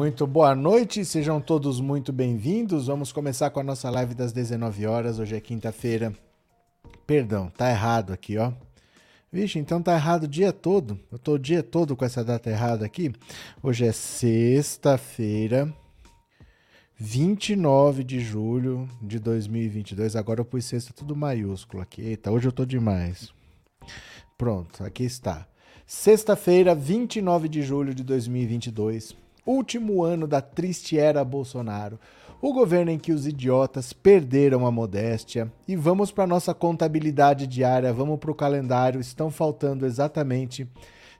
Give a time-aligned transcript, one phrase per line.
[0.00, 2.86] Muito boa noite, sejam todos muito bem-vindos.
[2.86, 5.18] Vamos começar com a nossa live das 19 horas.
[5.18, 6.10] Hoje é quinta-feira.
[7.06, 8.50] Perdão, tá errado aqui, ó.
[9.30, 10.98] Vixe, então tá errado o dia todo.
[11.12, 13.12] Eu tô o dia todo com essa data errada aqui.
[13.62, 15.70] Hoje é sexta-feira,
[16.96, 20.16] 29 de julho de 2022.
[20.16, 22.00] Agora eu pus sexta tudo maiúsculo aqui.
[22.00, 23.34] Eita, hoje eu tô demais.
[24.38, 25.46] Pronto, aqui está.
[25.86, 29.14] Sexta-feira, 29 de julho de 2022
[29.50, 31.98] último ano da triste era Bolsonaro,
[32.40, 35.52] o governo em que os idiotas perderam a modéstia.
[35.68, 39.00] E vamos para nossa contabilidade diária, vamos para o calendário.
[39.00, 40.66] Estão faltando exatamente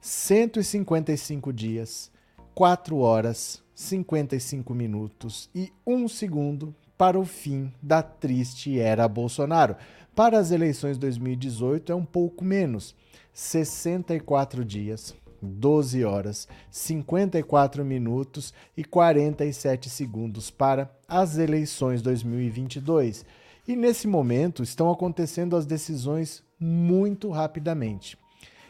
[0.01, 2.11] 155 dias,
[2.55, 9.77] 4 horas, 55 minutos e 1 segundo para o fim da triste era Bolsonaro.
[10.15, 12.95] Para as eleições 2018 é um pouco menos,
[13.33, 23.25] 64 dias, 12 horas, 54 minutos e 47 segundos para as eleições 2022.
[23.67, 28.19] E nesse momento estão acontecendo as decisões muito rapidamente.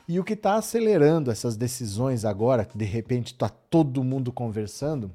[0.07, 5.15] E o que está acelerando essas decisões agora, de repente está todo mundo conversando,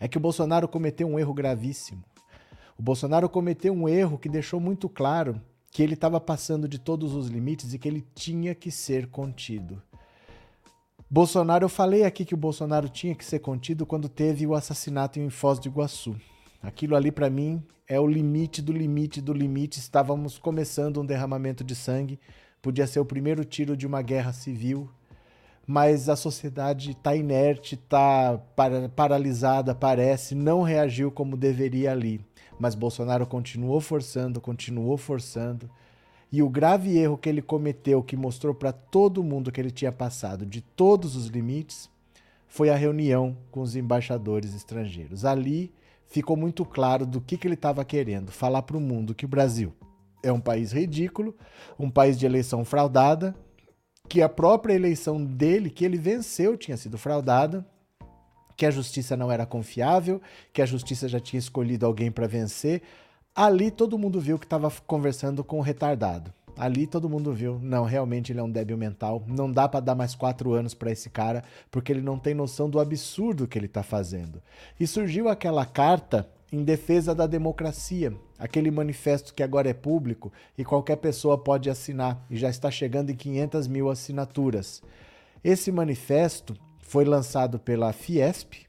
[0.00, 2.02] é que o Bolsonaro cometeu um erro gravíssimo.
[2.78, 7.14] O Bolsonaro cometeu um erro que deixou muito claro que ele estava passando de todos
[7.14, 9.82] os limites e que ele tinha que ser contido.
[11.14, 15.20] Bolsonaro, eu falei aqui que o Bolsonaro tinha que ser contido quando teve o assassinato
[15.20, 16.16] em Foz do Iguaçu.
[16.62, 19.78] Aquilo ali para mim é o limite do limite do limite.
[19.78, 22.18] Estávamos começando um derramamento de sangue,
[22.62, 24.88] podia ser o primeiro tiro de uma guerra civil,
[25.66, 28.38] mas a sociedade está inerte, está
[28.96, 32.24] paralisada, parece, não reagiu como deveria ali.
[32.58, 35.68] Mas Bolsonaro continuou forçando, continuou forçando.
[36.32, 39.92] E o grave erro que ele cometeu, que mostrou para todo mundo que ele tinha
[39.92, 41.90] passado de todos os limites,
[42.48, 45.26] foi a reunião com os embaixadores estrangeiros.
[45.26, 45.72] Ali
[46.06, 49.28] ficou muito claro do que, que ele estava querendo falar para o mundo que o
[49.28, 49.74] Brasil
[50.22, 51.36] é um país ridículo,
[51.78, 53.34] um país de eleição fraudada,
[54.08, 57.66] que a própria eleição dele, que ele venceu, tinha sido fraudada,
[58.56, 60.20] que a justiça não era confiável,
[60.52, 62.82] que a justiça já tinha escolhido alguém para vencer.
[63.34, 66.32] Ali todo mundo viu que estava conversando com um retardado.
[66.54, 69.24] Ali todo mundo viu, não, realmente ele é um débil mental.
[69.26, 72.68] Não dá para dar mais quatro anos para esse cara, porque ele não tem noção
[72.68, 74.42] do absurdo que ele está fazendo.
[74.78, 80.62] E surgiu aquela carta em defesa da democracia, aquele manifesto que agora é público e
[80.62, 84.82] qualquer pessoa pode assinar, e já está chegando em 500 mil assinaturas.
[85.42, 88.66] Esse manifesto foi lançado pela Fiesp,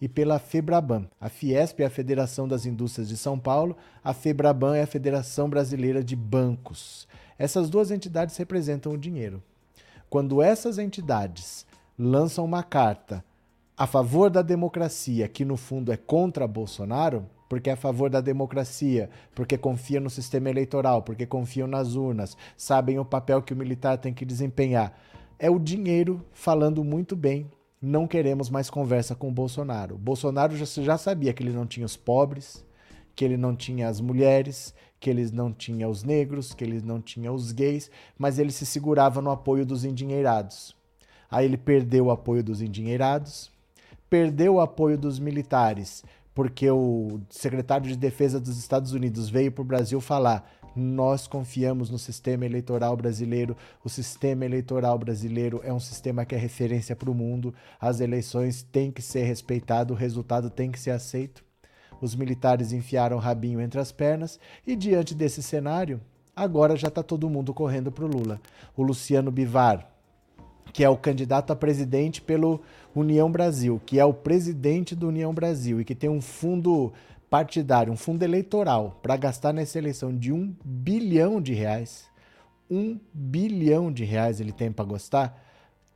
[0.00, 1.08] e pela FEBRABAN.
[1.20, 5.48] A Fiesp é a Federação das Indústrias de São Paulo, a FEBRABAN é a Federação
[5.48, 7.08] Brasileira de Bancos.
[7.38, 9.42] Essas duas entidades representam o dinheiro.
[10.08, 11.66] Quando essas entidades
[11.98, 13.24] lançam uma carta
[13.76, 18.20] a favor da democracia, que no fundo é contra Bolsonaro, porque é a favor da
[18.20, 23.56] democracia, porque confia no sistema eleitoral, porque confiam nas urnas, sabem o papel que o
[23.56, 24.98] militar tem que desempenhar.
[25.38, 27.48] É o dinheiro falando muito bem
[27.80, 29.94] não queremos mais conversa com o Bolsonaro.
[29.94, 32.64] O Bolsonaro já, já sabia que ele não tinha os pobres,
[33.14, 37.00] que ele não tinha as mulheres, que ele não tinha os negros, que ele não
[37.00, 40.76] tinha os gays, mas ele se segurava no apoio dos endinheirados.
[41.30, 43.50] Aí ele perdeu o apoio dos endinheirados,
[44.08, 46.02] perdeu o apoio dos militares,
[46.34, 51.90] porque o secretário de Defesa dos Estados Unidos veio para o Brasil falar: nós confiamos
[51.90, 53.56] no sistema eleitoral brasileiro.
[53.84, 57.54] O sistema eleitoral brasileiro é um sistema que é referência para o mundo.
[57.80, 61.44] As eleições têm que ser respeitadas, o resultado tem que ser aceito.
[62.00, 66.00] Os militares enfiaram o rabinho entre as pernas e, diante desse cenário,
[66.34, 68.40] agora já está todo mundo correndo para o Lula.
[68.76, 69.90] O Luciano Bivar,
[70.72, 72.60] que é o candidato a presidente pelo
[72.94, 76.92] União Brasil, que é o presidente do União Brasil e que tem um fundo
[77.30, 82.08] partidário, um fundo eleitoral, para gastar nessa eleição de um bilhão de reais,
[82.70, 85.42] um bilhão de reais ele tem para gastar,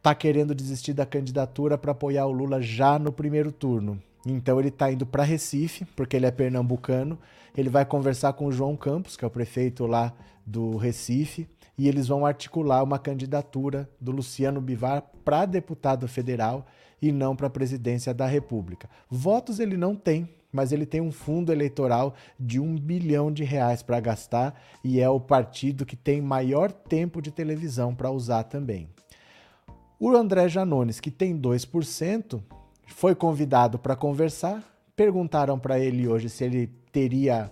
[0.03, 4.03] tá querendo desistir da candidatura para apoiar o Lula já no primeiro turno.
[4.27, 7.19] Então ele está indo para Recife, porque ele é pernambucano.
[7.57, 10.13] Ele vai conversar com o João Campos, que é o prefeito lá
[10.47, 16.67] do Recife, e eles vão articular uma candidatura do Luciano Bivar para deputado federal
[17.01, 18.89] e não para a presidência da República.
[19.11, 23.83] Votos ele não tem, mas ele tem um fundo eleitoral de um bilhão de reais
[23.83, 28.89] para gastar e é o partido que tem maior tempo de televisão para usar também.
[29.99, 32.43] O André Janones, que tem 2%,
[32.87, 34.63] foi convidado para conversar.
[34.95, 37.51] Perguntaram para ele hoje se ele teria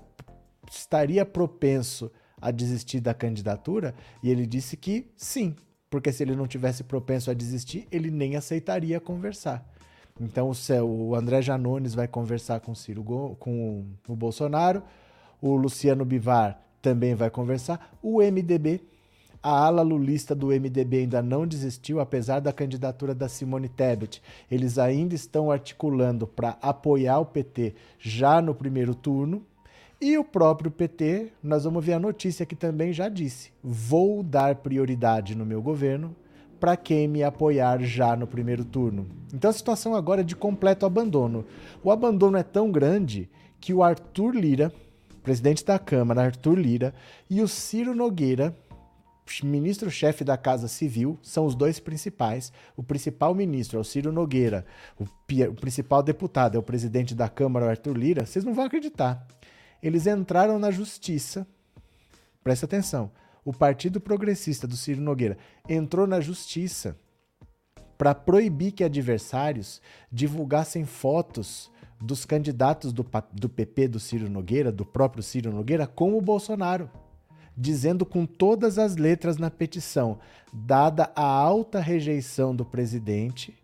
[0.71, 2.11] estaria propenso
[2.41, 5.55] a desistir da candidatura e ele disse que sim,
[5.89, 9.69] porque se ele não tivesse propenso a desistir, ele nem aceitaria conversar.
[10.21, 10.53] Então
[10.85, 14.83] o André Janones vai conversar com o, Ciro, com o Bolsonaro,
[15.41, 18.83] o Luciano Bivar também vai conversar, o MDB,
[19.43, 24.23] a ala lulista do MDB ainda não desistiu, apesar da candidatura da Simone Tebet.
[24.51, 29.43] Eles ainda estão articulando para apoiar o PT já no primeiro turno.
[29.99, 34.57] E o próprio PT, nós vamos ver a notícia que também já disse: vou dar
[34.57, 36.15] prioridade no meu governo
[36.61, 39.09] para quem me apoiar já no primeiro turno.
[39.33, 41.47] Então a situação agora é de completo abandono.
[41.83, 43.29] O abandono é tão grande
[43.59, 44.73] que o Arthur Lira,
[45.23, 46.95] presidente da Câmara, Arthur Lira,
[47.29, 48.55] e o Ciro Nogueira,
[49.43, 52.53] ministro-chefe da Casa Civil, são os dois principais.
[52.77, 54.67] O principal ministro é o Ciro Nogueira,
[54.99, 58.27] o, o principal deputado é o presidente da Câmara, Arthur Lira.
[58.27, 59.27] Vocês não vão acreditar.
[59.83, 61.47] Eles entraram na justiça,
[62.43, 63.11] presta atenção,
[63.45, 65.39] o Partido Progressista do Ciro Nogueira
[65.69, 66.97] entrou na justiça
[67.97, 71.71] para proibir que adversários divulgassem fotos
[72.01, 76.91] dos candidatos do, do PP do Ciro Nogueira, do próprio Ciro Nogueira, com o Bolsonaro,
[77.55, 80.19] dizendo com todas as letras na petição,
[80.51, 83.60] dada a alta rejeição do presidente,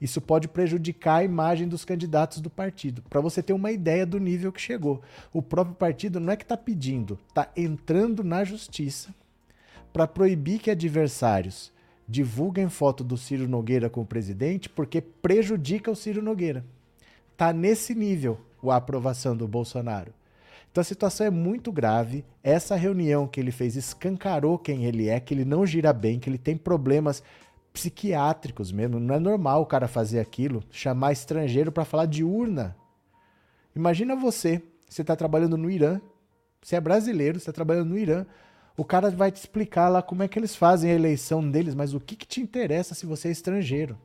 [0.00, 3.02] isso pode prejudicar a imagem dos candidatos do partido.
[3.10, 5.02] Para você ter uma ideia do nível que chegou.
[5.32, 9.14] O próprio partido não é que está pedindo, está entrando na justiça
[9.92, 11.72] para proibir que adversários
[12.08, 16.64] divulguem foto do Ciro Nogueira com o presidente porque prejudica o Ciro Nogueira.
[17.32, 20.12] Está nesse nível a aprovação do Bolsonaro.
[20.70, 22.24] Então a situação é muito grave.
[22.42, 26.28] Essa reunião que ele fez escancarou quem ele é, que ele não gira bem, que
[26.28, 27.22] ele tem problemas
[27.78, 28.98] psiquiátricos mesmo.
[28.98, 32.76] Não é normal o cara fazer aquilo, chamar estrangeiro para falar de urna.
[33.74, 36.00] Imagina você, você está trabalhando no Irã,
[36.60, 38.26] você é brasileiro, você está trabalhando no Irã,
[38.76, 41.94] o cara vai te explicar lá como é que eles fazem a eleição deles, mas
[41.94, 43.96] o que, que te interessa se você é estrangeiro?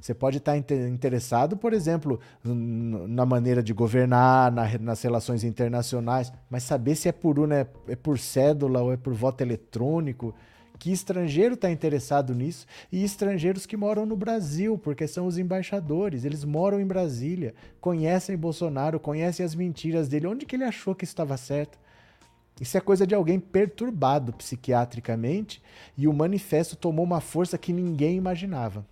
[0.00, 6.94] Você pode estar interessado, por exemplo, na maneira de governar, nas relações internacionais, mas saber
[6.94, 10.32] se é por urna, é por cédula ou é por voto eletrônico,
[10.78, 16.24] que estrangeiro está interessado nisso e estrangeiros que moram no Brasil, porque são os embaixadores,
[16.24, 21.04] eles moram em Brasília, conhecem Bolsonaro, conhecem as mentiras dele, onde que ele achou que
[21.04, 21.78] estava certo?
[22.60, 25.62] Isso é coisa de alguém perturbado psiquiatricamente
[25.96, 28.84] e o manifesto tomou uma força que ninguém imaginava.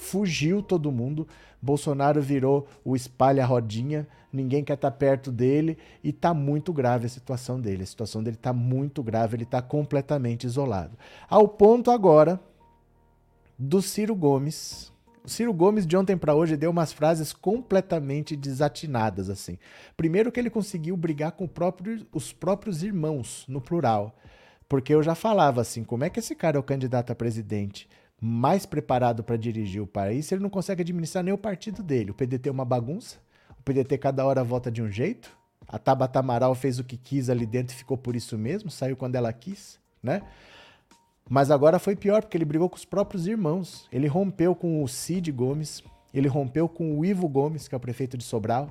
[0.00, 1.28] Fugiu todo mundo,
[1.60, 7.60] Bolsonaro virou o espalha-rodinha, ninguém quer estar perto dele e está muito grave a situação
[7.60, 7.82] dele.
[7.82, 10.96] A situação dele está muito grave, ele está completamente isolado.
[11.28, 12.40] Ao ponto agora
[13.58, 14.90] do Ciro Gomes.
[15.22, 19.58] O Ciro Gomes de ontem para hoje deu umas frases completamente desatinadas assim.
[19.98, 24.16] Primeiro que ele conseguiu brigar com próprio, os próprios irmãos, no plural.
[24.66, 27.86] Porque eu já falava assim, como é que esse cara é o candidato a presidente?
[28.20, 32.10] Mais preparado para dirigir o país, ele não consegue administrar nem o partido dele.
[32.10, 33.18] O PDT é uma bagunça,
[33.58, 35.36] o PDT cada hora vota de um jeito.
[35.66, 38.96] A Tabata Amaral fez o que quis ali dentro e ficou por isso mesmo, saiu
[38.96, 40.22] quando ela quis, né?
[41.28, 43.86] Mas agora foi pior, porque ele brigou com os próprios irmãos.
[43.92, 45.80] Ele rompeu com o Cid Gomes,
[46.12, 48.68] ele rompeu com o Ivo Gomes, que é o prefeito de Sobral.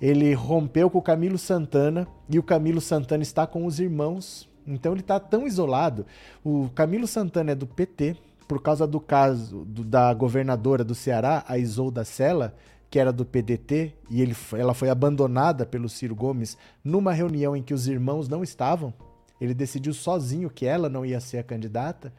[0.00, 4.48] Ele rompeu com o Camilo Santana e o Camilo Santana está com os irmãos.
[4.66, 6.04] Então ele está tão isolado.
[6.44, 8.16] O Camilo Santana é do PT,
[8.46, 12.54] por causa do caso do, da governadora do Ceará, a Isolda Sela,
[12.88, 17.62] que era do PDT, e ele, ela foi abandonada pelo Ciro Gomes numa reunião em
[17.62, 18.94] que os irmãos não estavam.
[19.40, 22.12] Ele decidiu sozinho que ela não ia ser a candidata.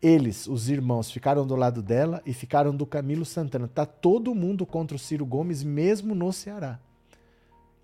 [0.00, 3.68] Eles, os irmãos, ficaram do lado dela e ficaram do Camilo Santana.
[3.68, 6.80] Tá todo mundo contra o Ciro Gomes, mesmo no Ceará.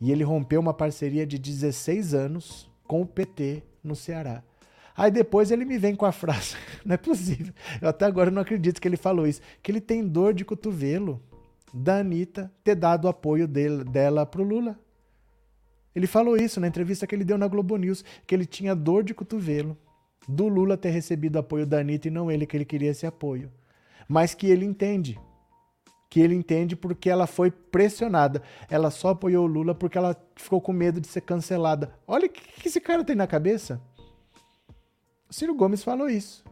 [0.00, 4.42] E ele rompeu uma parceria de 16 anos com o PT no Ceará.
[4.96, 7.52] Aí depois ele me vem com a frase: não é possível.
[7.80, 9.40] Eu até agora não acredito que ele falou isso.
[9.62, 11.20] Que ele tem dor de cotovelo
[11.72, 14.78] da Anitta ter dado o apoio dele, dela pro Lula.
[15.94, 19.04] Ele falou isso na entrevista que ele deu na Globo News, que ele tinha dor
[19.04, 19.76] de cotovelo
[20.28, 23.50] do Lula ter recebido apoio da Anitta e não ele, que ele queria esse apoio.
[24.08, 25.18] Mas que ele entende.
[26.10, 28.42] Que ele entende porque ela foi pressionada.
[28.68, 31.94] Ela só apoiou o Lula porque ela ficou com medo de ser cancelada.
[32.06, 33.80] Olha o que esse cara tem na cabeça.
[35.30, 36.44] Ciro Gomes falou isso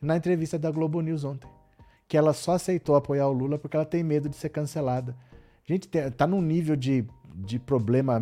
[0.00, 1.48] na entrevista da Globo News ontem,
[2.08, 5.14] que ela só aceitou apoiar o Lula porque ela tem medo de ser cancelada.
[5.64, 7.04] Gente, tá num nível de,
[7.34, 8.20] de problema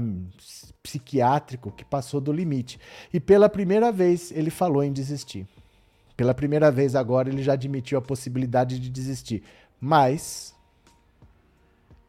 [0.83, 2.81] psiquiátrico que passou do limite.
[3.13, 5.47] E pela primeira vez ele falou em desistir.
[6.17, 9.43] Pela primeira vez agora ele já admitiu a possibilidade de desistir.
[9.81, 10.55] Mas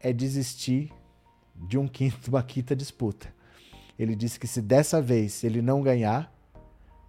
[0.00, 0.92] é desistir
[1.54, 3.32] de um quinto, uma quinta disputa.
[3.98, 6.32] Ele disse que se dessa vez ele não ganhar,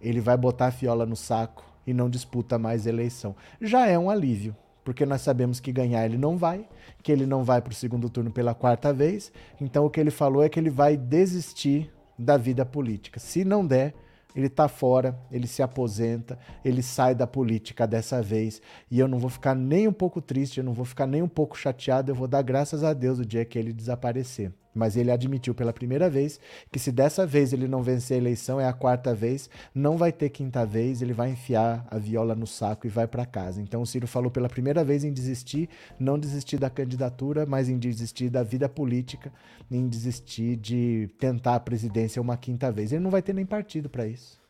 [0.02, 3.34] ele vai botar a fiola no saco e não disputa mais eleição.
[3.60, 6.68] Já é um alívio, porque nós sabemos que ganhar ele não vai,
[7.02, 9.32] que ele não vai para o segundo turno pela quarta vez.
[9.60, 13.18] Então o que ele falou é que ele vai desistir da vida política.
[13.20, 13.94] Se não der,
[14.34, 18.62] ele está fora, ele se aposenta, ele sai da política dessa vez.
[18.90, 21.28] E eu não vou ficar nem um pouco triste, eu não vou ficar nem um
[21.28, 24.52] pouco chateado, eu vou dar graças a Deus o dia que ele desaparecer.
[24.74, 28.60] Mas ele admitiu pela primeira vez que se dessa vez ele não vencer a eleição,
[28.60, 32.46] é a quarta vez, não vai ter quinta vez, ele vai enfiar a viola no
[32.46, 33.60] saco e vai para casa.
[33.60, 37.78] Então o Ciro falou pela primeira vez em desistir, não desistir da candidatura, mas em
[37.78, 39.32] desistir da vida política,
[39.70, 42.92] em desistir de tentar a presidência uma quinta vez.
[42.92, 44.40] Ele não vai ter nem partido para isso.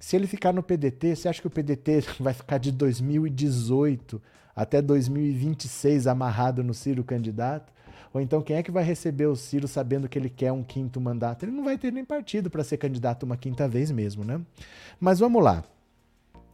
[0.00, 4.20] Se ele ficar no PDT, você acha que o PDT vai ficar de 2018
[4.56, 7.72] até 2026 amarrado no Ciro candidato?
[8.12, 11.00] Ou então quem é que vai receber o Ciro sabendo que ele quer um quinto
[11.00, 11.44] mandato?
[11.44, 14.40] Ele não vai ter nem partido para ser candidato uma quinta vez mesmo, né?
[14.98, 15.64] Mas vamos lá.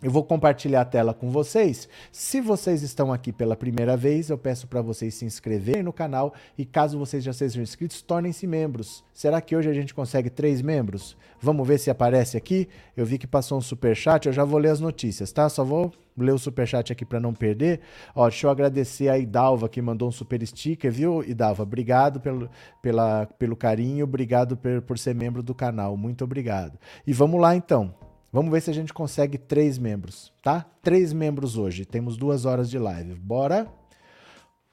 [0.03, 1.89] Eu vou compartilhar a tela com vocês.
[2.13, 6.35] Se vocês estão aqui pela primeira vez, eu peço para vocês se inscreverem no canal
[6.57, 9.03] e caso vocês já sejam inscritos, tornem-se membros.
[9.15, 11.17] Será que hoje a gente consegue três membros?
[11.41, 12.69] Vamos ver se aparece aqui.
[12.95, 15.49] Eu vi que passou um super chat, eu já vou ler as notícias, tá?
[15.49, 17.81] Só vou ler o super chat aqui para não perder.
[18.15, 21.63] Ó, deixa eu agradecer a Idalva que mandou um super sticker, viu, Idalva?
[21.63, 22.51] Obrigado pelo,
[22.83, 25.97] pela, pelo carinho, obrigado por, por ser membro do canal.
[25.97, 26.79] Muito obrigado.
[27.07, 28.06] E vamos lá então.
[28.33, 30.67] Vamos ver se a gente consegue três membros, tá?
[30.83, 31.85] Três membros hoje.
[31.85, 33.15] Temos duas horas de live.
[33.15, 33.67] Bora?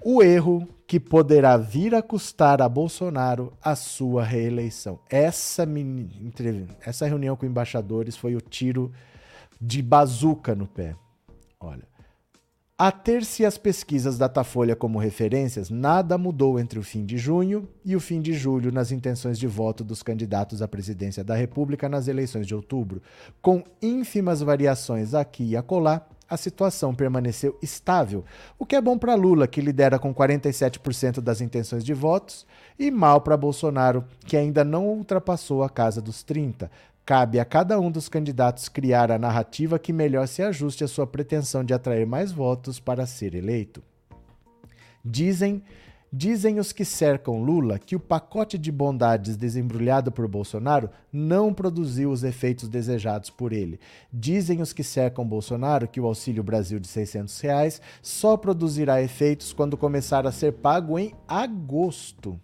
[0.04, 5.00] O erro que poderá vir a custar a Bolsonaro a sua reeleição.
[5.10, 5.66] Essa,
[6.82, 8.92] essa reunião com embaixadores foi o tiro
[9.62, 10.96] de bazuca no pé.
[11.60, 11.88] Olha,
[12.78, 17.96] a ter-se as pesquisas Datafolha como referências, nada mudou entre o fim de junho e
[17.96, 22.08] o fim de julho nas intenções de voto dos candidatos à presidência da República nas
[22.08, 23.02] eleições de outubro.
[23.42, 28.26] Com ínfimas variações aqui e acolá, a situação permaneceu estável,
[28.58, 32.48] o que é bom para Lula, que lidera com 47% das intenções de votos,
[32.80, 36.70] e mal para Bolsonaro, que ainda não ultrapassou a casa dos 30%,
[37.06, 41.06] Cabe a cada um dos candidatos criar a narrativa que melhor se ajuste à sua
[41.06, 43.84] pretensão de atrair mais votos para ser eleito.
[45.04, 45.62] Dizem,
[46.14, 52.10] dizem os que cercam Lula que o pacote de bondades desembrulhado por Bolsonaro não produziu
[52.10, 53.82] os efeitos desejados por ele.
[54.12, 59.52] Dizem os que cercam Bolsonaro que o Auxílio Brasil de 600 reais só produzirá efeitos
[59.52, 62.40] quando começar a ser pago em agosto.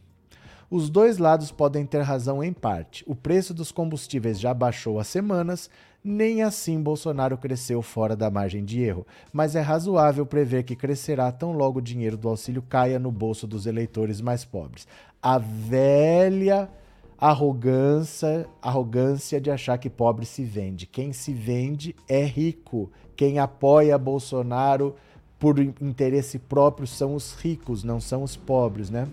[0.72, 3.04] Os dois lados podem ter razão em parte.
[3.08, 5.68] O preço dos combustíveis já baixou há semanas,
[6.04, 11.32] nem assim Bolsonaro cresceu fora da margem de erro, mas é razoável prever que crescerá
[11.32, 14.88] tão logo o dinheiro do auxílio caia no bolso dos eleitores mais pobres.
[15.22, 16.70] A velha
[17.18, 20.86] arrogância, arrogância de achar que pobre se vende.
[20.86, 22.92] Quem se vende é rico.
[23.16, 24.96] Quem apoia Bolsonaro
[25.40, 29.08] por interesse próprio são os ricos, não são os pobres, né?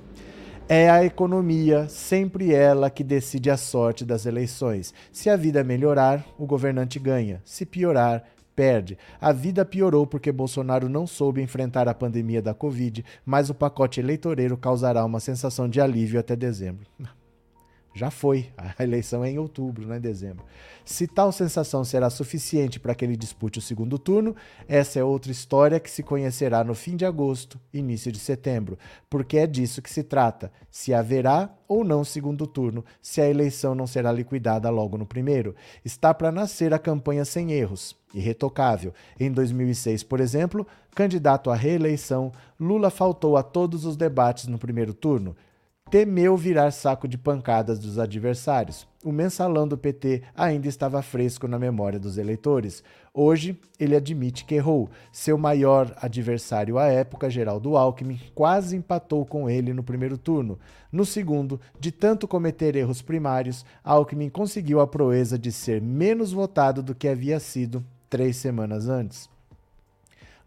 [0.69, 4.93] É a economia, sempre ela, que decide a sorte das eleições.
[5.13, 7.41] Se a vida melhorar, o governante ganha.
[7.45, 8.25] Se piorar,
[8.57, 8.99] perde.
[9.21, 14.01] A vida piorou porque Bolsonaro não soube enfrentar a pandemia da Covid, mas o pacote
[14.01, 16.85] eleitoreiro causará uma sensação de alívio até dezembro.
[17.97, 18.51] Já foi.
[18.59, 20.45] A eleição é em outubro, não é em dezembro.
[20.85, 24.37] Se tal sensação será suficiente para que ele dispute o segundo turno,
[24.69, 29.39] essa é outra história que se conhecerá no fim de agosto, início de setembro, porque
[29.39, 33.87] é disso que se trata: se haverá ou não segundo turno, se a eleição não
[33.87, 35.57] será liquidada logo no primeiro.
[35.83, 38.93] Está para nascer a campanha sem erros, irretocável.
[39.19, 44.93] Em 2006, por exemplo, candidato à reeleição, Lula faltou a todos os debates no primeiro
[44.93, 45.35] turno
[45.89, 48.87] temeu virar saco de pancadas dos adversários.
[49.05, 52.83] O mensalão do PT ainda estava fresco na memória dos eleitores.
[53.15, 54.91] Hoje, ele admite que errou.
[55.13, 60.59] Seu maior adversário à época, Geraldo Alckmin, quase empatou com ele no primeiro turno.
[60.91, 66.83] No segundo, de tanto cometer erros primários, Alckmin conseguiu a proeza de ser menos votado
[66.83, 69.36] do que havia sido três semanas antes.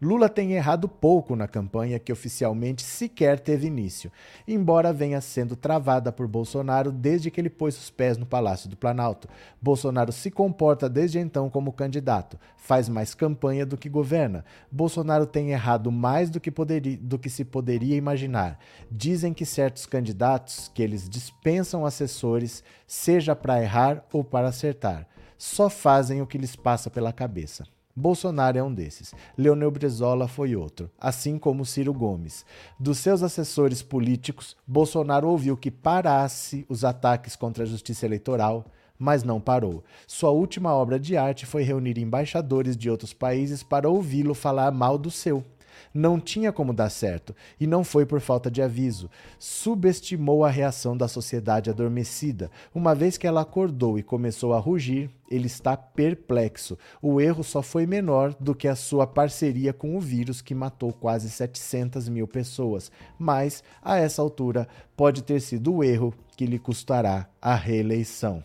[0.02, 4.10] Lula tem errado pouco na campanha que oficialmente sequer teve início,
[4.48, 8.78] embora venha sendo travada por Bolsonaro desde que ele pôs os pés no Palácio do
[8.78, 9.28] Planalto.
[9.60, 14.42] Bolsonaro se comporta desde então como candidato, faz mais campanha do que governa.
[14.72, 18.58] Bolsonaro tem errado mais do que, poderia, do que se poderia imaginar.
[18.90, 25.06] Dizem que certos candidatos, que eles dispensam assessores, seja para errar ou para acertar.
[25.36, 27.66] Só fazem o que lhes passa pela cabeça.
[28.00, 29.14] Bolsonaro é um desses.
[29.36, 32.46] Leonel Brizola foi outro, assim como Ciro Gomes.
[32.78, 38.64] Dos seus assessores políticos, Bolsonaro ouviu que parasse os ataques contra a justiça eleitoral,
[38.98, 39.84] mas não parou.
[40.06, 44.96] Sua última obra de arte foi reunir embaixadores de outros países para ouvi-lo falar mal
[44.96, 45.44] do seu.
[45.92, 49.10] Não tinha como dar certo, e não foi por falta de aviso.
[49.38, 52.50] Subestimou a reação da sociedade adormecida.
[52.72, 56.78] Uma vez que ela acordou e começou a rugir, ele está perplexo.
[57.02, 60.92] O erro só foi menor do que a sua parceria com o vírus que matou
[60.92, 62.90] quase 700 mil pessoas.
[63.18, 68.42] Mas, a essa altura, pode ter sido o erro que lhe custará a reeleição.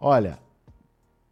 [0.00, 0.38] Olha,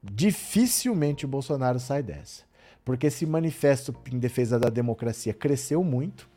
[0.02, 2.42] dificilmente o Bolsonaro sai dessa.
[2.84, 6.28] Porque esse manifesto em defesa da democracia cresceu muito,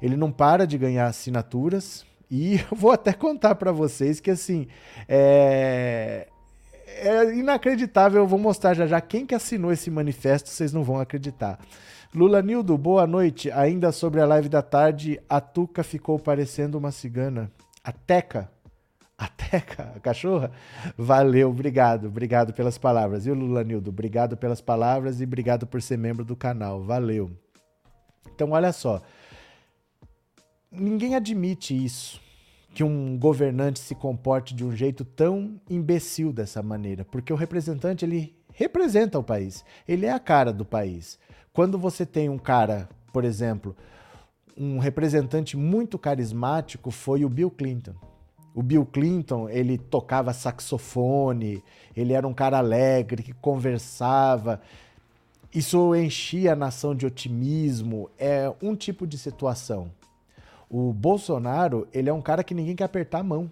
[0.00, 4.66] ele não para de ganhar assinaturas, e eu vou até contar para vocês que assim
[5.08, 6.26] é...
[6.86, 8.22] é, inacreditável.
[8.22, 11.58] Eu vou mostrar já já quem que assinou esse manifesto, vocês não vão acreditar.
[12.14, 13.50] Lula Nildo, boa noite.
[13.50, 17.50] Ainda sobre a live da tarde, a Tuca ficou parecendo uma cigana.
[17.82, 18.50] A Teca
[19.24, 20.50] até a cachorra?
[20.96, 23.26] Valeu, obrigado, obrigado pelas palavras.
[23.26, 26.82] E o Lula Nildo, obrigado pelas palavras e obrigado por ser membro do canal.
[26.82, 27.30] Valeu.
[28.34, 29.00] Então, olha só.
[30.70, 32.20] Ninguém admite isso,
[32.74, 38.04] que um governante se comporte de um jeito tão imbecil dessa maneira, porque o representante
[38.04, 41.18] ele representa o país, ele é a cara do país.
[41.52, 43.76] Quando você tem um cara, por exemplo,
[44.56, 47.94] um representante muito carismático foi o Bill Clinton.
[48.54, 51.64] O Bill Clinton, ele tocava saxofone,
[51.96, 54.60] ele era um cara alegre, que conversava.
[55.54, 58.10] Isso enchia a nação de otimismo.
[58.18, 59.90] É um tipo de situação.
[60.68, 63.50] O Bolsonaro, ele é um cara que ninguém quer apertar a mão.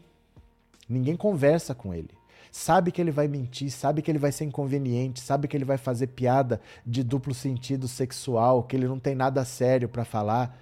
[0.88, 2.11] Ninguém conversa com ele.
[2.53, 5.79] Sabe que ele vai mentir, sabe que ele vai ser inconveniente, sabe que ele vai
[5.79, 10.59] fazer piada de duplo sentido sexual, que ele não tem nada sério para falar.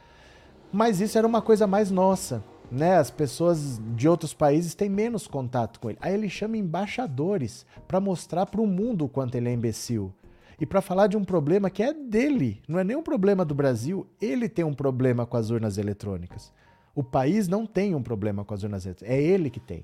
[0.71, 5.27] Mas isso era uma coisa mais nossa né, as pessoas de outros países têm menos
[5.27, 5.99] contato com ele.
[6.01, 10.13] Aí ele chama embaixadores para mostrar para o mundo o quanto ele é imbecil.
[10.61, 13.55] E para falar de um problema que é dele, não é nem um problema do
[13.55, 16.53] Brasil, ele tem um problema com as urnas eletrônicas.
[16.95, 19.83] O país não tem um problema com as urnas eletrônicas, é ele que tem.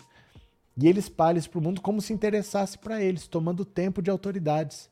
[0.76, 4.10] E ele espalha isso para o mundo como se interessasse para eles, tomando tempo de
[4.10, 4.90] autoridades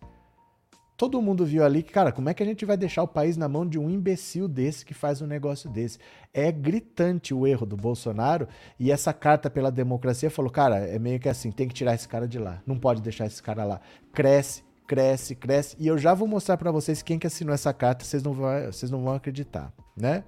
[0.96, 3.36] todo mundo viu ali que, cara, como é que a gente vai deixar o país
[3.36, 5.98] na mão de um imbecil desse que faz um negócio desse?
[6.32, 8.46] É gritante o erro do Bolsonaro
[8.78, 12.08] e essa carta pela democracia falou, cara, é meio que assim, tem que tirar esse
[12.08, 13.80] cara de lá, não pode deixar esse cara lá.
[14.12, 18.04] Cresce, cresce, cresce e eu já vou mostrar para vocês quem que assinou essa carta,
[18.04, 20.24] vocês não vão, vocês não vão acreditar, né?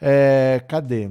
[0.00, 1.10] É, cadê?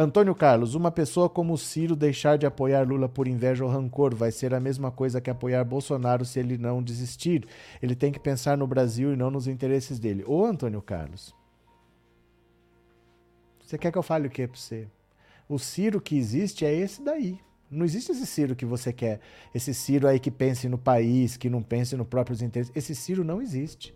[0.00, 4.14] Antônio Carlos, uma pessoa como o Ciro deixar de apoiar Lula por inveja ou rancor
[4.14, 7.44] vai ser a mesma coisa que apoiar Bolsonaro se ele não desistir.
[7.82, 10.22] Ele tem que pensar no Brasil e não nos interesses dele.
[10.24, 11.34] Ô, Antônio Carlos,
[13.60, 14.86] você quer que eu fale o que para você?
[15.48, 17.40] O Ciro que existe é esse daí.
[17.68, 19.18] Não existe esse Ciro que você quer.
[19.52, 22.72] Esse Ciro aí que pense no país, que não pense nos próprios interesses.
[22.76, 23.92] Esse Ciro não existe.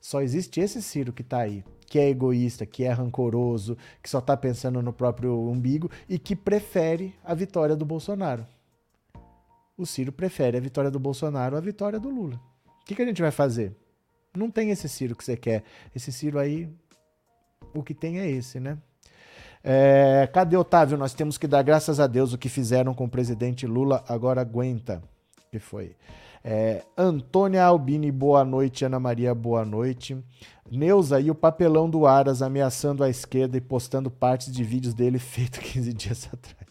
[0.00, 4.20] Só existe esse Ciro que está aí que é egoísta, que é rancoroso, que só
[4.20, 8.46] está pensando no próprio umbigo e que prefere a vitória do Bolsonaro.
[9.76, 12.40] O Ciro prefere a vitória do Bolsonaro à vitória do Lula.
[12.80, 13.74] O que, que a gente vai fazer?
[14.32, 15.64] Não tem esse Ciro que você quer.
[15.92, 16.70] Esse Ciro aí,
[17.74, 18.78] o que tem é esse, né?
[19.64, 20.96] É, cadê Otávio?
[20.96, 24.42] Nós temos que dar graças a Deus o que fizeram com o presidente Lula, agora
[24.42, 25.02] aguenta.
[25.50, 25.96] que foi?
[26.42, 28.84] É, Antônia Albini, boa noite.
[28.84, 30.16] Ana Maria, boa noite.
[30.70, 35.18] Neuza e o papelão do Aras ameaçando a esquerda e postando partes de vídeos dele
[35.20, 36.70] feito 15 dias atrás.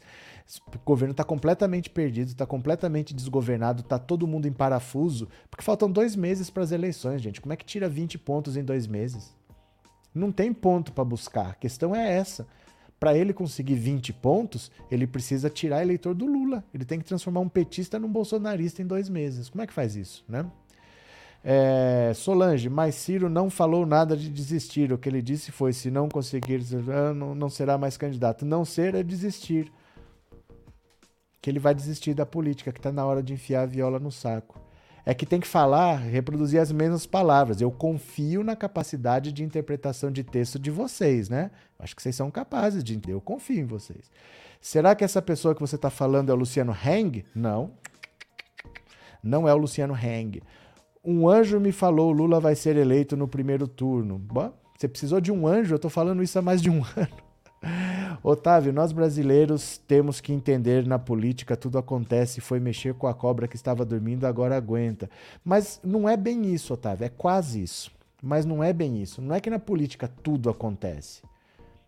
[0.73, 5.91] O governo está completamente perdido, está completamente desgovernado, está todo mundo em parafuso, porque faltam
[5.91, 7.39] dois meses para as eleições, gente.
[7.39, 9.35] Como é que tira 20 pontos em dois meses?
[10.13, 11.51] Não tem ponto para buscar.
[11.51, 12.47] A questão é essa.
[12.99, 16.63] Para ele conseguir 20 pontos, ele precisa tirar eleitor do Lula.
[16.73, 19.49] Ele tem que transformar um petista num bolsonarista em dois meses.
[19.49, 20.45] Como é que faz isso, né?
[21.41, 24.91] É, Solange, mas Ciro não falou nada de desistir.
[24.91, 26.61] O que ele disse foi: se não conseguir,
[27.15, 28.45] não, não será mais candidato.
[28.45, 29.71] Não ser é desistir.
[31.41, 34.11] Que ele vai desistir da política, que está na hora de enfiar a viola no
[34.11, 34.68] saco
[35.09, 37.59] é que tem que falar, reproduzir as mesmas palavras.
[37.59, 41.49] Eu confio na capacidade de interpretação de texto de vocês, né?
[41.79, 43.15] Acho que vocês são capazes de entender.
[43.15, 44.11] Eu confio em vocês.
[44.61, 47.25] Será que essa pessoa que você está falando é o Luciano Hang?
[47.33, 47.71] Não.
[49.23, 50.43] Não é o Luciano Hang.
[51.03, 54.19] Um anjo me falou: Lula vai ser eleito no primeiro turno.
[54.19, 55.73] Bom, você precisou de um anjo?
[55.73, 57.28] Eu estou falando isso há mais de um ano.
[58.23, 63.47] Otávio, nós brasileiros temos que entender na política tudo acontece, foi mexer com a cobra
[63.47, 65.09] que estava dormindo, agora aguenta.
[65.43, 67.91] Mas não é bem isso, Otávio, é quase isso.
[68.21, 69.21] Mas não é bem isso.
[69.21, 71.21] Não é que na política tudo acontece.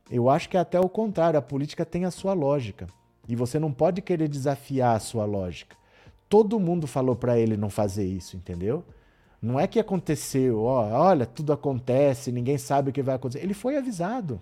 [0.10, 2.88] Eu acho que é até o contrário, a política tem a sua lógica.
[3.28, 5.76] E você não pode querer desafiar a sua lógica.
[6.28, 8.84] Todo mundo falou para ele não fazer isso, entendeu?
[9.42, 13.44] Não é que aconteceu, ó, olha, tudo acontece, ninguém sabe o que vai acontecer.
[13.44, 14.40] Ele foi avisado.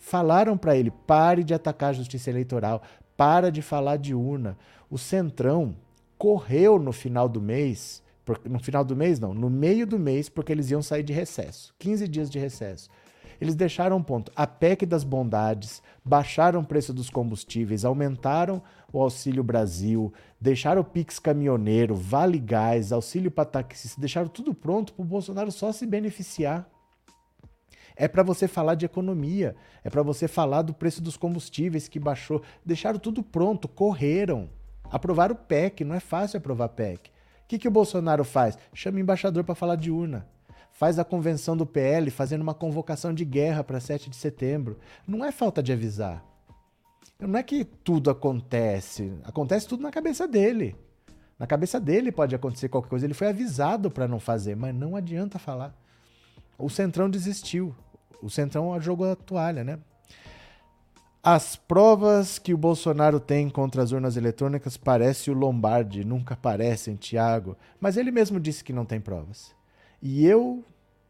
[0.00, 2.82] Falaram para ele: pare de atacar a justiça eleitoral,
[3.16, 4.56] para de falar de urna.
[4.90, 5.76] O Centrão
[6.18, 8.02] correu no final do mês,
[8.44, 11.74] no final do mês não, no meio do mês, porque eles iam sair de recesso
[11.78, 12.88] 15 dias de recesso.
[13.40, 14.30] Eles deixaram um ponto.
[14.36, 20.84] A PEC das bondades, baixaram o preço dos combustíveis, aumentaram o Auxílio Brasil, deixaram o
[20.84, 25.86] Pix caminhoneiro, Vale Gás, auxílio para taxista, deixaram tudo pronto para o Bolsonaro só se
[25.86, 26.68] beneficiar.
[28.00, 32.00] É para você falar de economia, é para você falar do preço dos combustíveis que
[32.00, 32.42] baixou.
[32.64, 34.48] Deixaram tudo pronto, correram.
[34.90, 37.10] Aprovaram o PEC, não é fácil aprovar PEC.
[37.10, 37.12] O
[37.46, 38.56] que, que o Bolsonaro faz?
[38.72, 40.26] Chama o embaixador para falar de urna
[40.72, 44.78] faz a convenção do PL fazendo uma convocação de guerra para 7 de setembro.
[45.06, 46.24] Não é falta de avisar.
[47.18, 49.12] Não é que tudo acontece.
[49.24, 50.74] Acontece tudo na cabeça dele.
[51.38, 53.04] Na cabeça dele pode acontecer qualquer coisa.
[53.04, 55.74] Ele foi avisado para não fazer, mas não adianta falar.
[56.56, 57.74] O Centrão desistiu.
[58.22, 59.78] O Centrão jogou a toalha, né?
[61.22, 66.96] As provas que o Bolsonaro tem contra as urnas eletrônicas parece o Lombardi, nunca parecem,
[66.96, 67.56] Tiago.
[67.78, 69.54] Mas ele mesmo disse que não tem provas.
[70.00, 70.64] E eu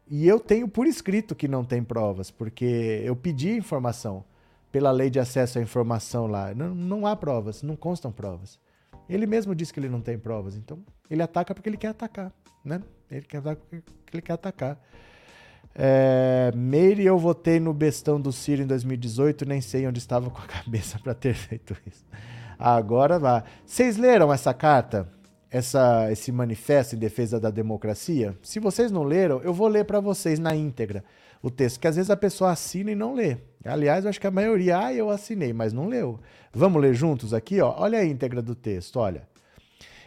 [0.09, 4.25] e eu tenho por escrito que não tem provas, porque eu pedi informação
[4.69, 6.53] pela lei de acesso à informação lá.
[6.53, 8.59] Não, não há provas, não constam provas.
[9.07, 12.33] Ele mesmo disse que ele não tem provas, então ele ataca porque ele quer atacar,
[12.63, 12.81] né?
[13.09, 14.77] Ele quer atacar porque ele quer atacar.
[15.73, 20.41] É, Meire, eu votei no bestão do Ciro em 2018, nem sei onde estava com
[20.41, 22.05] a cabeça para ter feito isso.
[22.59, 23.43] Agora vá.
[23.65, 25.07] Vocês leram essa carta?
[25.51, 29.99] essa, esse manifesto em defesa da democracia, se vocês não leram, eu vou ler para
[29.99, 31.03] vocês na íntegra
[31.43, 33.37] o texto, que às vezes a pessoa assina e não lê.
[33.65, 36.19] Aliás, eu acho que a maioria, ah, eu assinei, mas não leu.
[36.53, 37.73] Vamos ler juntos aqui, ó.
[37.77, 39.27] Olha a íntegra do texto, olha.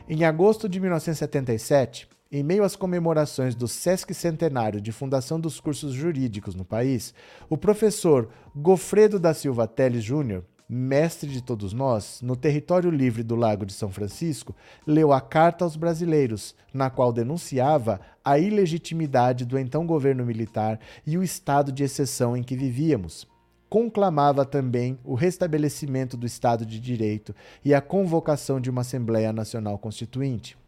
[0.09, 5.93] Em agosto de 1977, em meio às comemorações do Sesc Centenário de fundação dos cursos
[5.93, 7.15] jurídicos no país,
[7.49, 13.37] o professor Gofredo da Silva Teles Júnior mestre de todos nós, no território livre do
[13.37, 14.53] Lago de São Francisco,
[14.85, 21.17] leu a Carta aos Brasileiros, na qual denunciava a ilegitimidade do então governo militar e
[21.17, 23.29] o estado de exceção em que vivíamos.
[23.71, 27.33] Conclamava também o restabelecimento do Estado de Direito
[27.65, 30.64] e a convocação de uma Assembleia Nacional Constituinte.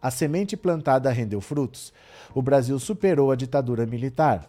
[0.00, 1.92] A semente plantada rendeu frutos.
[2.34, 4.48] O Brasil superou a ditadura militar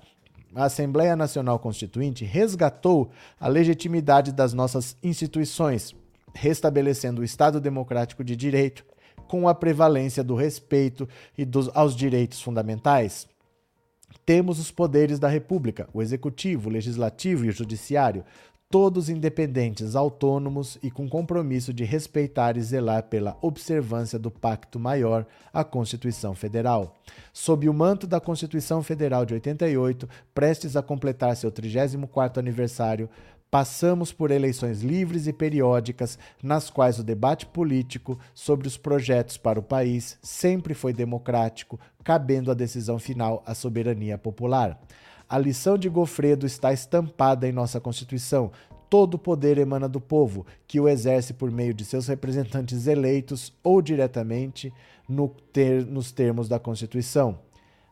[0.56, 5.96] a Assembleia Nacional Constituinte resgatou a legitimidade das nossas instituições,
[6.34, 8.86] restabelecendo o Estado Democrático de Direito
[9.28, 11.08] com a prevalência do respeito
[11.38, 13.28] e dos, aos direitos fundamentais.
[14.26, 18.24] Temos os poderes da República, o Executivo, o Legislativo e o Judiciário,
[18.70, 25.26] todos independentes, autônomos e com compromisso de respeitar e zelar pela observância do Pacto Maior,
[25.54, 26.96] a Constituição Federal.
[27.32, 33.10] Sob o manto da Constituição Federal de 88, prestes a completar seu 34º aniversário,
[33.50, 39.60] passamos por eleições livres e periódicas, nas quais o debate político sobre os projetos para
[39.60, 44.78] o país sempre foi democrático, cabendo a decisão final à soberania popular.
[45.30, 48.50] A lição de Gofredo está estampada em nossa Constituição.
[48.90, 53.82] Todo poder emana do povo, que o exerce por meio de seus representantes eleitos ou
[53.82, 54.72] diretamente
[55.08, 57.40] no ter, nos termos da Constituição.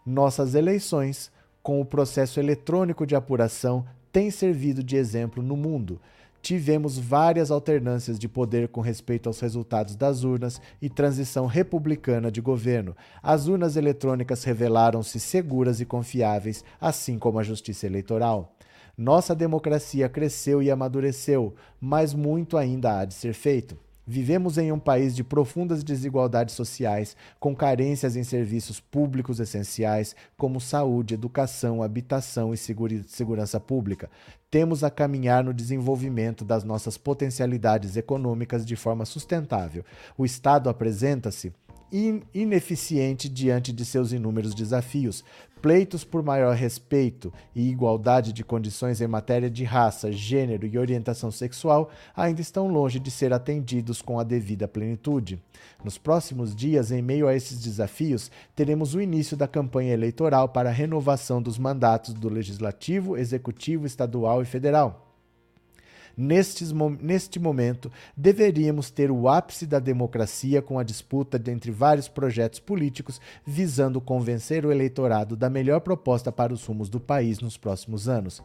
[0.05, 1.29] Nossas eleições,
[1.61, 5.99] com o processo eletrônico de apuração, têm servido de exemplo no mundo
[6.45, 12.39] tivemos várias alternâncias de poder com respeito aos resultados das urnas e transição republicana de
[12.39, 12.95] governo.
[13.23, 18.55] As urnas eletrônicas revelaram-se seguras e confiáveis, assim como a justiça eleitoral.
[18.95, 23.75] Nossa democracia cresceu e amadureceu, mas muito ainda há de ser feito.
[24.07, 30.61] Vivemos em um país de profundas desigualdades sociais, com carências em serviços públicos essenciais, como
[30.61, 34.11] saúde, educação, habitação e segurança pública.
[34.55, 39.83] Temos a caminhar no desenvolvimento das nossas potencialidades econômicas de forma sustentável.
[40.17, 41.51] O Estado apresenta-se
[42.33, 45.25] ineficiente diante de seus inúmeros desafios.
[45.65, 51.31] Pleitos por maior respeito e igualdade de condições em matéria de raça, gênero e orientação
[51.31, 55.41] sexual ainda estão longe de ser atendidos com a devida plenitude.
[55.83, 60.69] Nos próximos dias, em meio a esses desafios, teremos o início da campanha eleitoral para
[60.69, 65.14] a renovação dos mandatos do Legislativo, Executivo, Estadual e Federal.
[66.17, 72.59] Nestes, neste momento, deveríamos ter o ápice da democracia com a disputa entre vários projetos
[72.59, 78.07] políticos visando convencer o eleitorado da melhor proposta para os rumos do país nos próximos
[78.07, 78.41] anos.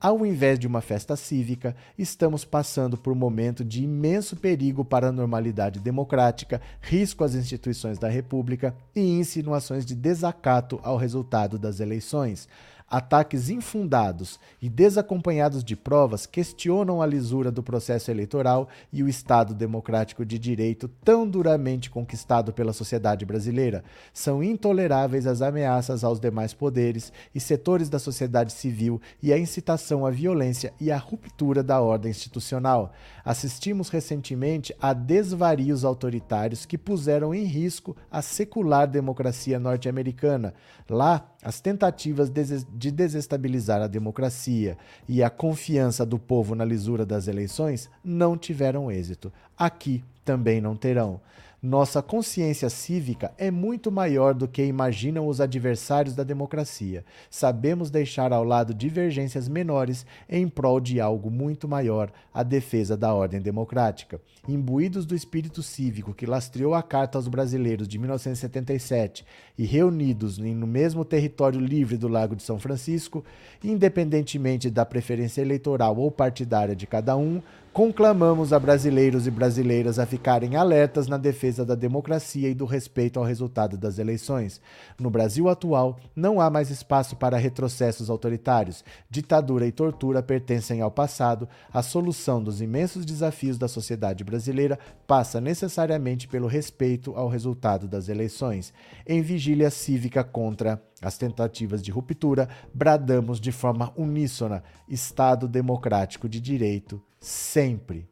[0.00, 5.08] Ao invés de uma festa cívica, estamos passando por um momento de imenso perigo para
[5.08, 11.80] a normalidade democrática, risco às instituições da República e insinuações de desacato ao resultado das
[11.80, 12.48] eleições.
[12.90, 19.52] Ataques infundados e desacompanhados de provas questionam a lisura do processo eleitoral e o Estado
[19.52, 23.84] democrático de direito tão duramente conquistado pela sociedade brasileira.
[24.10, 30.06] São intoleráveis as ameaças aos demais poderes e setores da sociedade civil e a incitação
[30.06, 32.94] à violência e à ruptura da ordem institucional.
[33.22, 40.54] Assistimos recentemente a desvarios autoritários que puseram em risco a secular democracia norte-americana.
[40.88, 44.76] Lá, as tentativas de desestabilizar a democracia
[45.08, 49.32] e a confiança do povo na lisura das eleições não tiveram êxito.
[49.56, 51.20] Aqui também não terão.
[51.60, 57.04] Nossa consciência cívica é muito maior do que imaginam os adversários da democracia.
[57.28, 63.12] Sabemos deixar ao lado divergências menores em prol de algo muito maior, a defesa da
[63.12, 64.20] ordem democrática.
[64.46, 69.26] Imbuídos do espírito cívico que lastreou a Carta aos Brasileiros de 1977
[69.58, 73.24] e reunidos no mesmo território livre do Lago de São Francisco,
[73.64, 80.06] independentemente da preferência eleitoral ou partidária de cada um, conclamamos a brasileiros e brasileiras a
[80.06, 84.60] ficarem alertas na defesa da democracia e do respeito ao resultado das eleições.
[84.98, 88.84] No Brasil atual, não há mais espaço para retrocessos autoritários.
[89.10, 91.48] Ditadura e tortura pertencem ao passado.
[91.72, 98.08] A solução dos imensos desafios da sociedade brasileira passa necessariamente pelo respeito ao resultado das
[98.08, 98.72] eleições.
[99.06, 106.40] Em vigília cívica contra as tentativas de ruptura, bradamos de forma uníssona: Estado democrático de
[106.40, 108.08] direito, sempre.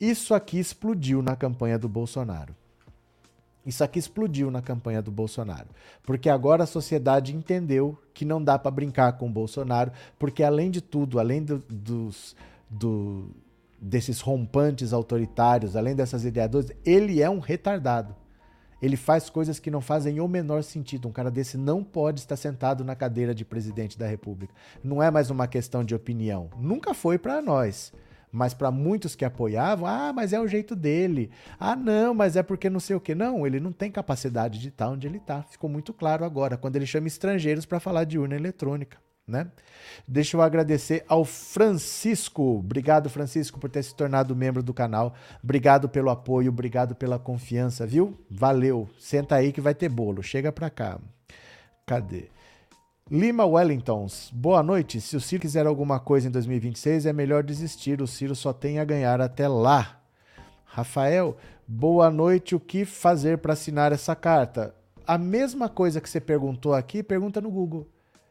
[0.00, 2.54] Isso aqui explodiu na campanha do Bolsonaro.
[3.64, 5.68] Isso aqui explodiu na campanha do Bolsonaro,
[6.02, 10.70] porque agora a sociedade entendeu que não dá para brincar com o Bolsonaro, porque além
[10.70, 12.34] de tudo, além do, dos,
[12.70, 13.30] do,
[13.78, 18.16] desses rompantes autoritários, além dessas ideadoras, ele é um retardado.
[18.80, 21.06] Ele faz coisas que não fazem o menor sentido.
[21.06, 24.54] Um cara desse não pode estar sentado na cadeira de presidente da República.
[24.82, 26.48] Não é mais uma questão de opinião.
[26.56, 27.92] Nunca foi para nós.
[28.32, 31.30] Mas para muitos que apoiavam, ah, mas é o jeito dele.
[31.58, 33.14] Ah, não, mas é porque não sei o que.
[33.14, 35.42] Não, ele não tem capacidade de estar onde ele está.
[35.42, 38.98] Ficou muito claro agora, quando ele chama estrangeiros para falar de urna eletrônica.
[39.26, 39.46] Né?
[40.08, 42.58] Deixa eu agradecer ao Francisco.
[42.58, 45.14] Obrigado, Francisco, por ter se tornado membro do canal.
[45.42, 48.18] Obrigado pelo apoio, obrigado pela confiança, viu?
[48.28, 48.88] Valeu.
[48.98, 50.22] Senta aí que vai ter bolo.
[50.22, 50.98] Chega pra cá.
[51.86, 52.28] Cadê?
[53.10, 54.30] Lima Wellingtons.
[54.32, 55.00] Boa noite.
[55.00, 58.00] Se o Ciro quiser alguma coisa em 2026, é melhor desistir.
[58.00, 60.00] O Ciro só tem a ganhar até lá.
[60.64, 62.54] Rafael, boa noite.
[62.54, 64.72] O que fazer para assinar essa carta?
[65.04, 67.88] A mesma coisa que você perguntou aqui, pergunta no Google.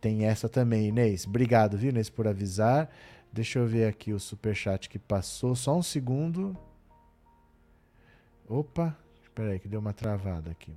[0.00, 1.26] Tem essa também, Inês.
[1.26, 2.88] Obrigado, viu, Inês, por avisar.
[3.32, 5.56] Deixa eu ver aqui o super chat que passou.
[5.56, 6.56] Só um segundo.
[8.48, 10.74] Opa, espera aí que deu uma travada aqui.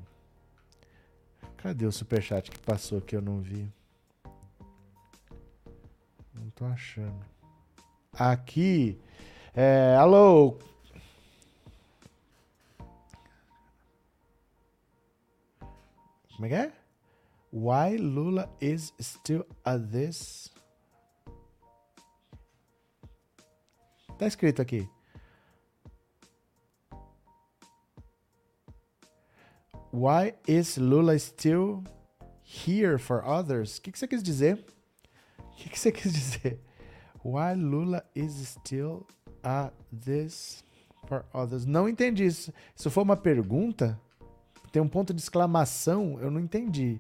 [1.58, 3.68] Cadê o super chat que passou que eu não vi?
[6.34, 7.26] Não tô achando.
[8.14, 9.00] Aqui.
[9.54, 10.58] É, alô.
[16.36, 16.74] Como é que é?
[17.52, 20.52] Why Lula is still at this
[24.18, 24.90] Tá escrito aqui.
[29.92, 31.84] Why is Lula still
[32.44, 33.78] here for others?
[33.78, 34.66] O que, que você quis dizer?
[35.40, 36.62] O que, que você quis dizer?
[37.24, 39.06] Why Lula is still
[39.44, 40.64] a this
[41.08, 41.66] for others?
[41.66, 42.54] Não entendi isso.
[42.76, 44.00] Se for uma pergunta,
[44.76, 47.00] tem um ponto de exclamação, eu não entendi.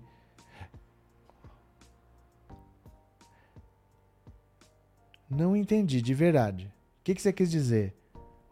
[5.29, 6.67] Não entendi, de verdade.
[6.67, 7.93] O que, que você quis dizer?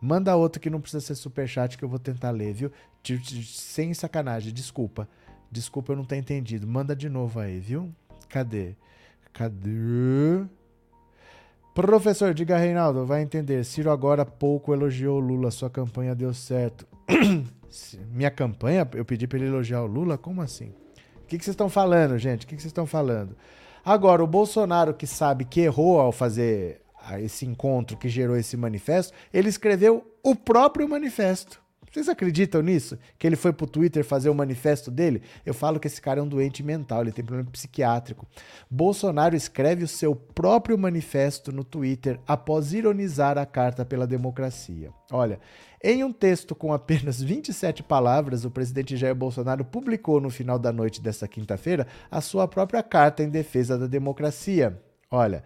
[0.02, 2.70] Manda outro que não precisa ser superchat que eu vou tentar ler, viu?
[3.46, 5.08] Sem sacanagem, desculpa.
[5.50, 6.68] Desculpa eu não ter entendido.
[6.68, 7.96] Manda de novo aí, viu?
[8.28, 8.76] Cadê?
[9.32, 10.44] Cadê?
[11.74, 13.64] Professor, diga Reinaldo, vai entender.
[13.64, 16.86] Ciro agora pouco elogiou Lula, sua campanha deu certo.
[18.12, 18.88] Minha campanha?
[18.94, 20.18] Eu pedi para ele elogiar o Lula?
[20.18, 20.74] Como assim?
[21.24, 22.46] O que, vocês estão falando, gente?
[22.46, 23.36] O que, que vocês estão falando?
[23.84, 26.82] Agora, o Bolsonaro que sabe que errou ao fazer
[27.20, 31.64] esse encontro que gerou esse manifesto, ele escreveu o próprio manifesto.
[31.94, 32.98] Vocês acreditam nisso?
[33.20, 35.22] Que ele foi pro Twitter fazer o manifesto dele?
[35.46, 38.26] Eu falo que esse cara é um doente mental, ele tem problema psiquiátrico.
[38.68, 44.92] Bolsonaro escreve o seu próprio manifesto no Twitter após ironizar a Carta pela Democracia.
[45.12, 45.40] Olha,
[45.84, 50.72] em um texto com apenas 27 palavras, o presidente Jair Bolsonaro publicou no final da
[50.72, 54.82] noite desta quinta-feira a sua própria carta em defesa da democracia.
[55.12, 55.44] Olha,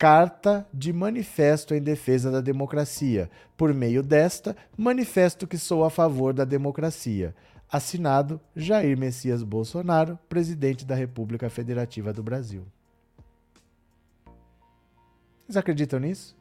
[0.00, 3.30] Carta de Manifesto em Defesa da Democracia.
[3.54, 7.34] Por meio desta, manifesto que sou a favor da democracia.
[7.70, 12.64] Assinado Jair Messias Bolsonaro, presidente da República Federativa do Brasil.
[15.44, 16.34] Vocês acreditam nisso?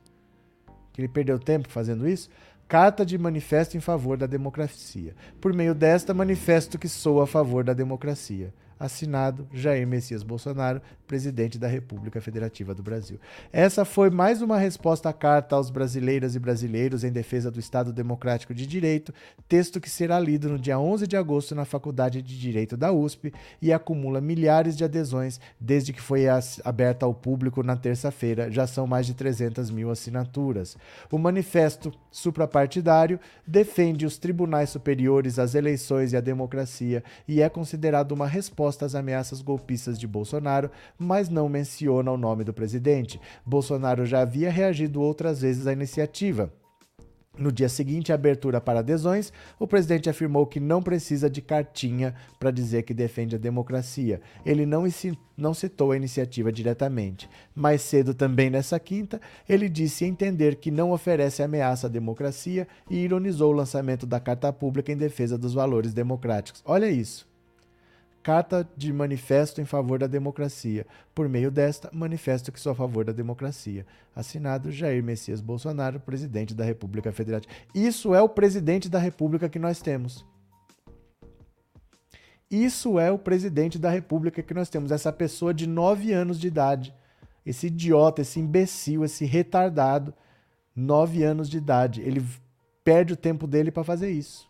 [0.93, 2.29] Que ele perdeu tempo fazendo isso?
[2.69, 5.15] Carta de Manifesto em favor da democracia.
[5.41, 8.53] Por meio desta, manifesto que sou a favor da democracia.
[8.79, 13.19] Assinado Jair Messias Bolsonaro, presidente da República Federativa do Brasil.
[13.51, 17.91] Essa foi mais uma resposta à carta aos brasileiras e brasileiros em defesa do Estado
[17.91, 19.13] Democrático de Direito,
[19.47, 23.33] texto que será lido no dia 11 de agosto na Faculdade de Direito da USP
[23.61, 26.27] e acumula milhares de adesões desde que foi
[26.63, 28.51] aberta ao público na terça-feira.
[28.51, 30.77] Já são mais de 300 mil assinaturas.
[31.11, 38.11] O manifesto suprapartidário defende os tribunais superiores, as eleições e a democracia e é considerado
[38.11, 43.19] uma resposta resposta às ameaças golpistas de Bolsonaro, mas não menciona o nome do presidente.
[43.45, 46.53] Bolsonaro já havia reagido outras vezes à iniciativa.
[47.37, 52.13] No dia seguinte à abertura para adesões, o presidente afirmou que não precisa de cartinha
[52.37, 54.19] para dizer que defende a democracia.
[54.45, 54.83] Ele não,
[55.37, 57.29] não citou a iniciativa diretamente.
[57.55, 62.97] Mais cedo, também nessa quinta, ele disse entender que não oferece ameaça à democracia e
[62.97, 66.61] ironizou o lançamento da Carta Pública em defesa dos valores democráticos.
[66.65, 67.28] Olha isso.
[68.21, 70.85] Carta de Manifesto em Favor da Democracia.
[71.15, 73.85] Por meio desta, manifesto que sou a favor da democracia.
[74.15, 77.53] Assinado Jair Messias Bolsonaro, presidente da República Federativa.
[77.73, 80.25] Isso é o presidente da República que nós temos.
[82.51, 84.91] Isso é o presidente da República que nós temos.
[84.91, 86.93] Essa pessoa de nove anos de idade.
[87.45, 90.13] Esse idiota, esse imbecil, esse retardado.
[90.75, 92.01] Nove anos de idade.
[92.01, 92.25] Ele
[92.83, 94.48] perde o tempo dele para fazer isso.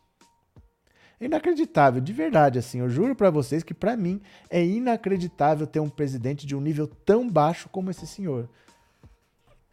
[1.20, 2.80] É inacreditável, de verdade, assim.
[2.80, 6.88] Eu juro para vocês que para mim é inacreditável ter um presidente de um nível
[6.88, 8.50] tão baixo como esse senhor.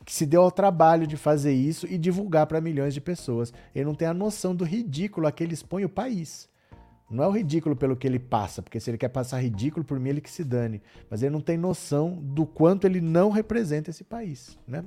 [0.05, 3.53] Que se deu ao trabalho de fazer isso e divulgar para milhões de pessoas.
[3.75, 6.49] Ele não tem a noção do ridículo a que ele expõe o país.
[7.09, 9.99] Não é o ridículo pelo que ele passa, porque se ele quer passar ridículo por
[10.01, 10.83] mim, ele que se dane.
[11.09, 14.59] Mas ele não tem noção do quanto ele não representa esse país.
[14.67, 14.85] Né?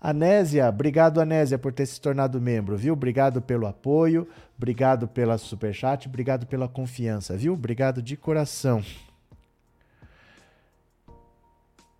[0.00, 2.92] Anésia, obrigado Anésia por ter se tornado membro, viu?
[2.92, 7.54] Obrigado pelo apoio, obrigado pela superchat, obrigado pela confiança, viu?
[7.54, 8.84] Obrigado de coração.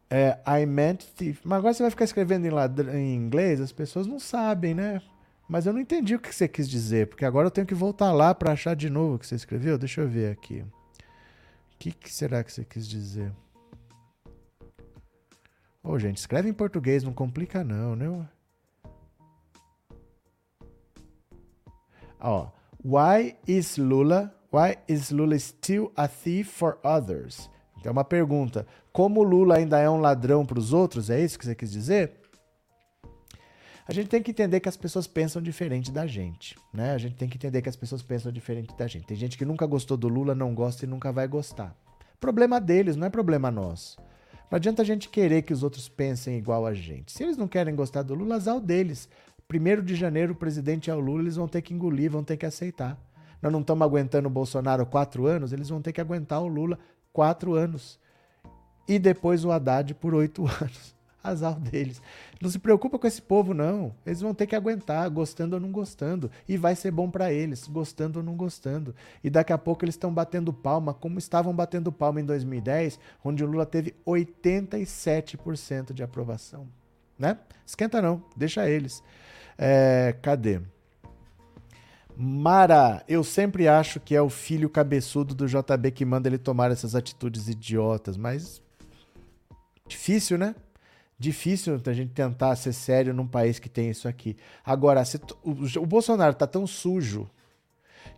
[0.09, 1.41] É, I meant thief.
[1.43, 5.03] Mas agora você vai ficar escrevendo em, em inglês, as pessoas não sabem, né?
[5.49, 8.13] Mas eu não entendi o que você quis dizer, porque agora eu tenho que voltar
[8.13, 9.79] lá para achar de novo o que você escreveu.
[9.79, 10.61] Deixa eu ver aqui.
[10.61, 13.33] O que, que será que você quis dizer?
[15.85, 18.29] Ô, oh, gente, escreve em português, não complica não, né?
[22.19, 22.49] Ó,
[22.85, 27.49] why is Lula, why is Lula still a thief for others?
[27.79, 28.67] Então é uma pergunta.
[28.93, 31.09] Como Lula ainda é um ladrão para os outros?
[31.09, 32.15] É isso que você quis dizer?
[33.89, 36.91] A gente tem que entender que as pessoas pensam diferente da gente, né?
[36.91, 39.07] A gente tem que entender que as pessoas pensam diferente da gente.
[39.07, 41.73] Tem gente que nunca gostou do Lula, não gosta e nunca vai gostar.
[42.19, 43.97] Problema deles, não é problema nosso.
[44.51, 47.13] Não adianta a gente querer que os outros pensem igual a gente.
[47.13, 49.09] Se eles não querem gostar do Lula, azar deles.
[49.47, 52.37] Primeiro de janeiro, o presidente é o Lula, eles vão ter que engolir, vão ter
[52.37, 52.99] que aceitar.
[53.41, 56.77] Nós não estamos aguentando o Bolsonaro quatro anos, eles vão ter que aguentar o Lula
[57.13, 58.01] quatro anos.
[58.89, 60.96] E depois o Haddad por oito anos.
[61.29, 62.01] Azar deles.
[62.41, 63.95] Não se preocupa com esse povo, não.
[64.05, 66.31] Eles vão ter que aguentar, gostando ou não gostando.
[66.49, 68.95] E vai ser bom para eles, gostando ou não gostando.
[69.23, 73.45] E daqui a pouco eles estão batendo palma, como estavam batendo palma em 2010, onde
[73.45, 76.67] o Lula teve 87% de aprovação.
[77.19, 77.39] Né?
[77.65, 79.03] Esquenta não, deixa eles.
[79.59, 80.61] É, cadê?
[82.19, 86.71] Mara, eu sempre acho que é o filho cabeçudo do JB que manda ele tomar
[86.71, 88.63] essas atitudes idiotas, mas
[89.87, 90.55] difícil, né?
[91.19, 94.37] Difícil a gente tentar ser sério num país que tem isso aqui.
[94.65, 95.03] Agora,
[95.43, 97.29] o, o Bolsonaro tá tão sujo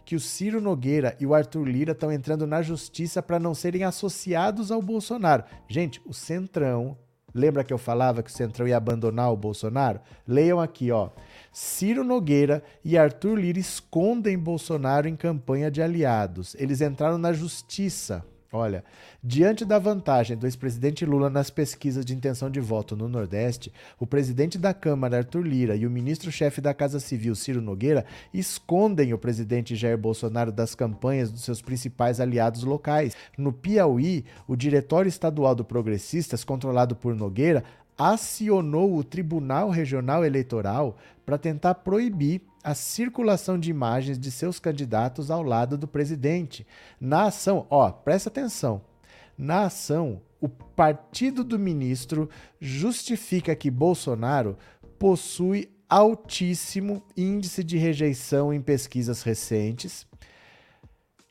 [0.04, 3.84] que o Ciro Nogueira e o Arthur Lira estão entrando na justiça para não serem
[3.84, 5.44] associados ao Bolsonaro.
[5.68, 6.96] Gente, o Centrão,
[7.32, 10.00] lembra que eu falava que o Centrão ia abandonar o Bolsonaro?
[10.26, 11.10] Leiam aqui, ó.
[11.52, 16.56] Ciro Nogueira e Arthur Lira escondem Bolsonaro em campanha de aliados.
[16.58, 18.24] Eles entraram na justiça.
[18.50, 18.82] Olha,
[19.22, 23.70] diante da vantagem do ex-presidente Lula nas pesquisas de intenção de voto no Nordeste,
[24.00, 29.12] o presidente da Câmara, Arthur Lira, e o ministro-chefe da Casa Civil, Ciro Nogueira, escondem
[29.12, 33.14] o presidente Jair Bolsonaro das campanhas dos seus principais aliados locais.
[33.36, 37.62] No Piauí, o Diretório Estadual do Progressistas, controlado por Nogueira,
[37.98, 40.96] acionou o Tribunal Regional Eleitoral
[41.26, 46.66] para tentar proibir a circulação de imagens de seus candidatos ao lado do presidente.
[47.00, 48.82] Na ação, ó, presta atenção.
[49.38, 52.28] Na ação, o partido do ministro
[52.60, 54.54] justifica que Bolsonaro
[54.98, 60.06] possui altíssimo índice de rejeição em pesquisas recentes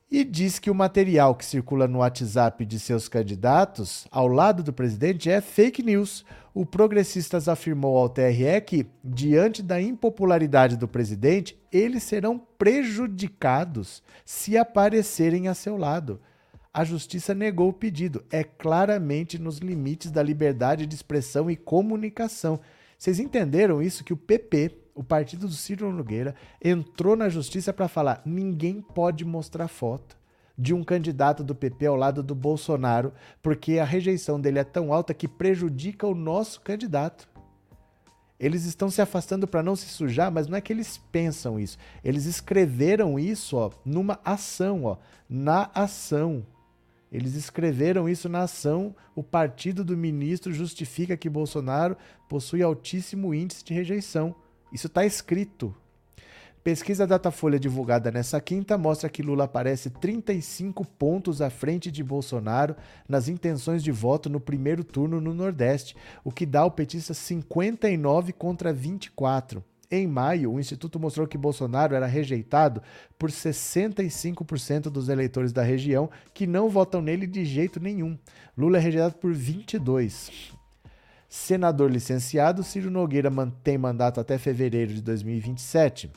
[0.10, 4.74] e diz que o material que circula no WhatsApp de seus candidatos ao lado do
[4.74, 6.26] presidente é fake news.
[6.60, 14.58] O Progressistas afirmou ao TRE que, diante da impopularidade do presidente, eles serão prejudicados se
[14.58, 16.20] aparecerem a seu lado.
[16.74, 18.26] A justiça negou o pedido.
[18.32, 22.60] É claramente nos limites da liberdade de expressão e comunicação.
[22.98, 24.04] Vocês entenderam isso?
[24.04, 29.24] Que o PP o partido do Ciro Nogueira entrou na justiça para falar: ninguém pode
[29.24, 30.18] mostrar foto
[30.58, 34.92] de um candidato do PP ao lado do Bolsonaro, porque a rejeição dele é tão
[34.92, 37.30] alta que prejudica o nosso candidato.
[38.40, 41.78] Eles estão se afastando para não se sujar, mas não é que eles pensam isso.
[42.04, 44.98] Eles escreveram isso ó, numa ação, ó,
[45.30, 46.46] na ação.
[47.12, 48.96] Eles escreveram isso na ação.
[49.16, 51.98] O partido do ministro justifica que Bolsonaro
[52.30, 54.36] possui altíssimo índice de rejeição.
[54.72, 55.74] Isso está escrito.
[56.68, 62.76] Pesquisa Datafolha divulgada nessa quinta mostra que Lula aparece 35 pontos à frente de Bolsonaro
[63.08, 65.96] nas intenções de voto no primeiro turno no Nordeste,
[66.26, 69.64] o que dá ao petista 59 contra 24.
[69.90, 72.84] Em maio, o Instituto mostrou que Bolsonaro era rejeitado
[73.18, 78.20] por 65% dos eleitores da região que não votam nele de jeito nenhum.
[78.58, 80.52] Lula é rejeitado por 22.
[81.30, 86.12] Senador licenciado, Ciro Nogueira mantém mandato até fevereiro de 2027.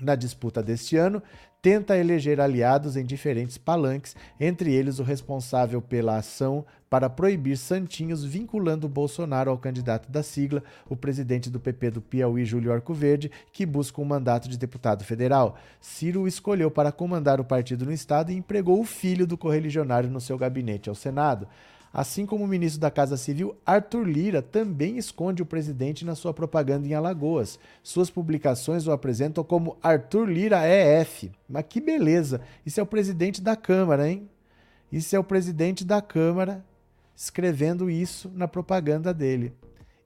[0.00, 1.22] Na disputa deste ano,
[1.62, 8.24] tenta eleger aliados em diferentes palanques, entre eles o responsável pela ação para proibir santinhos
[8.24, 13.64] vinculando Bolsonaro ao candidato da sigla, o presidente do PP do Piauí, Júlio Arcoverde, que
[13.64, 15.56] busca um mandato de deputado federal.
[15.80, 20.20] Ciro escolheu para comandar o partido no estado e empregou o filho do correligionário no
[20.20, 21.46] seu gabinete ao Senado.
[21.94, 26.34] Assim como o ministro da Casa Civil, Arthur Lira, também esconde o presidente na sua
[26.34, 27.56] propaganda em Alagoas.
[27.84, 31.30] Suas publicações o apresentam como Arthur Lira EF.
[31.48, 32.40] Mas que beleza!
[32.66, 34.28] Isso é o presidente da Câmara, hein?
[34.90, 36.64] Isso é o presidente da Câmara
[37.14, 39.52] escrevendo isso na propaganda dele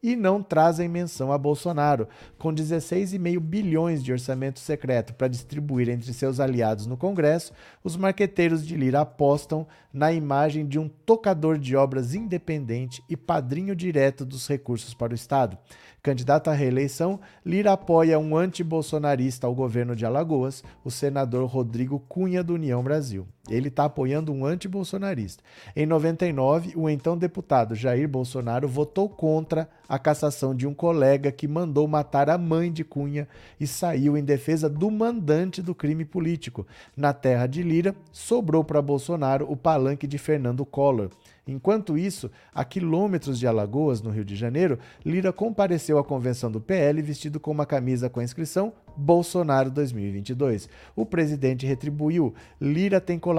[0.02, 6.12] e não trazem menção a Bolsonaro, com 16,5 bilhões de orçamento secreto para distribuir entre
[6.12, 11.74] seus aliados no Congresso, os marqueteiros de Lira apostam na imagem de um tocador de
[11.74, 15.58] obras independente e padrinho direto dos recursos para o Estado.
[16.02, 22.42] Candidato à reeleição, Lira apoia um anti-bolsonarista ao governo de Alagoas, o senador Rodrigo Cunha
[22.42, 23.26] do União Brasil.
[23.50, 25.42] Ele está apoiando um anti-bolsonarista.
[25.74, 31.48] Em 99, o então deputado Jair Bolsonaro votou contra a cassação de um colega que
[31.48, 33.26] mandou matar a mãe de Cunha
[33.58, 36.66] e saiu em defesa do mandante do crime político.
[36.96, 41.10] Na terra de Lira, sobrou para Bolsonaro o palanque de Fernando Collor.
[41.48, 46.60] Enquanto isso, a quilômetros de Alagoas, no Rio de Janeiro, Lira compareceu à convenção do
[46.60, 50.68] PL vestido com uma camisa com a inscrição Bolsonaro 2022.
[50.94, 53.37] O presidente retribuiu: Lira tem colaborado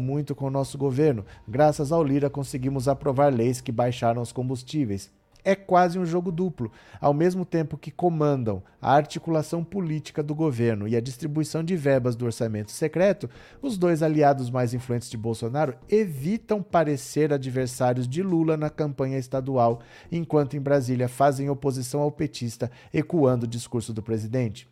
[0.00, 1.24] muito com o nosso governo.
[1.46, 5.10] Graças ao Lira conseguimos aprovar leis que baixaram os combustíveis.
[5.44, 6.70] é quase um jogo duplo.
[7.00, 12.14] Ao mesmo tempo que comandam a articulação política do governo e a distribuição de verbas
[12.16, 13.28] do orçamento secreto,
[13.62, 19.80] os dois aliados mais influentes de Bolsonaro evitam parecer adversários de Lula na campanha estadual,
[20.10, 24.68] enquanto em Brasília fazem oposição ao petista, ecoando o discurso do presidente.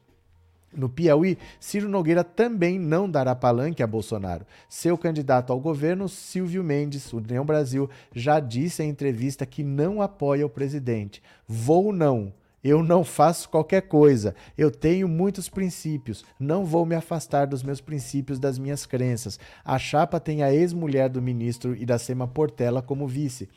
[0.79, 4.47] No Piauí, Ciro Nogueira também não dará palanque a Bolsonaro.
[4.69, 10.47] Seu candidato ao governo, Silvio Mendes, União Brasil, já disse em entrevista que não apoia
[10.47, 11.21] o presidente.
[11.49, 12.33] Vou não.
[12.63, 14.37] Eu não faço qualquer coisa.
[14.57, 16.25] Eu tenho muitos princípios.
[16.39, 19.39] Não vou me afastar dos meus princípios, das minhas crenças.
[19.65, 23.49] A chapa tem a ex-mulher do ministro Iracema Portela como vice.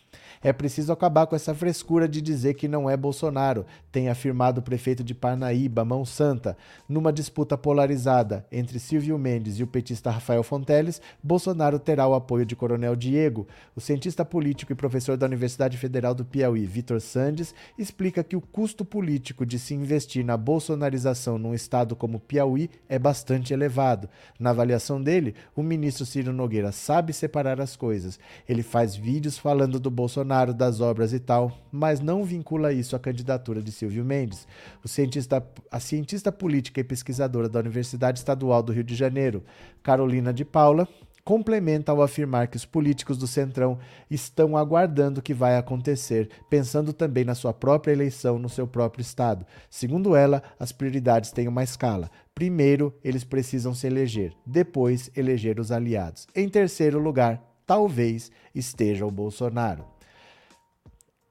[0.44, 4.64] É preciso acabar com essa frescura de dizer que não é Bolsonaro, tem afirmado o
[4.64, 6.58] prefeito de Parnaíba, Mão Santa.
[6.90, 12.44] Numa disputa polarizada entre Silvio Mendes e o petista Rafael Fonteles, Bolsonaro terá o apoio
[12.44, 13.48] de Coronel Diego.
[13.76, 18.42] O cientista político e professor da Universidade Federal do Piauí, Vitor Sandes, explica que o
[18.42, 24.10] custo político de se investir na bolsonarização num estado como Piauí é bastante elevado.
[24.40, 28.20] Na avaliação dele, o ministro Ciro Nogueira sabe separar as coisas.
[28.50, 33.00] Ele faz vídeos falando do Bolsonaro, das obras e tal, mas não vincula isso à
[33.00, 34.48] candidatura de Silvio Mendes.
[34.86, 39.44] Cientista, a cientista política e pesquisadora da Universidade Estadual do Rio de Janeiro,
[39.84, 40.88] Carolina de Paula,
[41.24, 43.78] complementa ao afirmar que os políticos do Centrão
[44.10, 49.02] estão aguardando o que vai acontecer, pensando também na sua própria eleição no seu próprio
[49.02, 49.46] estado.
[49.70, 52.10] Segundo ela, as prioridades têm uma escala.
[52.34, 56.28] Primeiro, eles precisam se eleger, depois, eleger os aliados.
[56.36, 59.86] Em terceiro lugar, talvez esteja o Bolsonaro.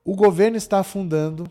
[0.03, 1.47] O governo está afundando,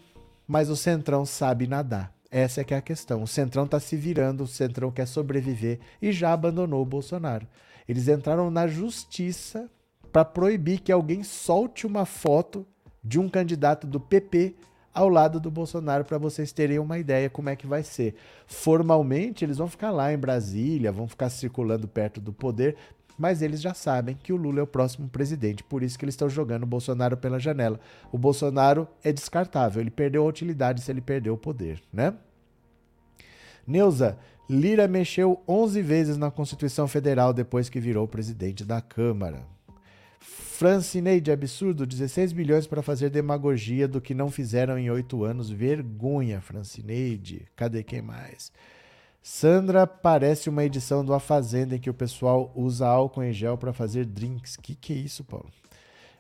[0.47, 2.11] mas o Centrão sabe nadar.
[2.31, 3.21] Essa é que é a questão.
[3.21, 7.47] O Centrão está se virando, o Centrão quer sobreviver e já abandonou o Bolsonaro.
[7.87, 9.69] Eles entraram na justiça
[10.11, 12.65] para proibir que alguém solte uma foto
[13.03, 14.55] de um candidato do PP
[14.91, 18.15] ao lado do Bolsonaro para vocês terem uma ideia como é que vai ser.
[18.47, 22.75] Formalmente, eles vão ficar lá em Brasília, vão ficar circulando perto do poder,
[23.19, 26.13] mas eles já sabem que o Lula é o próximo presidente, por isso que eles
[26.13, 27.79] estão jogando o Bolsonaro pela janela.
[28.11, 32.13] O Bolsonaro é descartável, ele perdeu a utilidade se ele perdeu o poder, né?
[33.67, 34.17] Neuza,
[34.49, 39.45] Lira mexeu 11 vezes na Constituição Federal depois que virou presidente da Câmara.
[40.19, 45.49] Francineide, absurdo, 16 bilhões para fazer demagogia do que não fizeram em oito anos.
[45.49, 47.47] Vergonha, Francineide.
[47.55, 48.51] Cadê quem mais?
[49.21, 53.57] Sandra parece uma edição do A Fazenda em que o pessoal usa álcool em gel
[53.57, 54.55] para fazer drinks.
[54.55, 55.49] Que que é isso, Paulo?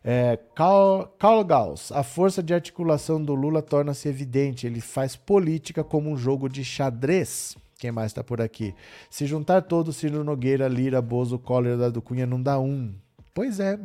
[0.03, 4.65] É, Carl, Carl Gauss, a força de articulação do Lula torna-se evidente.
[4.65, 7.57] Ele faz política como um jogo de xadrez.
[7.77, 8.75] Quem mais está por aqui?
[9.09, 12.93] Se juntar todos, Ciro Nogueira, Lira, Bozo, Collor, do Cunha, não dá um.
[13.33, 13.79] Pois é,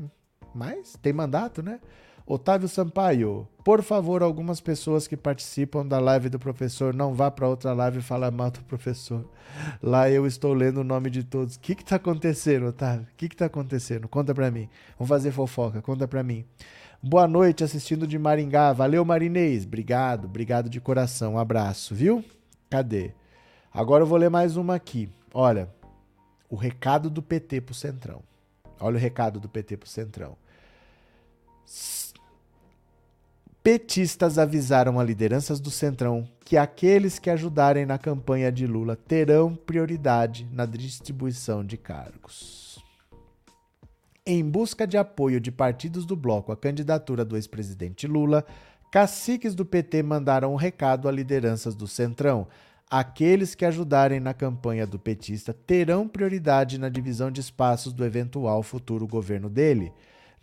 [0.52, 1.80] mas tem mandato, né?
[2.26, 7.46] Otávio Sampaio, por favor, algumas pessoas que participam da live do professor, não vá para
[7.46, 9.28] outra live e falar mal do professor.
[9.82, 11.56] Lá eu estou lendo o nome de todos.
[11.56, 13.02] O que está acontecendo, Otávio?
[13.02, 14.08] O que está acontecendo?
[14.08, 14.70] Conta para mim.
[14.98, 16.46] Vamos fazer fofoca, conta para mim.
[17.02, 18.72] Boa noite, assistindo de Maringá.
[18.72, 19.66] Valeu, Marinês.
[19.66, 21.34] Obrigado, obrigado de coração.
[21.34, 22.24] Um abraço, viu?
[22.70, 23.12] Cadê?
[23.70, 25.10] Agora eu vou ler mais uma aqui.
[25.34, 25.68] Olha,
[26.48, 28.22] o recado do PT pro Centrão.
[28.80, 30.38] Olha o recado do PT pro Centrão.
[33.64, 39.56] Petistas avisaram a lideranças do Centrão que aqueles que ajudarem na campanha de Lula terão
[39.56, 42.78] prioridade na distribuição de cargos.
[44.26, 48.44] Em busca de apoio de partidos do bloco à candidatura do ex-presidente Lula,
[48.92, 52.46] caciques do PT mandaram um recado a lideranças do Centrão,
[52.90, 58.62] Aqueles que ajudarem na campanha do petista terão prioridade na divisão de espaços do eventual
[58.62, 59.90] futuro governo dele.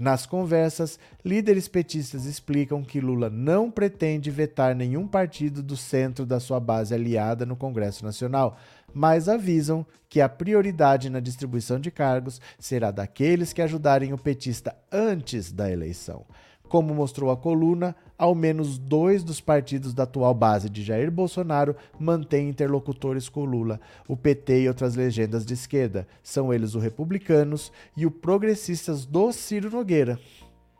[0.02, 6.39] Nas conversas, líderes petistas explicam que Lula não pretende vetar nenhum partido do centro da
[6.39, 8.58] sua base aliada no Congresso Nacional,
[8.91, 14.76] mas avisam que a prioridade na distribuição de cargos será daqueles que ajudarem o petista
[14.91, 16.26] antes da eleição.
[16.72, 21.76] Como mostrou a coluna, ao menos dois dos partidos da atual base de Jair Bolsonaro
[21.99, 26.07] mantêm interlocutores com Lula, o PT e outras legendas de esquerda.
[26.24, 30.17] São eles os republicanos e o progressistas do Ciro Nogueira.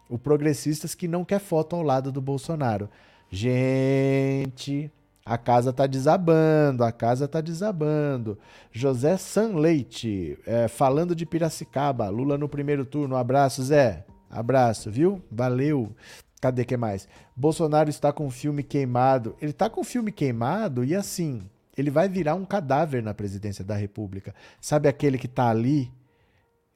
[0.10, 2.89] O progressistas que não quer foto ao lado do Bolsonaro.
[3.30, 4.89] Gente,
[5.26, 8.39] a casa tá desabando, a casa tá desabando.
[8.72, 13.16] José Sanleite, é, falando de Piracicaba, Lula no primeiro turno.
[13.16, 14.06] Um abraço, Zé.
[14.32, 15.22] Abraço, viu?
[15.30, 15.94] Valeu.
[16.42, 17.08] Cadê que mais?
[17.36, 19.36] Bolsonaro está com o filme queimado.
[19.42, 21.44] Ele está com o filme queimado e assim,
[21.78, 24.34] ele vai virar um cadáver na presidência da República.
[24.60, 25.92] Sabe aquele que está ali,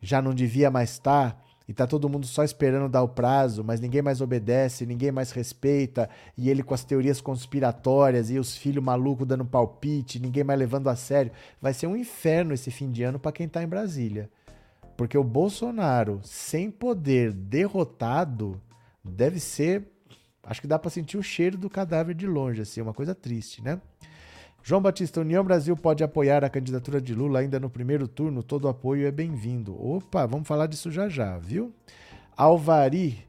[0.02, 3.64] já não devia mais estar, tá, e tá todo mundo só esperando dar o prazo,
[3.64, 8.56] mas ninguém mais obedece, ninguém mais respeita, e ele com as teorias conspiratórias e os
[8.56, 11.32] filhos malucos dando palpite, ninguém mais levando a sério.
[11.60, 14.30] Vai ser um inferno esse fim de ano para quem tá em Brasília.
[14.96, 18.62] Porque o Bolsonaro, sem poder, derrotado,
[19.04, 19.88] deve ser.
[20.44, 23.64] Acho que dá para sentir o cheiro do cadáver de longe, assim, uma coisa triste,
[23.64, 23.82] né?
[24.64, 28.42] João Batista, União Brasil pode apoiar a candidatura de Lula ainda no primeiro turno.
[28.42, 29.76] Todo apoio é bem-vindo.
[29.80, 31.72] Opa, vamos falar disso já já, viu?
[32.36, 33.24] Alvari,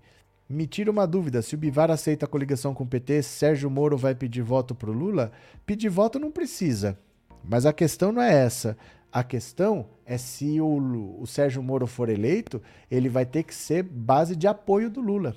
[0.49, 1.43] me tira uma dúvida.
[1.43, 4.93] Se o Bivar aceita a coligação com o PT, Sérgio Moro vai pedir voto pro
[4.93, 5.31] Lula?
[5.67, 6.99] Pedir voto não precisa.
[7.45, 8.77] Mas a questão não é essa.
[9.13, 13.83] A questão é se o, o Sérgio Moro for eleito, ele vai ter que ser
[13.83, 15.35] base de apoio do Lula.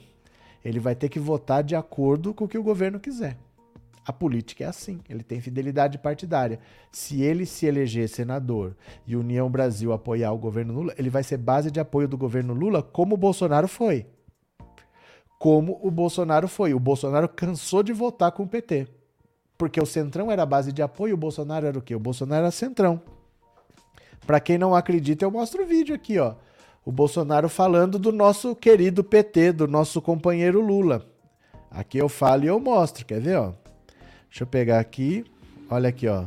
[0.64, 3.38] Ele vai ter que votar de acordo com o que o governo quiser.
[4.06, 6.60] A política é assim, ele tem fidelidade partidária.
[6.92, 11.38] Se ele se eleger senador e União Brasil apoiar o governo Lula, ele vai ser
[11.38, 14.08] base de apoio do governo Lula, como o Bolsonaro foi.
[15.38, 16.74] Como o Bolsonaro foi.
[16.74, 18.88] O Bolsonaro cansou de votar com o PT.
[19.58, 21.94] Porque o Centrão era base de apoio, o Bolsonaro era o quê?
[21.94, 23.02] O Bolsonaro era Centrão.
[24.26, 26.36] Para quem não acredita, eu mostro o vídeo aqui, ó.
[26.86, 31.06] O Bolsonaro falando do nosso querido PT, do nosso companheiro Lula.
[31.70, 33.54] Aqui eu falo e eu mostro, quer ver, ó?
[34.30, 35.26] Deixa eu pegar aqui.
[35.70, 36.26] Olha aqui, ó.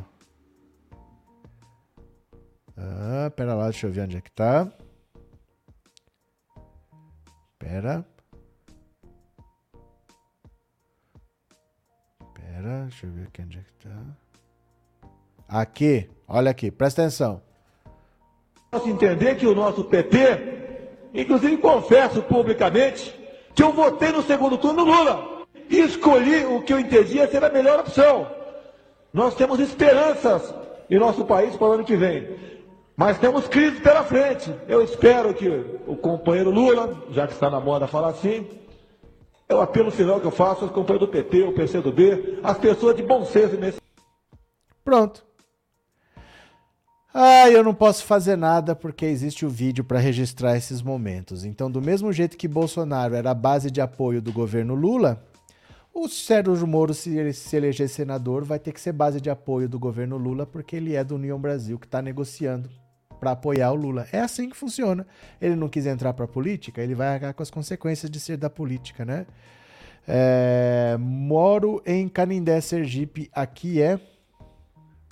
[2.76, 4.70] Ah, pera lá, deixa eu ver onde é que tá.
[7.59, 8.05] Pera.
[12.34, 14.16] Pera, deixa eu ver aqui onde é que tá.
[15.49, 17.43] Aqui, olha aqui, presta atenção.
[18.73, 20.16] Posso entender que o nosso PT,
[21.12, 23.14] inclusive confesso publicamente,
[23.55, 27.51] que eu votei no segundo turno Lula e escolhi o que eu entendia ser a
[27.51, 28.27] melhor opção.
[29.12, 30.55] Nós temos esperanças
[30.89, 32.35] em nosso país para o ano que vem.
[32.97, 34.51] Mas temos crise pela frente.
[34.66, 35.51] Eu espero que
[35.87, 38.49] o companheiro Lula, já que está na moda falar assim,
[39.51, 42.97] é o apelo final que eu faço aos companheiros do PT, o PCdoB, as pessoas
[42.97, 43.79] de bom senso nesse.
[44.83, 45.23] Pronto.
[47.15, 51.45] Ah, eu não posso fazer nada porque existe o vídeo para registrar esses momentos.
[51.45, 55.23] Então, do mesmo jeito que Bolsonaro era a base de apoio do governo Lula,
[55.93, 59.69] o Sérgio Moro, se ele se eleger senador, vai ter que ser base de apoio
[59.69, 62.71] do governo Lula, porque ele é do União Brasil que está negociando
[63.21, 64.09] para apoiar o Lula.
[64.11, 65.07] É assim que funciona.
[65.39, 68.39] Ele não quis entrar para a política, ele vai arcar com as consequências de ser
[68.39, 69.27] da política, né?
[70.09, 73.31] É, moro em Canindé, Sergipe.
[73.35, 74.01] Aqui é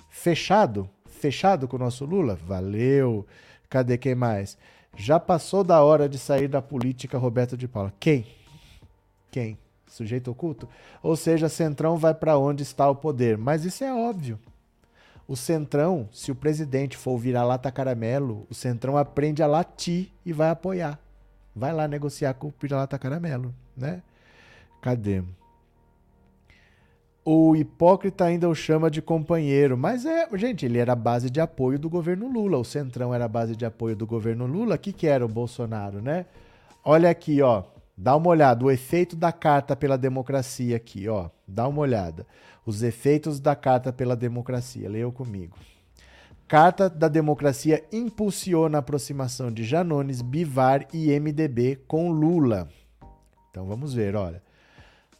[0.09, 0.89] fechado?
[1.21, 2.35] Fechado com o nosso Lula?
[2.35, 3.25] Valeu.
[3.69, 4.57] Cadê quem mais?
[4.97, 7.93] Já passou da hora de sair da política, Roberto de Paula.
[7.99, 8.25] Quem?
[9.29, 9.57] Quem?
[9.91, 10.67] sujeito oculto.
[11.03, 13.37] Ou seja, Centrão vai para onde está o poder.
[13.37, 14.39] Mas isso é óbvio.
[15.27, 20.33] O Centrão, se o presidente for virar lata caramelo, o Centrão aprende a latir e
[20.33, 20.99] vai apoiar.
[21.55, 24.01] Vai lá negociar com o vira-lata caramelo, né?
[24.81, 25.21] Cadê?
[27.23, 31.39] O hipócrita ainda o chama de companheiro, mas é, gente, ele era a base de
[31.39, 32.57] apoio do governo Lula.
[32.57, 34.75] O Centrão era a base de apoio do governo Lula.
[34.75, 36.25] O que, que era o Bolsonaro, né?
[36.83, 37.63] Olha aqui, ó.
[37.95, 41.29] Dá uma olhada, o efeito da Carta pela Democracia aqui, ó.
[41.47, 42.25] Dá uma olhada.
[42.65, 44.89] Os efeitos da Carta pela Democracia.
[44.89, 45.55] Leia comigo.
[46.47, 52.67] Carta da Democracia impulsiona a aproximação de Janones, Bivar e MDB com Lula.
[53.51, 54.41] Então vamos ver, olha.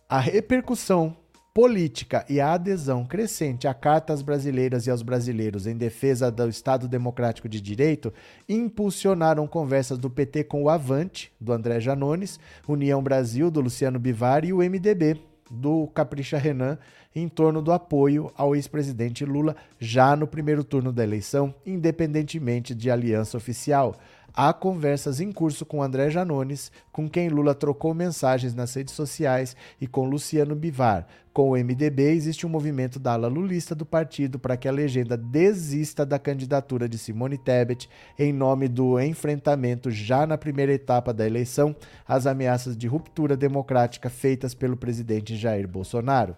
[0.10, 1.16] A repercussão
[1.54, 6.88] política e a adesão crescente à Cartas Brasileiras e aos brasileiros em defesa do Estado
[6.88, 8.14] Democrático de Direito
[8.48, 14.46] impulsionaram conversas do PT com o Avante, do André Janones, União Brasil, do Luciano Bivar
[14.46, 16.78] e o MDB, do Capricha Renan,
[17.14, 22.90] em torno do apoio ao ex-presidente Lula já no primeiro turno da eleição, independentemente de
[22.90, 23.98] aliança oficial.
[24.34, 29.56] Há conversas em curso com André Janones, com quem Lula trocou mensagens nas redes sociais,
[29.80, 31.06] e com Luciano Bivar.
[31.34, 35.18] Com o MDB, existe um movimento da ala lulista do partido para que a legenda
[35.18, 41.26] desista da candidatura de Simone Tebet em nome do enfrentamento, já na primeira etapa da
[41.26, 41.76] eleição,
[42.08, 46.36] às ameaças de ruptura democrática feitas pelo presidente Jair Bolsonaro.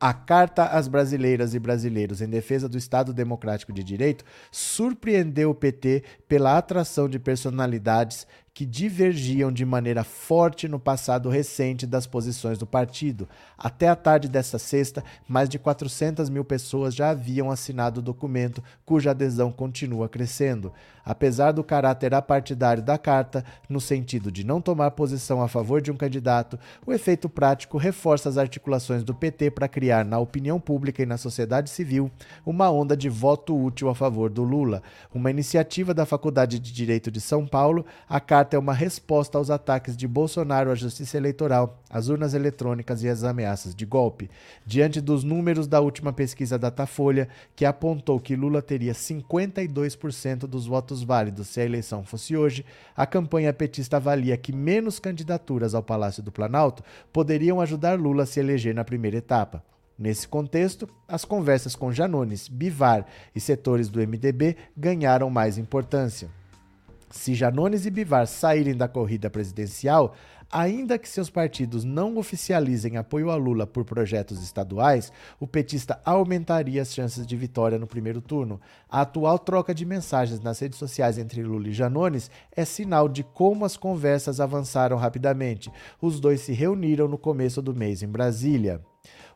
[0.00, 5.54] A Carta às Brasileiras e Brasileiros em Defesa do Estado Democrático de Direito surpreendeu o
[5.54, 8.24] PT pela atração de personalidades
[8.58, 13.28] que divergiam de maneira forte no passado recente das posições do partido.
[13.56, 18.60] Até a tarde desta sexta, mais de 400 mil pessoas já haviam assinado o documento,
[18.84, 20.72] cuja adesão continua crescendo.
[21.08, 25.90] Apesar do caráter apartidário da carta, no sentido de não tomar posição a favor de
[25.90, 31.02] um candidato, o efeito prático reforça as articulações do PT para criar na opinião pública
[31.02, 32.10] e na sociedade civil
[32.44, 34.82] uma onda de voto útil a favor do Lula.
[35.14, 39.48] Uma iniciativa da Faculdade de Direito de São Paulo, a carta é uma resposta aos
[39.48, 44.28] ataques de Bolsonaro à justiça eleitoral, às urnas eletrônicas e às ameaças de golpe.
[44.66, 50.97] Diante dos números da última pesquisa Datafolha, que apontou que Lula teria 52% dos votos
[51.02, 52.64] válidos se a eleição fosse hoje,
[52.96, 56.82] a campanha petista avalia que menos candidaturas ao Palácio do Planalto
[57.12, 59.62] poderiam ajudar Lula a se eleger na primeira etapa.
[59.98, 66.30] Nesse contexto, as conversas com Janones, Bivar e setores do MDB ganharam mais importância.
[67.10, 70.14] Se Janones e Bivar saírem da corrida presidencial,
[70.50, 76.82] ainda que seus partidos não oficializem apoio a Lula por projetos estaduais, o petista aumentaria
[76.82, 78.60] as chances de vitória no primeiro turno.
[78.88, 83.22] A atual troca de mensagens nas redes sociais entre Lula e Janones é sinal de
[83.22, 85.70] como as conversas avançaram rapidamente.
[86.00, 88.80] Os dois se reuniram no começo do mês em Brasília.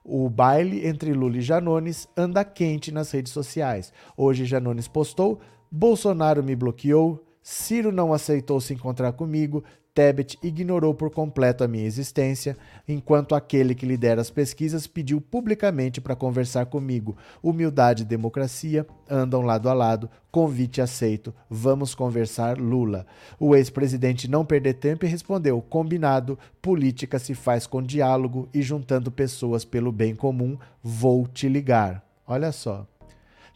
[0.04, 3.92] O baile entre Lula e Janones anda quente nas redes sociais.
[4.16, 5.38] Hoje Janones postou:
[5.70, 11.84] Bolsonaro me bloqueou, Ciro não aceitou se encontrar comigo, Tebet ignorou por completo a minha
[11.84, 12.56] existência,
[12.88, 17.14] enquanto aquele que lidera as pesquisas pediu publicamente para conversar comigo.
[17.42, 20.08] Humildade e democracia andam lado a lado.
[20.30, 21.34] Convite aceito.
[21.48, 23.06] Vamos conversar, Lula.
[23.38, 29.12] O ex-presidente não perdeu tempo e respondeu: combinado, política se faz com diálogo e juntando
[29.12, 30.56] pessoas pelo bem comum.
[30.82, 32.02] Vou te ligar.
[32.26, 32.86] Olha só.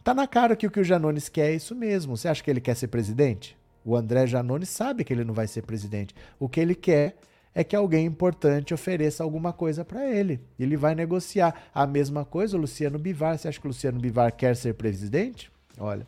[0.03, 2.15] Tá na cara que o que o Janones quer é isso mesmo.
[2.15, 3.56] Você acha que ele quer ser presidente?
[3.87, 6.13] O André Janone sabe que ele não vai ser presidente.
[6.37, 7.15] O que ele quer
[7.55, 10.41] é que alguém importante ofereça alguma coisa para ele.
[10.59, 11.69] Ele vai negociar.
[11.73, 13.37] A mesma coisa o Luciano Bivar.
[13.37, 15.49] Você acha que o Luciano Bivar quer ser presidente?
[15.79, 16.07] Olha,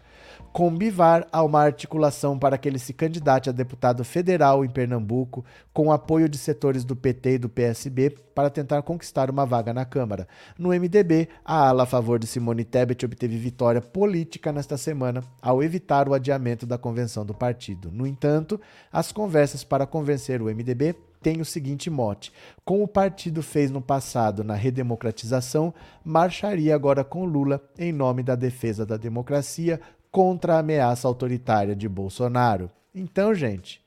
[0.51, 5.45] com Bivar há uma articulação para que ele se candidate a deputado federal em Pernambuco,
[5.71, 9.85] com apoio de setores do PT e do PSB para tentar conquistar uma vaga na
[9.85, 10.27] Câmara.
[10.57, 15.61] No MDB, a ala a favor de Simone Tebet obteve vitória política nesta semana ao
[15.61, 17.91] evitar o adiamento da convenção do partido.
[17.91, 18.59] No entanto,
[18.91, 22.31] as conversas para convencer o MDB tem o seguinte mote:
[22.63, 28.35] como o partido fez no passado na redemocratização, marcharia agora com Lula em nome da
[28.35, 29.79] defesa da democracia
[30.11, 32.69] contra a ameaça autoritária de Bolsonaro.
[32.93, 33.83] Então, gente,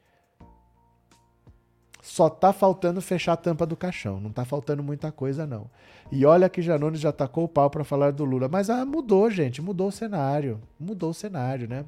[2.02, 5.70] só tá faltando fechar a tampa do caixão, não tá faltando muita coisa não.
[6.10, 9.30] E olha que Janones já tacou o pau para falar do Lula, mas ah, mudou,
[9.30, 11.84] gente, mudou o cenário, mudou o cenário, né?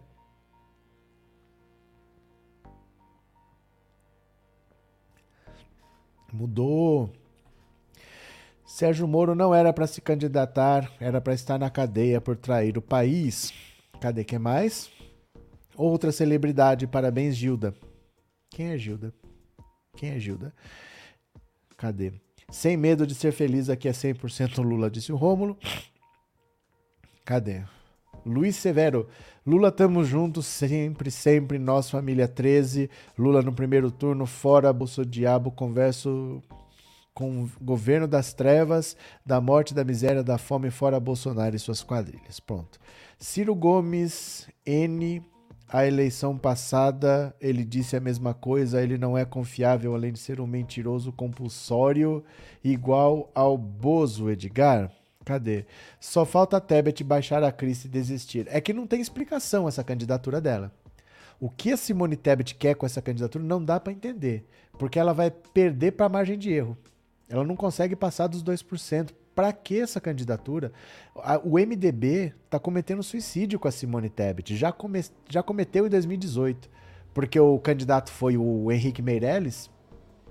[6.35, 7.11] Mudou.
[8.66, 12.82] Sérgio Moro não era para se candidatar, era para estar na cadeia por trair o
[12.82, 13.55] país.
[14.01, 14.91] Cadê que mais?
[15.76, 17.72] Outra celebridade, parabéns Gilda.
[18.51, 19.14] Quem é Gilda?
[19.97, 20.53] Quem é Gilda?
[21.76, 22.12] Cadê?
[22.51, 25.57] Sem medo de ser feliz, aqui é 100% Lula, disse o Rômulo.
[27.24, 27.62] Cadê?
[28.25, 29.07] Luiz Severo.
[29.47, 31.59] Lula, tamo juntos sempre, sempre.
[31.59, 32.89] Nós, família 13.
[33.18, 35.51] Lula no primeiro turno, fora Bolso Diabo.
[35.51, 36.43] Converso
[37.12, 41.83] com o governo das trevas, da morte, da miséria, da fome, fora Bolsonaro e suas
[41.83, 42.41] quadrilhas.
[42.41, 42.79] Pronto.
[43.18, 45.22] Ciro Gomes, N.
[45.66, 48.83] A eleição passada, ele disse a mesma coisa.
[48.83, 52.22] Ele não é confiável, além de ser um mentiroso compulsório,
[52.62, 54.91] igual ao Bozo, Edgar.
[55.25, 55.64] Cadê?
[55.99, 58.47] Só falta a Tebet baixar a crise e desistir.
[58.51, 60.72] É que não tem explicação essa candidatura dela.
[61.41, 64.47] O que a Simone Tebet quer com essa candidatura não dá para entender,
[64.79, 66.77] porque ela vai perder para a margem de erro.
[67.29, 69.11] Ela não consegue passar dos 2%.
[69.35, 70.72] Para que essa candidatura?
[71.43, 74.57] O MDB está cometendo suicídio com a Simone Tebet.
[74.57, 76.70] Já, come, já cometeu em 2018,
[77.12, 79.68] porque o candidato foi o Henrique Meirelles,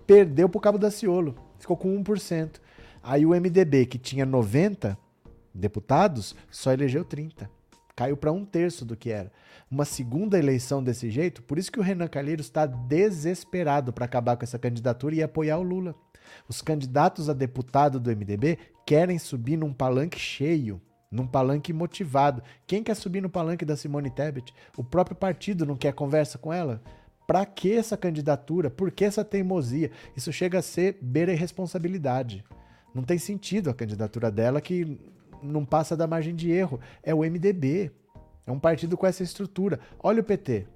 [0.07, 2.61] perdeu para o Cabo da Ciolo, ficou com 1%.
[3.03, 4.97] Aí o MDB, que tinha 90
[5.53, 7.49] deputados, só elegeu 30.
[7.95, 9.29] Caiu para um terço do que era.
[9.69, 14.37] Uma segunda eleição desse jeito, por isso que o Renan Calheiros está desesperado para acabar
[14.37, 15.93] com essa candidatura e apoiar o Lula.
[16.47, 20.81] Os candidatos a deputado do MDB querem subir num palanque cheio,
[21.11, 22.41] num palanque motivado.
[22.65, 24.53] Quem quer subir no palanque da Simone Tebet?
[24.77, 26.81] O próprio partido não quer conversa com ela?
[27.27, 28.69] Para que essa candidatura?
[28.69, 29.91] Por que essa teimosia?
[30.15, 32.43] Isso chega a ser beira irresponsabilidade.
[32.93, 34.99] Não tem sentido a candidatura dela que
[35.41, 36.79] não passa da margem de erro.
[37.01, 37.91] É o MDB.
[38.45, 39.79] É um partido com essa estrutura.
[39.99, 40.67] Olha o PT.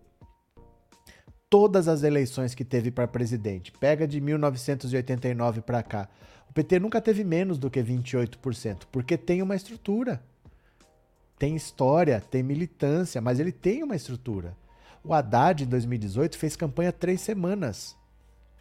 [1.50, 6.10] Todas as eleições que teve para presidente, pega de 1989 para cá.
[6.50, 10.22] O PT nunca teve menos do que 28%, porque tem uma estrutura.
[11.40, 14.58] Tem história, tem militância, mas ele tem uma estrutura.
[15.04, 17.96] O Haddad, em 2018, fez campanha três semanas.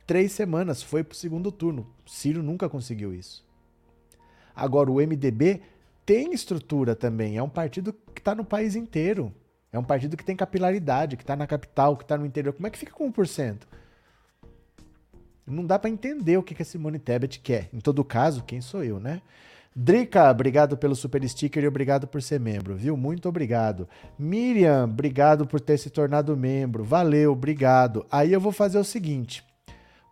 [0.07, 1.89] Três semanas, foi para o segundo turno.
[2.07, 3.46] Ciro nunca conseguiu isso.
[4.57, 5.61] Agora, o MDB
[6.07, 7.37] tem estrutura também.
[7.37, 9.33] É um partido que está no país inteiro.
[9.73, 12.55] É um partido que tem capilaridade, que está na capital, que está no interior.
[12.55, 13.59] Como é que fica com 1%?
[15.47, 17.69] Não dá para entender o que, que a Simone Tebet quer.
[17.73, 19.21] Em todo caso, quem sou eu, né?
[19.79, 22.97] Drica, obrigado pelo super sticker e obrigado por ser membro, viu?
[22.97, 23.87] Muito obrigado.
[24.19, 26.83] Miriam, obrigado por ter se tornado membro.
[26.83, 28.07] Valeu, obrigado.
[28.11, 29.45] Aí eu vou fazer o seguinte: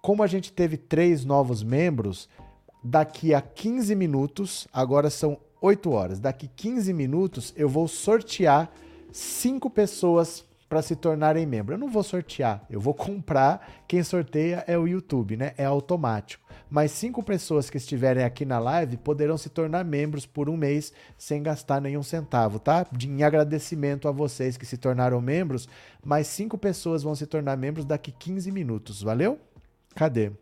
[0.02, 2.28] como a gente teve três novos membros,
[2.84, 8.70] daqui a 15 minutos, agora são 8 horas, daqui 15 minutos eu vou sortear
[9.10, 11.74] cinco pessoas para se tornarem membro.
[11.74, 13.84] Eu não vou sortear, eu vou comprar.
[13.86, 15.54] Quem sorteia é o YouTube, né?
[15.56, 16.42] É automático.
[16.68, 20.92] Mas cinco pessoas que estiverem aqui na live poderão se tornar membros por um mês
[21.16, 22.84] sem gastar nenhum centavo, tá?
[22.90, 25.68] De, em agradecimento a vocês que se tornaram membros,
[26.04, 29.38] mais cinco pessoas vão se tornar membros daqui 15 minutos, valeu?
[29.94, 30.32] Cadê?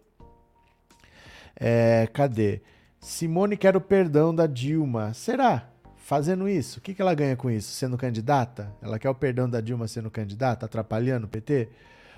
[1.55, 2.61] É, cadê?
[3.01, 5.13] Simone quer o perdão da Dilma.
[5.15, 5.73] Será?
[6.03, 7.73] fazendo isso, o que, que ela ganha com isso?
[7.73, 8.71] Sendo candidata?
[8.83, 11.69] Ela quer o perdão da Dilma sendo candidata, atrapalhando o PT?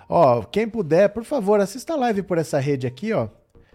[0.08, 3.28] Ó, quem puder, por favor, assista a live por essa rede aqui, ó.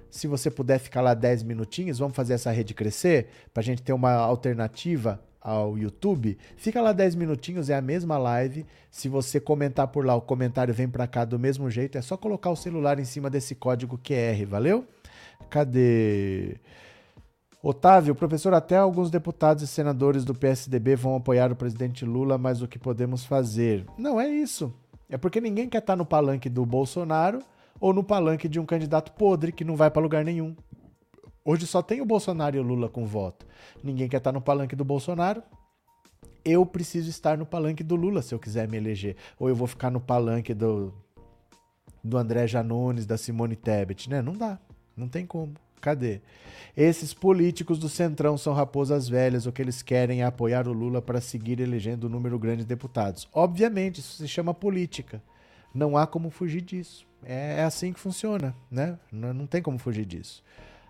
[0.10, 3.94] Se você puder ficar lá 10 minutinhos, vamos fazer essa rede crescer, pra gente ter
[3.94, 6.38] uma alternativa ao YouTube.
[6.58, 8.66] Fica lá 10 minutinhos, é a mesma live.
[8.90, 11.98] Se você comentar por lá, o comentário vem para cá do mesmo jeito.
[11.98, 14.86] É só colocar o celular em cima desse código QR, valeu?
[15.50, 16.58] Cadê?
[17.62, 22.62] Otávio, professor, até alguns deputados e senadores do PSDB vão apoiar o presidente Lula, mas
[22.62, 23.86] o que podemos fazer?
[23.98, 24.74] Não é isso.
[25.10, 27.40] É porque ninguém quer estar no palanque do Bolsonaro
[27.80, 30.56] ou no palanque de um candidato podre que não vai para lugar nenhum.
[31.44, 33.46] Hoje só tem o Bolsonaro e o Lula com voto.
[33.84, 35.42] Ninguém quer estar no palanque do Bolsonaro.
[36.46, 39.18] Eu preciso estar no palanque do Lula se eu quiser me eleger.
[39.38, 40.94] Ou eu vou ficar no palanque do,
[42.04, 44.22] do André Janones, da Simone Tebet, né?
[44.22, 44.60] Não dá.
[45.00, 45.54] Não tem como.
[45.82, 46.20] Cadê?
[46.76, 51.02] Esses políticos do Centrão são raposas velhas, o que eles querem é apoiar o Lula
[51.02, 53.28] para seguir elegendo um número grande de deputados.
[53.34, 55.22] Obviamente, isso se chama política.
[55.74, 57.08] Não há como fugir disso.
[57.24, 58.98] É, é assim que funciona, né?
[59.12, 60.44] Não, tem como fugir disso.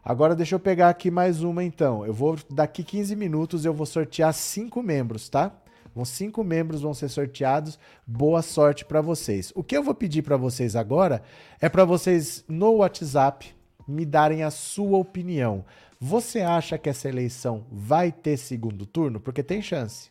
[0.03, 2.05] Agora deixa eu pegar aqui mais uma então.
[2.05, 5.51] Eu vou daqui 15 minutos eu vou sortear cinco membros, tá?
[5.93, 7.77] Vão cinco membros vão ser sorteados.
[8.05, 9.51] Boa sorte para vocês.
[9.55, 11.21] O que eu vou pedir para vocês agora
[11.59, 13.53] é para vocês no WhatsApp
[13.89, 15.65] me darem a sua opinião.
[15.99, 19.19] Você acha que essa eleição vai ter segundo turno?
[19.19, 20.09] Porque tem chance.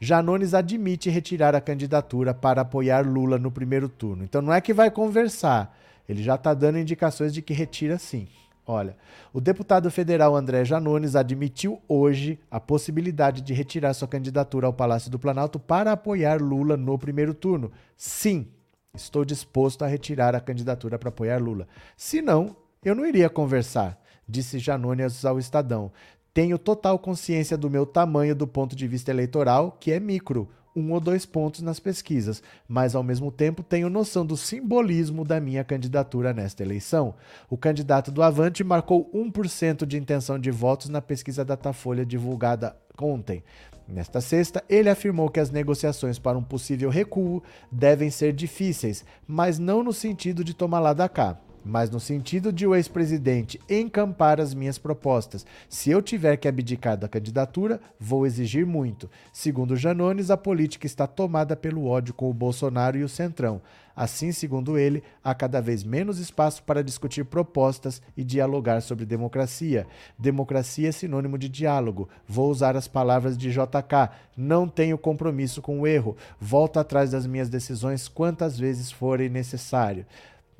[0.00, 4.22] Janones admite retirar a candidatura para apoiar Lula no primeiro turno.
[4.22, 5.76] Então não é que vai conversar,
[6.08, 8.28] ele já está dando indicações de que retira sim.
[8.64, 8.96] Olha,
[9.32, 15.10] o deputado federal André Janones admitiu hoje a possibilidade de retirar sua candidatura ao Palácio
[15.10, 17.72] do Planalto para apoiar Lula no primeiro turno.
[17.96, 18.46] Sim,
[18.94, 21.66] estou disposto a retirar a candidatura para apoiar Lula.
[21.96, 25.90] Se não, eu não iria conversar disse Janones ao Estadão.
[26.34, 30.92] Tenho total consciência do meu tamanho do ponto de vista eleitoral, que é micro, um
[30.92, 35.62] ou dois pontos nas pesquisas, mas ao mesmo tempo tenho noção do simbolismo da minha
[35.62, 37.14] candidatura nesta eleição.
[37.50, 43.44] O candidato do Avante marcou 1% de intenção de votos na pesquisa Datafolha divulgada ontem.
[43.86, 49.58] Nesta sexta, ele afirmou que as negociações para um possível recuo devem ser difíceis, mas
[49.58, 54.40] não no sentido de tomar lá da cá mas no sentido de o ex-presidente encampar
[54.40, 55.46] as minhas propostas.
[55.68, 59.10] Se eu tiver que abdicar da candidatura, vou exigir muito.
[59.32, 63.60] Segundo Janones, a política está tomada pelo ódio com o Bolsonaro e o Centrão.
[63.94, 69.86] Assim, segundo ele, há cada vez menos espaço para discutir propostas e dialogar sobre democracia.
[70.18, 72.08] Democracia é sinônimo de diálogo.
[72.26, 74.10] Vou usar as palavras de JK.
[74.36, 76.16] Não tenho compromisso com o erro.
[76.40, 80.06] Volto atrás das minhas decisões quantas vezes forem necessário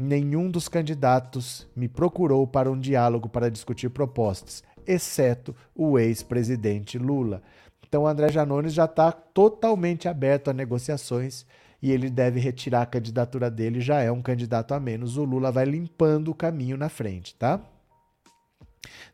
[0.03, 7.43] nenhum dos candidatos me procurou para um diálogo para discutir propostas, exceto o ex-presidente Lula.
[7.87, 11.47] Então, André Janones já está totalmente aberto a negociações
[11.81, 15.17] e ele deve retirar a candidatura dele, já é um candidato a menos.
[15.17, 17.61] O Lula vai limpando o caminho na frente, tá?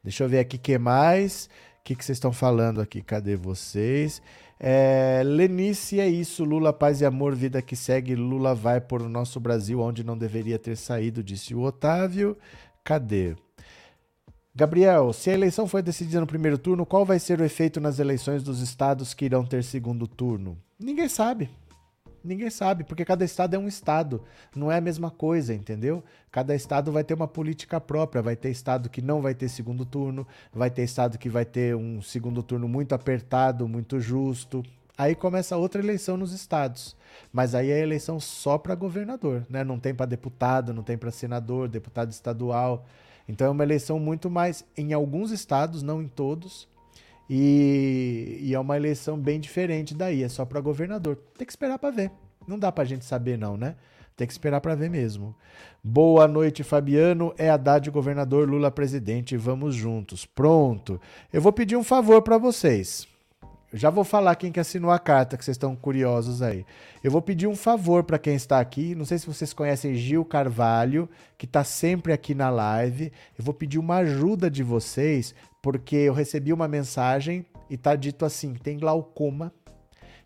[0.03, 1.49] Deixa eu ver aqui o que mais.
[1.80, 3.03] O que, que vocês estão falando aqui?
[3.03, 4.22] Cadê vocês?
[4.61, 6.45] É, Lenice, é isso.
[6.45, 8.15] Lula, paz e amor, vida que segue.
[8.15, 12.37] Lula vai por o nosso Brasil, onde não deveria ter saído, disse o Otávio.
[12.83, 13.37] Cadê?
[14.55, 18.01] Gabriel, se a eleição foi decidida no primeiro turno, qual vai ser o efeito nas
[18.01, 20.59] eleições dos estados que irão ter segundo turno?
[20.81, 21.49] Ninguém sabe.
[22.23, 24.23] Ninguém sabe, porque cada estado é um estado,
[24.55, 26.03] não é a mesma coisa, entendeu?
[26.31, 29.85] Cada estado vai ter uma política própria, vai ter estado que não vai ter segundo
[29.87, 34.62] turno, vai ter estado que vai ter um segundo turno muito apertado, muito justo.
[34.97, 36.97] Aí começa outra eleição nos estados.
[37.33, 39.62] Mas aí é eleição só para governador, né?
[39.62, 42.85] Não tem para deputado, não tem para senador, deputado estadual.
[43.29, 46.66] Então é uma eleição muito mais em alguns estados, não em todos.
[47.29, 51.16] E, e é uma eleição bem diferente daí, é só para governador.
[51.37, 52.11] Tem que esperar para ver.
[52.47, 53.76] Não dá para a gente saber não, né?
[54.16, 55.33] Tem que esperar para ver mesmo.
[55.85, 57.33] Boa noite, Fabiano.
[57.39, 59.37] É Haddad governador, Lula presidente.
[59.37, 60.26] Vamos juntos.
[60.26, 61.01] Pronto.
[61.33, 63.07] Eu vou pedir um favor para vocês.
[63.72, 66.64] Já vou falar quem que assinou a carta, que vocês estão curiosos aí.
[67.05, 68.95] Eu vou pedir um favor para quem está aqui.
[68.95, 73.12] Não sei se vocês conhecem Gil Carvalho, que está sempre aqui na live.
[73.39, 78.25] Eu vou pedir uma ajuda de vocês, porque eu recebi uma mensagem e está dito
[78.25, 79.53] assim: tem glaucoma,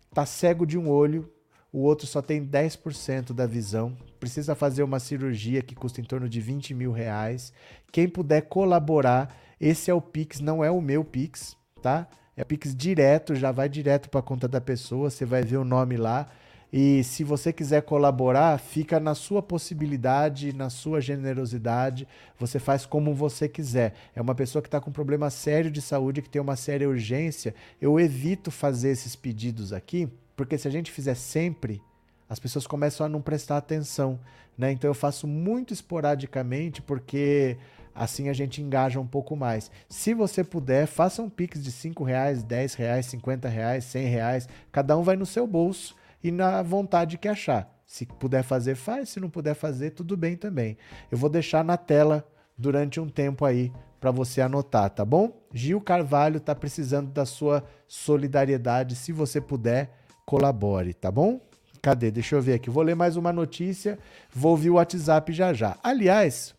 [0.09, 1.29] está cego de um olho,
[1.71, 6.29] o outro só tem 10% da visão, precisa fazer uma cirurgia que custa em torno
[6.29, 7.51] de 20 mil reais.
[7.91, 12.07] Quem puder colaborar, esse é o Pix, não é o meu Pix, tá?
[12.35, 15.65] É Pix direto, já vai direto para a conta da pessoa, você vai ver o
[15.65, 16.27] nome lá.
[16.75, 22.07] E se você quiser colaborar, fica na sua possibilidade, na sua generosidade.
[22.39, 23.93] Você faz como você quiser.
[24.15, 26.89] É uma pessoa que está com um problema sério de saúde, que tem uma séria
[26.89, 27.53] urgência.
[27.79, 31.79] Eu evito fazer esses pedidos aqui, porque se a gente fizer sempre,
[32.27, 34.19] as pessoas começam a não prestar atenção.
[34.57, 34.71] Né?
[34.71, 37.55] Então eu faço muito esporadicamente, porque
[37.95, 39.69] Assim a gente engaja um pouco mais.
[39.87, 44.49] Se você puder, faça um pix de 5 reais, 10 reais, 50 reais, 100 reais.
[44.71, 47.69] Cada um vai no seu bolso e na vontade que achar.
[47.85, 49.09] Se puder fazer, faz.
[49.09, 50.77] Se não puder fazer, tudo bem também.
[51.11, 52.25] Eu vou deixar na tela
[52.57, 55.31] durante um tempo aí para você anotar, tá bom?
[55.53, 58.95] Gil Carvalho está precisando da sua solidariedade.
[58.95, 59.91] Se você puder,
[60.25, 61.39] colabore, tá bom?
[61.81, 62.09] Cadê?
[62.09, 62.69] Deixa eu ver aqui.
[62.69, 63.99] Vou ler mais uma notícia.
[64.33, 65.77] Vou ouvir o WhatsApp já já.
[65.83, 66.55] Aliás,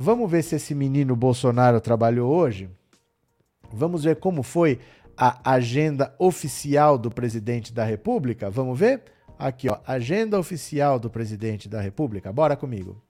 [0.00, 2.70] Vamos ver se esse menino Bolsonaro trabalhou hoje?
[3.72, 4.78] Vamos ver como foi
[5.18, 8.48] a agenda oficial do presidente da República?
[8.48, 9.02] Vamos ver?
[9.36, 12.32] Aqui, ó, agenda oficial do presidente da República.
[12.32, 13.02] Bora comigo.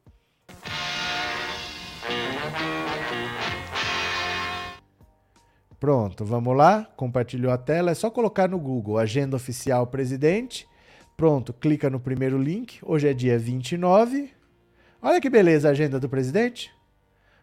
[5.78, 6.88] Pronto, vamos lá.
[6.96, 7.90] Compartilhou a tela.
[7.90, 10.66] É só colocar no Google Agenda Oficial Presidente.
[11.16, 12.78] Pronto, clica no primeiro link.
[12.82, 14.32] Hoje é dia 29.
[15.00, 16.72] Olha que beleza a agenda do presidente.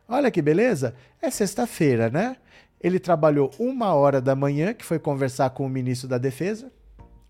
[0.07, 0.93] Olha que beleza!
[1.21, 2.35] É sexta-feira, né?
[2.85, 6.71] Ele trabalhou uma hora da manhã, que foi conversar com o ministro da Defesa.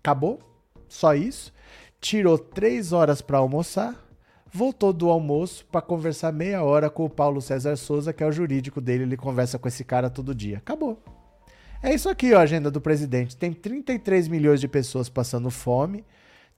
[0.00, 0.38] Acabou.
[0.86, 1.50] Só isso.
[1.98, 4.06] Tirou três horas para almoçar.
[4.52, 8.32] Voltou do almoço para conversar meia hora com o Paulo César Souza, que é o
[8.32, 9.04] jurídico dele.
[9.04, 10.58] Ele conversa com esse cara todo dia.
[10.58, 11.02] Acabou.
[11.82, 13.34] É isso aqui, ó, a agenda do presidente.
[13.34, 16.04] Tem 33 milhões de pessoas passando fome.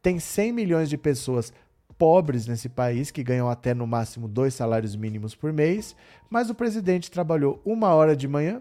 [0.03, 1.53] Tem 100 milhões de pessoas
[1.97, 5.95] pobres nesse país, que ganham até no máximo dois salários mínimos por mês,
[6.29, 8.61] mas o presidente trabalhou uma hora de manhã,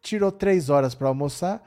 [0.00, 1.62] tirou três horas para almoçar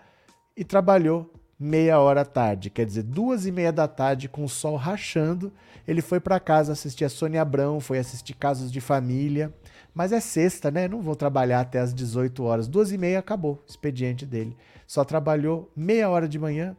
[0.55, 4.75] e trabalhou meia hora tarde, quer dizer, duas e meia da tarde com o sol
[4.75, 5.51] rachando,
[5.87, 9.53] ele foi para casa assistir a Sônia Abrão, foi assistir Casos de Família,
[9.93, 10.87] mas é sexta, né?
[10.87, 14.57] Não vou trabalhar até as 18 horas, duas e meia acabou o expediente dele.
[14.85, 16.75] Só trabalhou meia hora de manhã,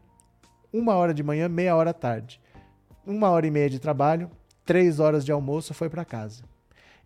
[0.72, 2.40] uma hora de manhã, meia hora tarde
[3.06, 4.30] uma hora e meia de trabalho,
[4.64, 6.42] três horas de almoço, foi para casa.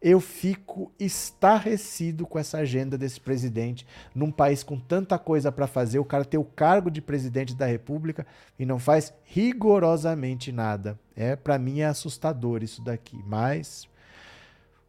[0.01, 5.99] Eu fico estarrecido com essa agenda desse presidente num país com tanta coisa para fazer.
[5.99, 8.27] O cara tem o cargo de presidente da República
[8.59, 10.99] e não faz rigorosamente nada.
[11.17, 13.89] É para mim é assustador isso daqui, mas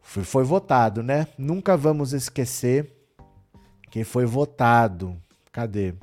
[0.01, 1.27] foi, foi votado, né?
[1.37, 2.91] Nunca vamos esquecer
[3.89, 5.17] que foi votado.
[5.51, 5.95] Cadê?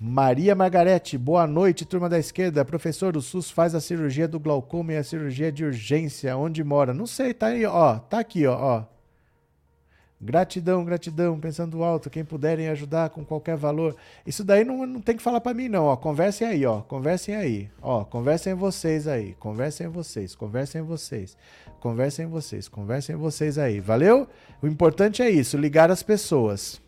[0.00, 2.64] Maria Margarete, boa noite, turma da esquerda.
[2.64, 6.36] Professor, o SUS faz a cirurgia do glaucoma e a cirurgia de urgência.
[6.36, 6.94] Onde mora?
[6.94, 7.98] Não sei, tá aí, ó.
[7.98, 8.56] Tá aqui, ó.
[8.56, 8.84] ó.
[10.20, 13.96] Gratidão, gratidão, pensando alto, quem puderem ajudar com qualquer valor.
[14.24, 15.96] Isso daí não, não tem que falar para mim, não, ó.
[15.96, 16.80] Conversem aí, ó.
[16.80, 17.68] Conversem aí.
[17.82, 19.34] Ó, conversem vocês aí.
[19.34, 21.36] Conversem vocês, conversem vocês.
[21.80, 23.80] Conversem vocês, conversem vocês aí.
[23.80, 24.28] Valeu?
[24.62, 26.80] O importante é isso, ligar as pessoas.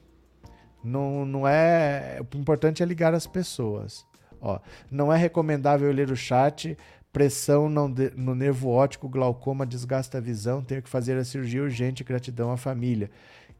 [0.82, 2.20] Não, não é.
[2.20, 4.06] O importante é ligar as pessoas.
[4.40, 4.58] Ó,
[4.90, 6.76] não é recomendável ler o chat.
[7.12, 10.62] Pressão no nervo óptico, glaucoma, desgasta a visão.
[10.62, 12.04] Tenho que fazer a cirurgia urgente.
[12.04, 13.10] Gratidão à família.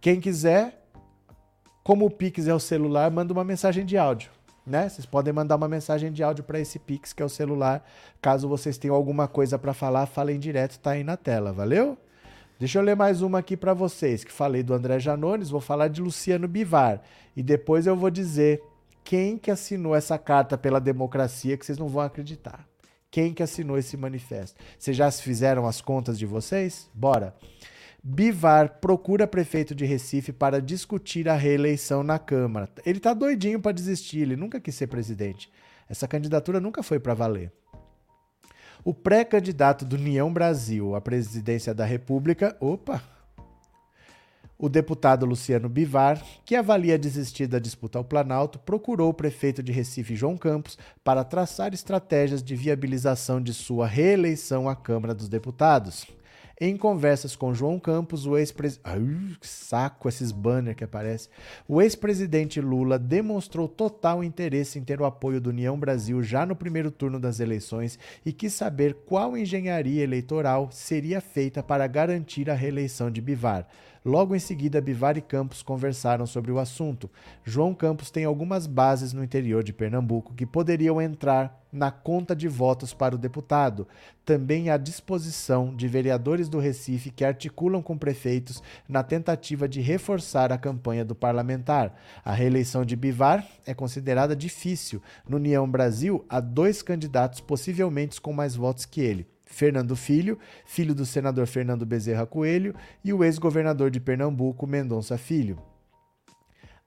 [0.00, 0.86] Quem quiser,
[1.82, 4.30] como o Pix é o celular, manda uma mensagem de áudio.
[4.66, 4.88] Né?
[4.88, 7.84] Vocês podem mandar uma mensagem de áudio para esse Pix, que é o celular.
[8.22, 11.52] Caso vocês tenham alguma coisa para falar, falem direto, tá aí na tela.
[11.52, 11.98] Valeu?
[12.60, 15.88] Deixa eu ler mais uma aqui para vocês, que falei do André Janones, vou falar
[15.88, 17.00] de Luciano Bivar.
[17.34, 18.62] E depois eu vou dizer
[19.02, 22.68] quem que assinou essa carta pela democracia que vocês não vão acreditar.
[23.10, 24.60] Quem que assinou esse manifesto?
[24.78, 26.90] Vocês já fizeram as contas de vocês?
[26.92, 27.34] Bora.
[28.04, 32.68] Bivar procura prefeito de Recife para discutir a reeleição na Câmara.
[32.84, 35.50] Ele tá doidinho para desistir, ele nunca quis ser presidente.
[35.88, 37.50] Essa candidatura nunca foi para valer.
[38.84, 43.02] O pré-candidato do União Brasil à presidência da República, opa,
[44.58, 49.72] o deputado Luciano Bivar, que avalia desistir da disputa ao Planalto, procurou o prefeito de
[49.72, 56.06] Recife, João Campos, para traçar estratégias de viabilização de sua reeleição à Câmara dos Deputados.
[56.62, 59.38] Em conversas com João Campos, o ex-presidente.
[59.40, 61.30] saco esses banners que aparecem.
[61.66, 66.54] O ex-presidente Lula demonstrou total interesse em ter o apoio do União Brasil já no
[66.54, 72.54] primeiro turno das eleições e quis saber qual engenharia eleitoral seria feita para garantir a
[72.54, 73.66] reeleição de Bivar.
[74.02, 77.10] Logo em seguida, Bivar e Campos conversaram sobre o assunto.
[77.44, 82.48] João Campos tem algumas bases no interior de Pernambuco que poderiam entrar na conta de
[82.48, 83.86] votos para o deputado.
[84.24, 90.50] Também há disposição de vereadores do Recife que articulam com prefeitos na tentativa de reforçar
[90.50, 91.94] a campanha do parlamentar.
[92.24, 95.02] A reeleição de Bivar é considerada difícil.
[95.28, 99.26] No União Brasil, há dois candidatos possivelmente com mais votos que ele.
[99.50, 102.74] Fernando Filho, filho do senador Fernando Bezerra Coelho,
[103.04, 105.58] e o ex-governador de Pernambuco, Mendonça Filho.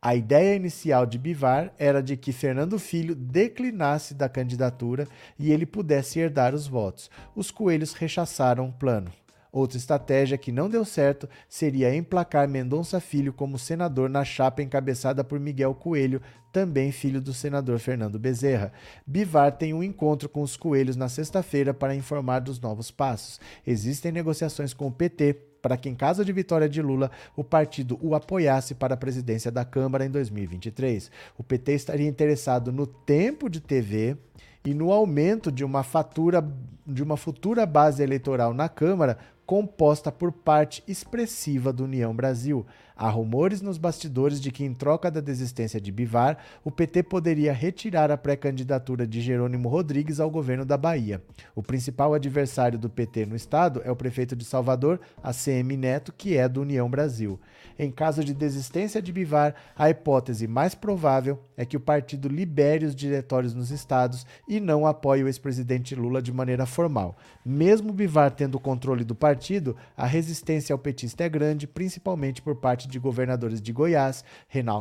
[0.02, 5.08] A ideia inicial de Bivar era de que Fernando Filho declinasse da candidatura
[5.40, 7.10] e ele pudesse herdar os votos.
[7.36, 9.12] Os coelhos rechaçaram o plano.
[9.54, 15.24] Outra estratégia que não deu certo seria emplacar Mendonça Filho como senador na chapa encabeçada
[15.24, 18.74] por Miguel Coelho, também filho do senador Fernando Bezerra.
[19.06, 23.40] Bivar tem um encontro com os coelhos na sexta-feira para informar dos novos passos.
[23.66, 28.00] Existem negociações com o PT para que, em caso de vitória de Lula, o partido
[28.02, 31.12] o apoiasse para a presidência da Câmara em 2023.
[31.38, 34.18] O PT estaria interessado no tempo de TV
[34.66, 36.44] e no aumento de uma fatura
[36.86, 42.66] de uma futura base eleitoral na Câmara composta por parte expressiva do União Brasil.
[42.96, 47.52] Há rumores nos bastidores de que, em troca da desistência de Bivar, o PT poderia
[47.52, 51.22] retirar a pré-candidatura de Jerônimo Rodrigues ao governo da Bahia.
[51.56, 56.38] O principal adversário do PT no estado é o prefeito de Salvador, ACM Neto, que
[56.38, 57.40] é do União Brasil.
[57.78, 62.86] Em caso de desistência de Bivar, a hipótese mais provável é que o partido libere
[62.86, 67.18] os diretórios nos estados e não apoie o ex-presidente Lula de maneira formal.
[67.46, 72.56] Mesmo Bivar tendo o controle do partido, a resistência ao petista é grande, principalmente por
[72.56, 74.24] parte de governadores de Goiás,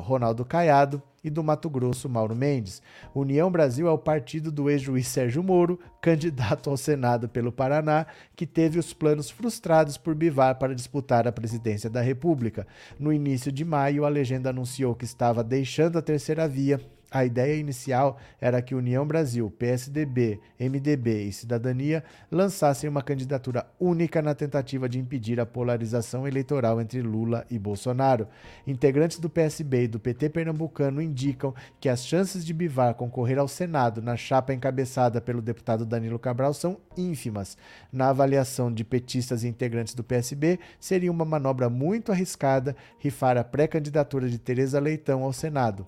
[0.02, 2.82] Ronaldo Caiado, e do Mato Grosso, Mauro Mendes.
[3.14, 8.46] União Brasil é o partido do ex-juiz Sérgio Moro, candidato ao Senado pelo Paraná, que
[8.46, 12.66] teve os planos frustrados por Bivar para disputar a presidência da República.
[12.98, 16.80] No início de maio, a legenda anunciou que estava deixando a terceira via
[17.12, 24.22] a ideia inicial era que União Brasil, PSDB, MDB e Cidadania lançassem uma candidatura única
[24.22, 28.26] na tentativa de impedir a polarização eleitoral entre Lula e Bolsonaro.
[28.66, 33.46] Integrantes do PSB e do PT pernambucano indicam que as chances de Bivar concorrer ao
[33.46, 37.58] Senado na chapa encabeçada pelo deputado Danilo Cabral são ínfimas.
[37.92, 43.44] Na avaliação de petistas e integrantes do PSB, seria uma manobra muito arriscada rifar a
[43.44, 45.86] pré-candidatura de Tereza Leitão ao Senado.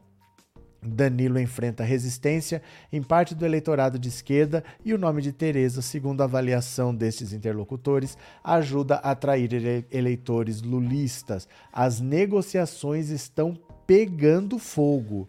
[0.85, 2.62] Danilo enfrenta resistência
[2.93, 7.32] em parte do eleitorado de esquerda e o nome de Tereza, segundo a avaliação destes
[7.32, 11.48] interlocutores, ajuda a atrair eleitores lulistas.
[11.73, 15.28] As negociações estão pegando fogo.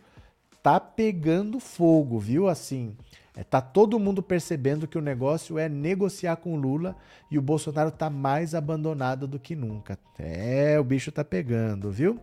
[0.61, 2.47] Tá pegando fogo, viu?
[2.47, 2.95] Assim,
[3.35, 6.95] é, tá todo mundo percebendo que o negócio é negociar com Lula
[7.29, 9.99] e o Bolsonaro tá mais abandonado do que nunca.
[10.17, 12.17] É, o bicho tá pegando, viu?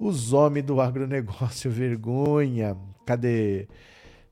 [0.00, 2.76] Os homens do agronegócio, vergonha.
[3.04, 3.68] Cadê?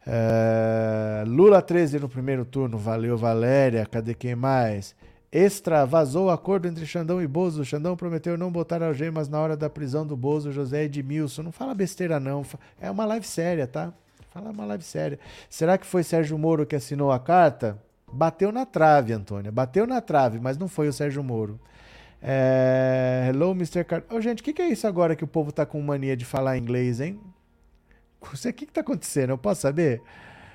[0.07, 3.85] É, Lula 13 no primeiro turno, valeu Valéria.
[3.85, 4.95] Cadê quem mais?
[5.31, 7.65] Extra, vazou o acordo entre Xandão e Bozo.
[7.65, 11.43] Xandão prometeu não botar algemas na hora da prisão do Bozo, José Edmilson.
[11.43, 12.43] Não fala besteira, não.
[12.81, 13.93] É uma live séria, tá?
[14.33, 15.19] Fala uma live séria.
[15.51, 17.79] Será que foi Sérgio Moro que assinou a carta?
[18.11, 19.53] Bateu na trave, Antônia.
[19.53, 21.61] Bateu na trave, mas não foi o Sérgio Moro.
[22.21, 23.27] É...
[23.29, 23.85] Hello, Mr.
[23.85, 24.03] Car...
[24.11, 26.25] Oh, gente, o que, que, é isso agora que o povo tá com mania de
[26.25, 27.21] falar inglês, hein?
[28.23, 29.31] O que, que tá acontecendo?
[29.31, 30.01] Eu posso saber?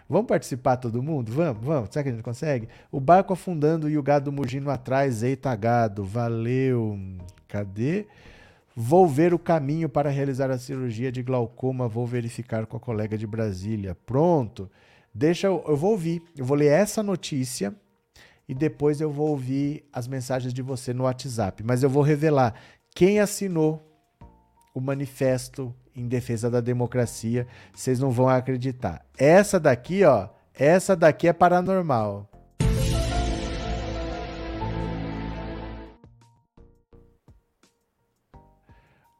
[0.09, 1.31] Vamos participar todo mundo?
[1.31, 1.89] Vamos, vamos.
[1.91, 2.69] Será que a gente consegue?
[2.91, 5.21] O barco afundando e o gado mugindo atrás.
[5.21, 6.03] Eita, gado.
[6.03, 6.97] Valeu.
[7.47, 8.07] Cadê?
[8.79, 11.87] Vou ver o caminho para realizar a cirurgia de glaucoma.
[11.87, 13.97] Vou verificar com a colega de Brasília.
[14.05, 14.69] Pronto.
[15.11, 16.21] Deixa eu, eu vou ouvir.
[16.37, 17.73] Eu vou ler essa notícia
[18.47, 21.63] e depois eu vou ouvir as mensagens de você no WhatsApp.
[21.63, 22.53] Mas eu vou revelar
[22.93, 23.83] quem assinou
[24.75, 27.47] o manifesto em defesa da democracia.
[27.73, 29.03] Vocês não vão acreditar.
[29.17, 32.29] Essa daqui, ó, essa daqui é paranormal.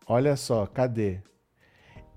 [0.08, 1.20] Olha só, cadê?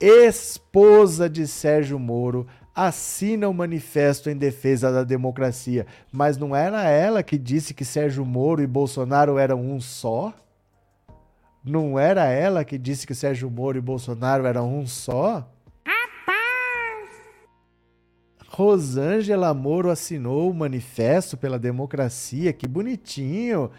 [0.00, 7.22] Esposa de Sérgio Moro assina o manifesto em defesa da democracia, mas não era ela
[7.22, 10.32] que disse que Sérgio Moro e Bolsonaro eram um só?
[11.64, 15.46] Não era ela que disse que Sérgio Moro e Bolsonaro eram um só?
[18.60, 23.70] Rosângela Moro assinou o manifesto pela democracia, que bonitinho.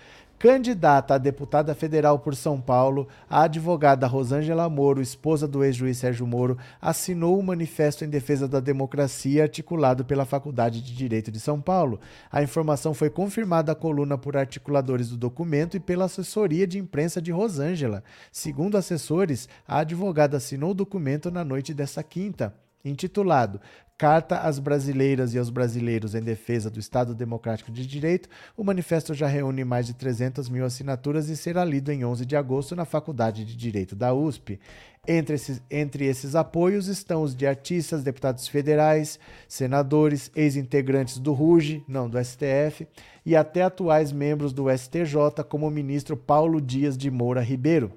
[0.41, 6.25] Candidata a deputada federal por São Paulo, a advogada Rosângela Moro, esposa do ex-juiz Sérgio
[6.25, 11.61] Moro, assinou o manifesto em defesa da democracia articulado pela Faculdade de Direito de São
[11.61, 11.99] Paulo.
[12.31, 17.21] A informação foi confirmada à coluna por articuladores do documento e pela assessoria de imprensa
[17.21, 18.03] de Rosângela.
[18.31, 22.51] Segundo assessores, a advogada assinou o documento na noite desta quinta
[22.83, 23.59] intitulado
[24.01, 28.27] Carta às Brasileiras e aos Brasileiros em Defesa do Estado Democrático de Direito,
[28.57, 32.35] o manifesto já reúne mais de 300 mil assinaturas e será lido em 11 de
[32.35, 34.59] agosto na Faculdade de Direito da USP.
[35.07, 41.83] Entre esses, entre esses apoios estão os de artistas, deputados federais, senadores, ex-integrantes do RUGE,
[41.87, 42.87] não do STF,
[43.23, 47.91] e até atuais membros do STJ, como o ministro Paulo Dias de Moura Ribeiro.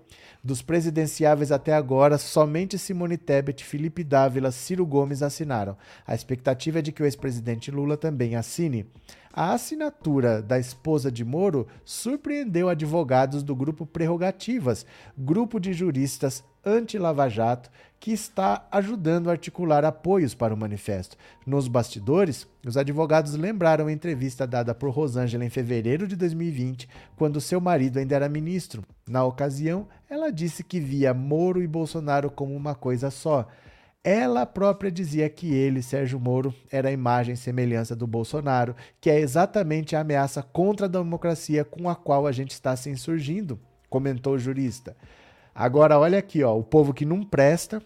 [0.45, 5.75] Dos presidenciáveis até agora, somente Simone Tebet, Felipe Dávila, Ciro Gomes assinaram.
[6.07, 8.85] A expectativa é de que o ex-presidente Lula também assine.
[9.33, 14.85] A assinatura da esposa de Moro surpreendeu advogados do grupo Prerrogativas,
[15.16, 17.71] grupo de juristas anti-Lava Jato
[18.05, 21.16] que está ajudando a articular apoios para o manifesto.
[21.47, 26.86] Nos bastidores, os advogados lembraram a entrevista dada por Rosângela em fevereiro de 2020,
[27.16, 28.85] quando seu marido ainda era ministro.
[29.09, 33.48] Na ocasião, ela disse que via Moro e Bolsonaro como uma coisa só.
[34.05, 39.09] Ela própria dizia que ele, Sérgio Moro, era a imagem e semelhança do Bolsonaro, que
[39.09, 43.59] é exatamente a ameaça contra a democracia com a qual a gente está se insurgindo,
[43.89, 44.94] comentou o jurista.
[45.55, 47.81] Agora, olha aqui, ó, o povo que não presta,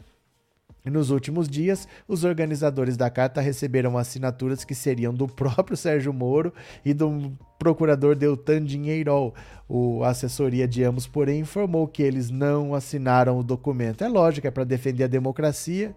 [0.91, 6.53] nos últimos dias, os organizadores da carta receberam assinaturas que seriam do próprio Sérgio Moro
[6.85, 9.35] e do procurador Deltan Dinheirol.
[9.69, 14.03] O assessoria de ambos, porém, informou que eles não assinaram o documento.
[14.03, 15.95] É lógico, é para defender a democracia.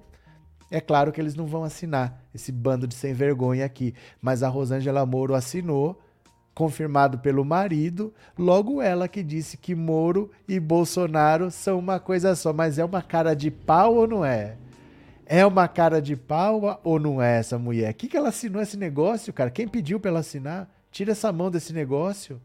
[0.70, 4.48] É claro que eles não vão assinar esse bando de sem vergonha aqui, mas a
[4.48, 6.00] Rosângela Moro assinou
[6.54, 12.52] confirmado pelo marido, logo ela que disse que Moro e Bolsonaro são uma coisa só,
[12.52, 14.58] mas é uma cara de pau ou não é?
[15.34, 17.94] É uma cara de pau ou não é essa mulher?
[17.94, 19.50] O que, que ela assinou esse negócio, cara?
[19.50, 20.70] Quem pediu para ela assinar?
[20.92, 22.42] Tira essa mão desse negócio.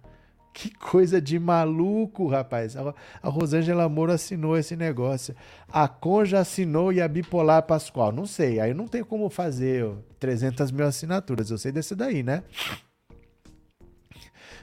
[0.54, 2.76] Que coisa de maluco, rapaz.
[2.76, 2.94] A
[3.28, 5.34] Rosângela Moro assinou esse negócio.
[5.68, 8.12] A Conja assinou e a Bipolar Pascoal.
[8.12, 9.90] Não sei, aí não tem como fazer
[10.20, 11.50] 300 mil assinaturas.
[11.50, 12.44] Eu sei desse daí, né?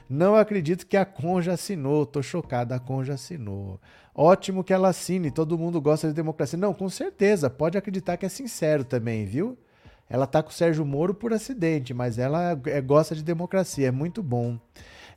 [0.08, 2.06] Não acredito que a Conja assinou.
[2.06, 3.78] Tô chocada, a Conja assinou.
[4.14, 6.58] Ótimo que ela assine, todo mundo gosta de democracia.
[6.58, 9.58] Não, com certeza, pode acreditar que é sincero também, viu?
[10.08, 13.90] Ela tá com o Sérgio Moro por acidente, mas ela é, gosta de democracia, é
[13.90, 14.58] muito bom.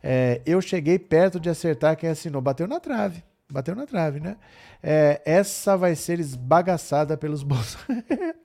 [0.02, 3.24] É, eu cheguei perto de acertar quem assinou, bateu na trave.
[3.49, 4.36] Bateu na trave, né?
[4.82, 8.36] É, essa vai ser esbagaçada pelos bolsonaristas.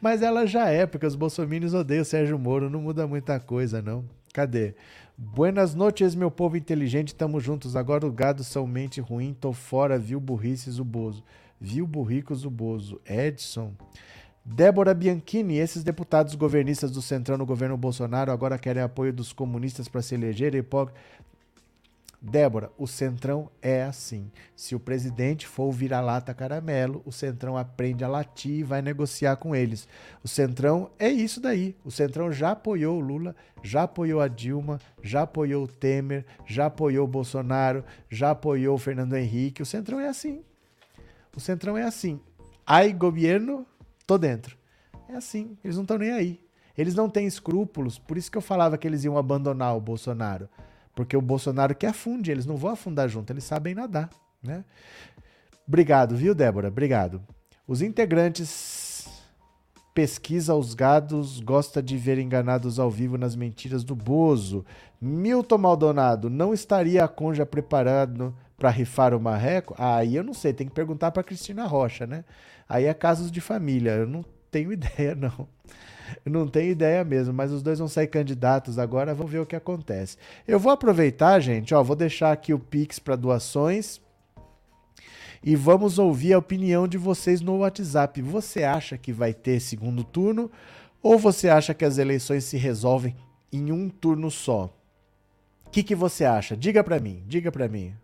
[0.00, 3.82] Mas ela já é, porque os bolsominions odeiam o Sérgio Moro, não muda muita coisa,
[3.82, 4.04] não.
[4.32, 4.74] Cadê?
[5.22, 7.76] Buenas noites, meu povo inteligente, tamo juntos.
[7.76, 11.22] Agora o gado somente ruim, tô fora, viu burrices o Bozo.
[11.60, 12.98] Viu burricos o Bozo.
[13.04, 13.74] Edson.
[14.42, 19.88] Débora Bianchini, esses deputados governistas do Centrão no governo Bolsonaro agora querem apoio dos comunistas
[19.88, 20.54] para se eleger.
[22.22, 24.30] Débora, o Centrão é assim.
[24.54, 29.36] Se o presidente for o vira-lata caramelo, o Centrão aprende a latir e vai negociar
[29.36, 29.88] com eles.
[30.22, 31.74] O Centrão é isso daí.
[31.82, 36.66] O Centrão já apoiou o Lula, já apoiou a Dilma, já apoiou o Temer, já
[36.66, 39.62] apoiou o Bolsonaro, já apoiou o Fernando Henrique.
[39.62, 40.44] O Centrão é assim.
[41.34, 42.20] O Centrão é assim.
[42.66, 43.66] Ai, governo,
[44.06, 44.58] tô dentro.
[45.08, 45.56] É assim.
[45.64, 46.40] Eles não estão nem aí.
[46.76, 47.98] Eles não têm escrúpulos.
[47.98, 50.50] Por isso que eu falava que eles iam abandonar o Bolsonaro.
[50.94, 54.10] Porque o Bolsonaro que afunde, eles não vão afundar junto, eles sabem nadar,
[54.42, 54.64] né?
[55.66, 56.68] Obrigado, viu, Débora?
[56.68, 57.22] Obrigado.
[57.66, 58.90] Os integrantes
[59.94, 64.64] pesquisa os gados, gosta de ver enganados ao vivo nas mentiras do Bozo.
[65.00, 69.74] Milton Maldonado, não estaria a Conja preparado para rifar o marreco?
[69.78, 72.24] Ah, aí eu não sei, tem que perguntar para Cristina Rocha, né?
[72.68, 75.48] Aí é casos de família, eu não tenho ideia, não.
[76.24, 79.56] Não tenho ideia mesmo, mas os dois vão sair candidatos agora, vamos ver o que
[79.56, 80.16] acontece.
[80.46, 84.00] Eu vou aproveitar, gente, ó, vou deixar aqui o Pix para doações
[85.42, 88.20] e vamos ouvir a opinião de vocês no WhatsApp.
[88.22, 90.50] Você acha que vai ter segundo turno
[91.02, 93.16] ou você acha que as eleições se resolvem
[93.52, 94.70] em um turno só?
[95.66, 96.56] O que, que você acha?
[96.56, 97.94] Diga para mim, diga para mim.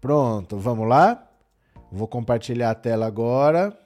[0.00, 1.28] Pronto, vamos lá?
[1.90, 3.76] Vou compartilhar a tela agora.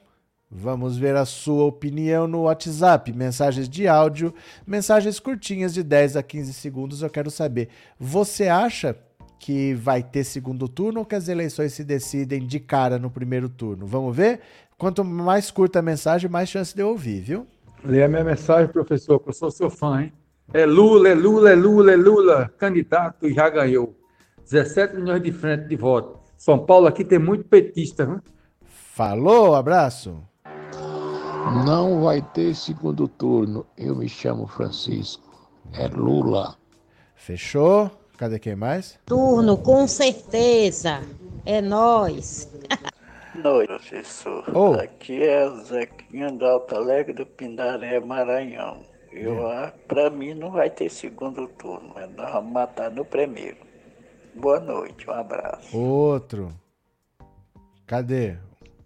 [0.49, 4.33] Vamos ver a sua opinião no WhatsApp, mensagens de áudio,
[4.67, 7.01] mensagens curtinhas de 10 a 15 segundos.
[7.01, 7.69] Eu quero saber,
[7.99, 8.95] você acha
[9.39, 13.49] que vai ter segundo turno ou que as eleições se decidem de cara no primeiro
[13.49, 13.87] turno?
[13.87, 14.41] Vamos ver?
[14.77, 17.47] Quanto mais curta a mensagem, mais chance de eu ouvir, viu?
[17.83, 20.13] Lê a minha mensagem, professor, que eu sou seu fã, hein?
[20.53, 23.95] É Lula, é Lula, é Lula, é Lula, candidato e já ganhou.
[24.43, 26.19] 17 milhões de frente de voto.
[26.37, 28.19] São Paulo aqui tem muito petista, hein?
[28.65, 30.21] Falou, abraço.
[31.65, 33.65] Não vai ter segundo turno.
[33.75, 35.23] Eu me chamo Francisco.
[35.73, 36.55] É Lula.
[37.15, 37.89] Fechou?
[38.17, 38.99] Cadê quem mais?
[39.07, 41.01] Turno, com certeza.
[41.45, 42.47] É nós.
[43.35, 44.43] noite, professor.
[44.53, 44.73] Oh.
[44.73, 48.92] Aqui é o Zequinha do Alto Alegre do Pindaré, Maranhão.
[49.15, 53.57] Eu, ah, Para mim não vai ter segundo turno, mas nós vamos matar no primeiro.
[54.35, 55.77] Boa noite, um abraço.
[55.77, 56.51] Outro.
[57.85, 58.37] Cadê?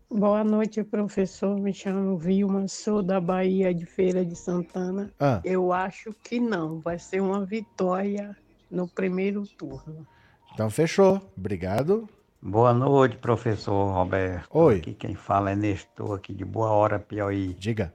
[0.10, 1.58] Boa noite, professor.
[1.58, 5.14] Me chamo Vilma, sou da Bahia de Feira de Santana.
[5.20, 5.41] Ah.
[5.45, 8.36] Eu acho que não, vai ser uma vitória
[8.70, 10.06] no primeiro turno.
[10.54, 11.22] Então fechou.
[11.38, 12.08] Obrigado.
[12.41, 14.48] Boa noite, professor Roberto.
[14.52, 14.78] Oi.
[14.78, 17.54] Aqui quem fala é Nestor, aqui de Boa Hora, Piauí.
[17.54, 17.94] Diga.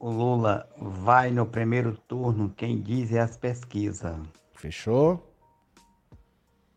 [0.00, 4.16] O Lula vai no primeiro turno, quem diz é as pesquisas.
[4.54, 5.22] Fechou.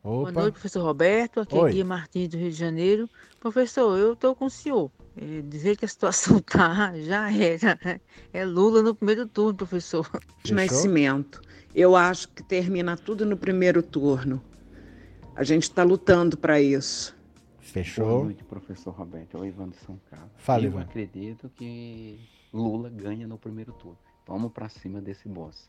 [0.03, 0.31] Boa Opa.
[0.33, 1.39] noite, professor Roberto.
[1.39, 1.69] Aqui Oi.
[1.69, 3.09] é Guia Martins do Rio de Janeiro.
[3.39, 4.91] Professor, eu estou com o senhor.
[5.15, 7.79] É, dizer que a situação tá, já era.
[8.33, 10.05] É Lula no primeiro turno, professor.
[10.41, 10.57] Fechou?
[10.57, 11.41] Nascimento.
[11.73, 14.43] Eu acho que termina tudo no primeiro turno.
[15.33, 17.15] A gente está lutando para isso.
[17.15, 18.25] Boa Fechou.
[18.25, 19.37] noite, professor Roberto.
[19.37, 20.29] É o Ivan de São Carlos.
[20.35, 20.81] Fala, Eu Ivan.
[20.81, 22.19] acredito que
[22.53, 23.97] Lula ganha no primeiro turno.
[24.27, 25.67] Vamos para cima desse boss.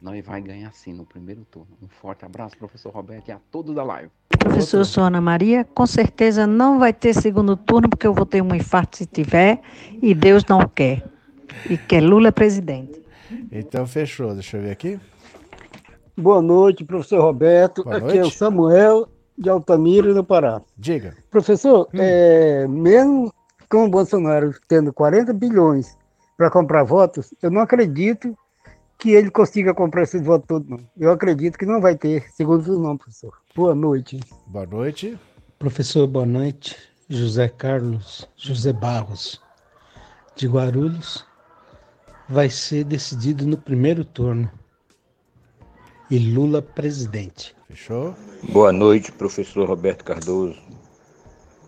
[0.00, 1.68] Nós vai ganhar sim no primeiro turno.
[1.82, 4.10] Um forte abraço, professor Roberto, e a todos da live.
[4.38, 5.64] Professor, eu sou Ana Maria.
[5.64, 9.62] Com certeza não vai ter segundo turno, porque eu vou ter um infarto se tiver,
[10.02, 11.02] e Deus não quer.
[11.70, 13.02] E quer Lula presidente.
[13.50, 14.34] Então fechou.
[14.34, 15.00] Deixa eu ver aqui.
[16.14, 17.82] Boa noite, professor Roberto.
[17.82, 18.36] Boa Aqui é o noite.
[18.36, 19.08] Samuel
[19.38, 20.60] de Altamira, no Pará.
[20.76, 21.16] Diga.
[21.30, 23.32] Professor, é, mesmo
[23.70, 25.96] com o Bolsonaro tendo 40 bilhões
[26.36, 28.36] para comprar votos, eu não acredito
[28.98, 30.80] que ele consiga comprar esses votos todos, não.
[30.98, 33.32] Eu acredito que não vai ter segundo turno, não, professor.
[33.54, 34.20] Boa noite.
[34.46, 35.18] Boa noite.
[35.58, 36.76] Professor, boa noite.
[37.08, 39.40] José Carlos José Barros,
[40.34, 41.24] de Guarulhos,
[42.28, 44.50] vai ser decidido no primeiro turno.
[46.10, 47.54] E Lula presidente.
[47.68, 48.14] Fechou?
[48.48, 50.60] Boa noite, professor Roberto Cardoso.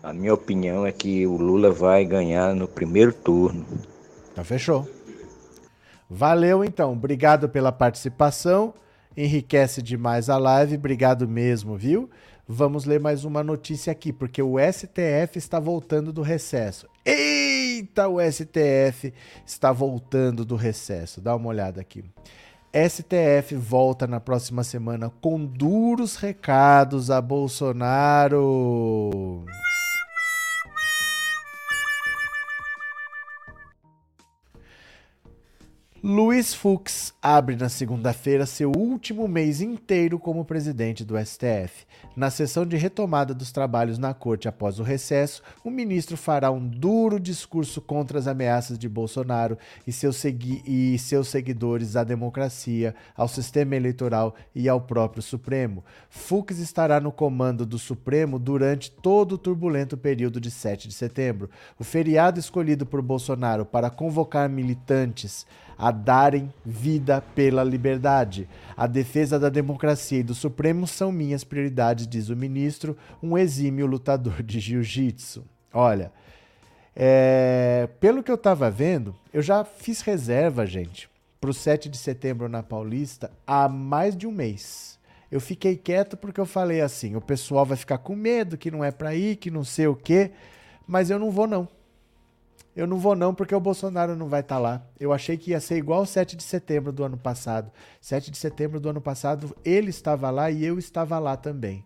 [0.01, 3.65] A minha opinião é que o Lula vai ganhar no primeiro turno.
[4.39, 4.89] Então fechou.
[6.09, 6.93] Valeu então.
[6.93, 8.73] Obrigado pela participação.
[9.17, 10.75] Enriquece demais a live.
[10.75, 12.09] Obrigado mesmo, viu?
[12.47, 16.87] Vamos ler mais uma notícia aqui, porque o STF está voltando do recesso.
[17.05, 19.13] Eita, o STF
[19.45, 21.19] está voltando do recesso.
[21.19, 22.03] Dá uma olhada aqui.
[22.73, 28.39] STF volta na próxima semana com duros recados a Bolsonaro.
[36.01, 41.85] Luiz Fux abre na segunda-feira seu último mês inteiro como presidente do STF.
[42.15, 46.65] Na sessão de retomada dos trabalhos na corte após o recesso, o ministro fará um
[46.65, 52.95] duro discurso contra as ameaças de Bolsonaro e seus, segui e seus seguidores à democracia,
[53.13, 55.83] ao sistema eleitoral e ao próprio Supremo.
[56.09, 61.49] Fux estará no comando do Supremo durante todo o turbulento período de 7 de setembro.
[61.77, 65.45] O feriado escolhido por Bolsonaro para convocar militantes
[65.79, 68.49] a darem vida pela liberdade.
[68.75, 73.85] A defesa da democracia e do Supremo são minhas prioridades, diz o ministro, um exímio
[73.85, 75.45] lutador de jiu-jitsu.
[75.73, 76.11] Olha,
[76.93, 81.97] é, pelo que eu estava vendo, eu já fiz reserva, gente, para o 7 de
[81.97, 84.99] setembro na Paulista há mais de um mês.
[85.31, 88.83] Eu fiquei quieto porque eu falei assim: o pessoal vai ficar com medo, que não
[88.83, 90.31] é para ir, que não sei o quê,
[90.85, 91.69] mas eu não vou não.
[92.79, 94.81] Eu não vou não porque o Bolsonaro não vai estar lá.
[94.97, 97.69] Eu achei que ia ser igual o 7 de setembro do ano passado.
[97.99, 101.83] 7 de setembro do ano passado, ele estava lá e eu estava lá também.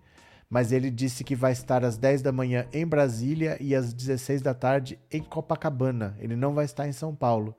[0.48, 4.44] Mas ele disse que vai estar às 10 da manhã em Brasília e às 16
[4.44, 6.16] da tarde em Copacabana.
[6.20, 7.56] Ele não vai estar em São Paulo.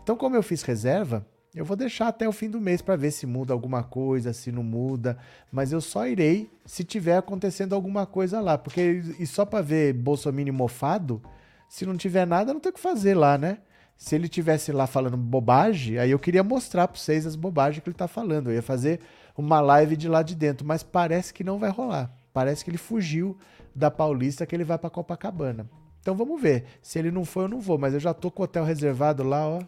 [0.00, 1.26] Então, como eu fiz reserva,
[1.56, 4.52] eu vou deixar até o fim do mês para ver se muda alguma coisa, se
[4.52, 5.18] não muda,
[5.50, 9.92] mas eu só irei se tiver acontecendo alguma coisa lá, porque e só para ver
[9.92, 11.20] Bolsonaro mofado,
[11.68, 13.58] se não tiver nada, não tem o que fazer lá, né?
[13.96, 17.88] Se ele tivesse lá falando bobagem, aí eu queria mostrar para vocês as bobagens que
[17.88, 18.50] ele tá falando.
[18.50, 19.00] Eu ia fazer
[19.36, 22.10] uma live de lá de dentro, mas parece que não vai rolar.
[22.32, 23.36] Parece que ele fugiu
[23.74, 25.68] da Paulista, que ele vai para Copacabana.
[26.00, 26.64] Então vamos ver.
[26.82, 29.22] Se ele não for, eu não vou, mas eu já tô com o hotel reservado
[29.22, 29.62] lá, ó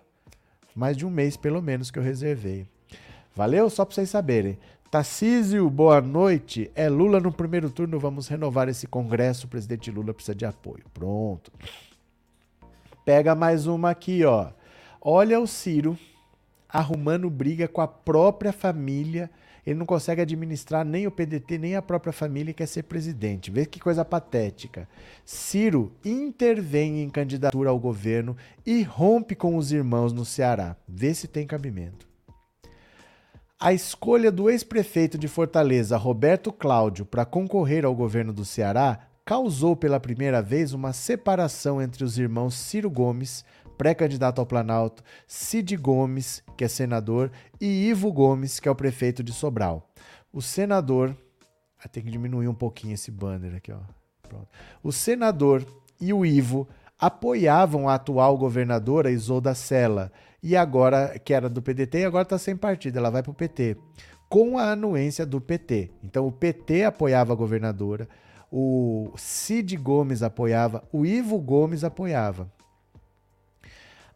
[0.78, 2.64] mais de um mês pelo menos que eu reservei.
[3.34, 3.68] Valeu?
[3.68, 4.56] Só para vocês saberem.
[4.88, 6.70] Tarcísio, boa noite.
[6.72, 9.46] É Lula no primeiro turno, vamos renovar esse congresso.
[9.46, 10.84] O presidente Lula precisa de apoio.
[10.94, 11.50] Pronto.
[13.08, 14.50] Pega mais uma aqui, ó.
[15.00, 15.98] Olha o Ciro
[16.68, 19.30] arrumando briga com a própria família
[19.64, 23.50] ele não consegue administrar nem o PDT, nem a própria família e quer ser presidente.
[23.50, 24.86] Vê que coisa patética.
[25.24, 28.36] Ciro intervém em candidatura ao governo
[28.66, 30.76] e rompe com os irmãos no Ceará.
[30.86, 32.06] Vê se tem cabimento.
[33.58, 39.76] A escolha do ex-prefeito de Fortaleza, Roberto Cláudio, para concorrer ao governo do Ceará causou
[39.76, 43.44] pela primeira vez uma separação entre os irmãos Ciro Gomes,
[43.76, 47.30] pré-candidato ao Planalto, Cid Gomes, que é senador,
[47.60, 49.86] e Ivo Gomes, que é o prefeito de Sobral.
[50.32, 51.14] O senador.
[51.78, 53.80] Ah, tem que diminuir um pouquinho esse banner aqui, ó.
[54.26, 54.48] Pronto.
[54.82, 55.62] O senador
[56.00, 56.66] e o Ivo
[56.98, 60.10] apoiavam a atual governadora Isolda Sela,
[60.42, 63.34] e agora, que era do PDT, e agora está sem partido, ela vai para o
[63.34, 63.76] PT,
[64.26, 65.90] com a anuência do PT.
[66.02, 68.08] Então o PT apoiava a governadora,
[68.50, 72.50] o Cid Gomes apoiava, o Ivo Gomes apoiava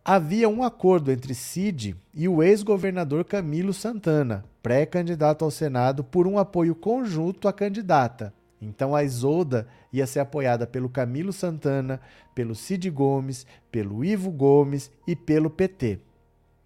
[0.04, 6.38] havia um acordo entre Cid e o ex-governador Camilo Santana, pré-candidato ao Senado, por um
[6.38, 8.34] apoio conjunto à candidata.
[8.60, 12.00] Então a Isolda ia ser apoiada pelo Camilo Santana,
[12.34, 16.00] pelo Cid Gomes, pelo Ivo Gomes e pelo PT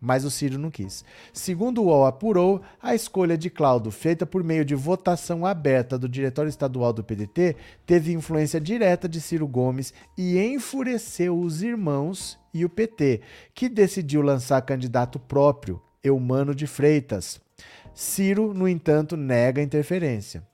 [0.06, 1.04] mas o Ciro não quis.
[1.32, 6.08] Segundo o UOL apurou, a escolha de Cláudio, feita por meio de votação aberta do
[6.08, 12.64] diretório estadual do PDT, teve influência direta de Ciro Gomes e enfureceu os irmãos e
[12.64, 13.20] o PT,
[13.52, 17.40] que decidiu lançar candidato próprio, Eumano de Freitas.
[17.92, 20.44] Ciro, no entanto, nega interferência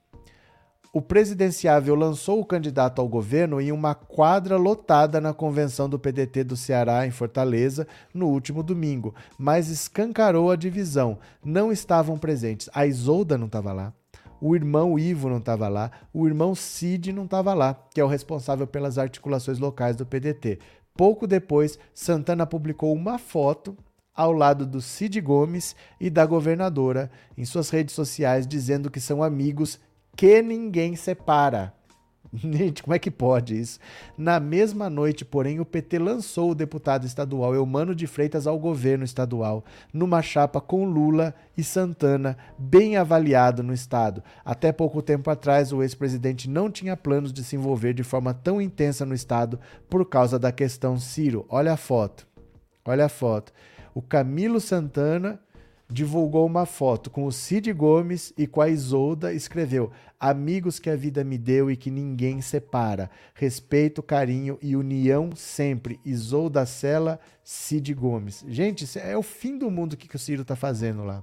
[0.92, 6.44] o presidenciável lançou o candidato ao governo em uma quadra lotada na convenção do PDT
[6.44, 11.18] do Ceará, em Fortaleza, no último domingo, mas escancarou a divisão.
[11.42, 12.68] Não estavam presentes.
[12.74, 13.94] A Isolda não estava lá.
[14.38, 18.08] O irmão Ivo não estava lá, o irmão Cid não estava lá, que é o
[18.08, 20.58] responsável pelas articulações locais do PDT.
[20.94, 23.76] Pouco depois, Santana publicou uma foto
[24.14, 29.22] ao lado do Cid Gomes e da governadora em suas redes sociais, dizendo que são
[29.22, 29.78] amigos
[30.16, 31.74] que ninguém separa.
[32.32, 33.78] Gente, como é que pode isso?
[34.16, 39.04] Na mesma noite, porém, o PT lançou o deputado estadual Eumano de Freitas ao governo
[39.04, 44.22] estadual, numa chapa com Lula e Santana, bem avaliado no estado.
[44.44, 48.62] Até pouco tempo atrás, o ex-presidente não tinha planos de se envolver de forma tão
[48.62, 49.60] intensa no estado
[49.90, 51.44] por causa da questão Ciro.
[51.50, 52.26] Olha a foto.
[52.84, 53.52] Olha a foto.
[53.94, 55.38] O Camilo Santana
[55.92, 60.96] divulgou uma foto com o Cid Gomes e com a Isolda, escreveu: Amigos que a
[60.96, 63.10] vida me deu e que ninguém separa.
[63.34, 66.00] Respeito, carinho e união sempre.
[66.04, 68.44] Isolda Sela, Cid Gomes.
[68.48, 71.22] Gente, é o fim do mundo que, que o Ciro está fazendo lá.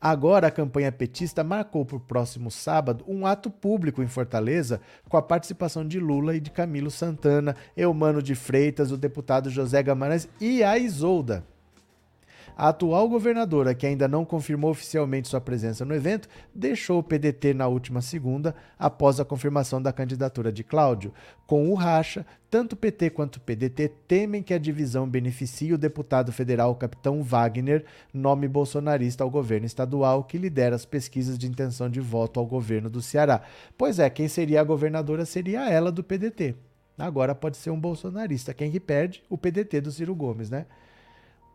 [0.00, 5.16] Agora, a campanha petista marcou para o próximo sábado um ato público em Fortaleza com
[5.16, 10.28] a participação de Lula e de Camilo Santana, Eumano de Freitas, o deputado José Gamarães
[10.40, 11.44] e a Isolda.
[12.58, 17.54] A atual governadora, que ainda não confirmou oficialmente sua presença no evento, deixou o PDT
[17.54, 21.14] na última segunda, após a confirmação da candidatura de Cláudio.
[21.46, 25.78] Com o racha, tanto o PT quanto o PDT temem que a divisão beneficie o
[25.78, 31.88] deputado federal Capitão Wagner, nome bolsonarista ao governo estadual, que lidera as pesquisas de intenção
[31.88, 33.40] de voto ao governo do Ceará.
[33.76, 36.56] Pois é, quem seria a governadora seria ela do PDT.
[36.98, 38.52] Agora pode ser um bolsonarista.
[38.52, 39.22] Quem que perde?
[39.30, 40.66] O PDT do Ciro Gomes, né?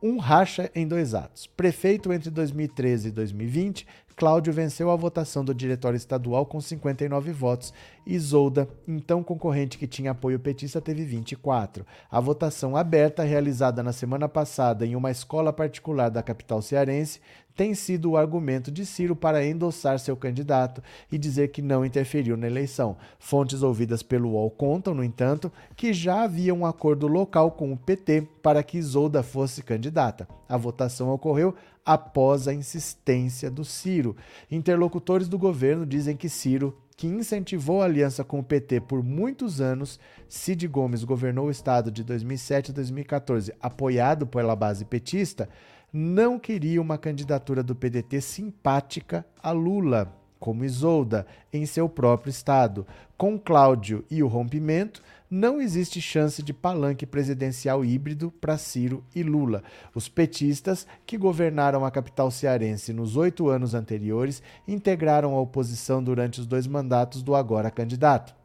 [0.04, 1.48] Um racha em dois atos.
[1.48, 7.74] Prefeito entre 2013 e 2020, Cláudio venceu a votação do diretório estadual com 59 votos.
[8.06, 11.86] Isolda, então concorrente que tinha apoio petista, teve 24.
[12.12, 17.22] A votação aberta, realizada na semana passada em uma escola particular da capital cearense,
[17.56, 20.82] tem sido o argumento de Ciro para endossar seu candidato
[21.12, 22.98] e dizer que não interferiu na eleição.
[23.20, 27.78] Fontes ouvidas pelo UOL contam, no entanto, que já havia um acordo local com o
[27.78, 30.28] PT para que Isolda fosse candidata.
[30.48, 31.54] A votação ocorreu
[31.86, 34.16] após a insistência do Ciro.
[34.50, 39.60] Interlocutores do governo dizem que Ciro que incentivou a aliança com o PT por muitos
[39.60, 45.50] anos, Cid Gomes governou o estado de 2007 a 2014, apoiado pela base petista,
[45.94, 52.88] não queria uma candidatura do PDT simpática a Lula, como Isolda, em seu próprio estado.
[53.16, 59.22] Com Cláudio e o rompimento, não existe chance de palanque presidencial híbrido para Ciro e
[59.22, 59.64] Lula.
[59.94, 66.40] Os petistas, que governaram a capital cearense nos oito anos anteriores, integraram a oposição durante
[66.40, 68.36] os dois mandatos do agora candidato.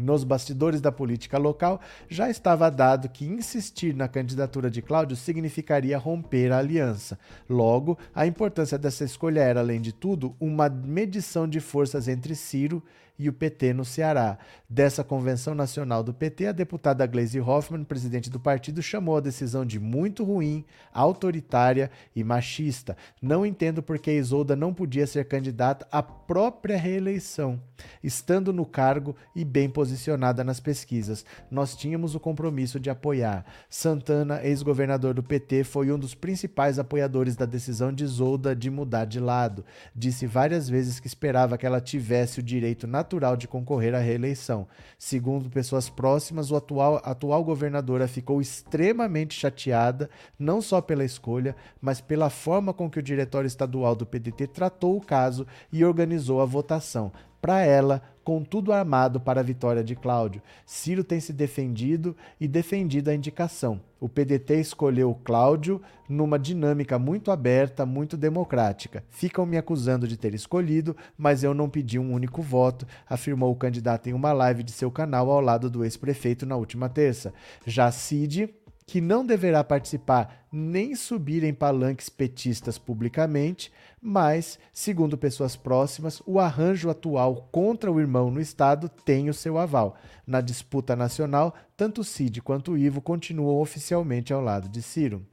[0.00, 5.98] Nos bastidores da política local, já estava dado que insistir na candidatura de Cláudio significaria
[5.98, 7.18] romper a aliança.
[7.48, 12.82] Logo, a importância dessa escolha era, além de tudo, uma medição de forças entre Ciro
[13.20, 14.38] e o PT no Ceará.
[14.66, 19.66] Dessa convenção nacional do PT, a deputada Gleisi Hoffmann, presidente do partido, chamou a decisão
[19.66, 22.96] de muito ruim, autoritária e machista.
[23.20, 27.60] Não entendo por que Isolda não podia ser candidata à própria reeleição,
[28.02, 31.26] estando no cargo e bem posicionada nas pesquisas.
[31.50, 33.44] Nós tínhamos o compromisso de apoiar.
[33.68, 39.04] Santana, ex-governador do PT, foi um dos principais apoiadores da decisão de Isolda de mudar
[39.04, 39.62] de lado.
[39.94, 43.98] Disse várias vezes que esperava que ela tivesse o direito natural natural de concorrer à
[43.98, 44.68] reeleição.
[44.96, 50.08] Segundo pessoas próximas, o atual, atual governadora ficou extremamente chateada,
[50.38, 54.96] não só pela escolha, mas pela forma com que o diretório estadual do PDT tratou
[54.96, 57.10] o caso e organizou a votação
[57.40, 60.42] para ela, com tudo armado para a vitória de Cláudio.
[60.64, 63.80] Ciro tem se defendido e defendido a indicação.
[63.98, 69.04] O PDT escolheu Cláudio numa dinâmica muito aberta, muito democrática.
[69.10, 73.56] Ficam me acusando de ter escolhido, mas eu não pedi um único voto, afirmou o
[73.56, 77.32] candidato em uma live de seu canal ao lado do ex-prefeito na última terça.
[77.66, 78.54] Já Cid
[78.90, 83.72] que não deverá participar nem subir em palanques petistas publicamente,
[84.02, 89.58] mas, segundo pessoas próximas, o arranjo atual contra o irmão no Estado tem o seu
[89.58, 89.96] aval.
[90.26, 95.24] Na disputa nacional, tanto Cid quanto Ivo continuam oficialmente ao lado de Ciro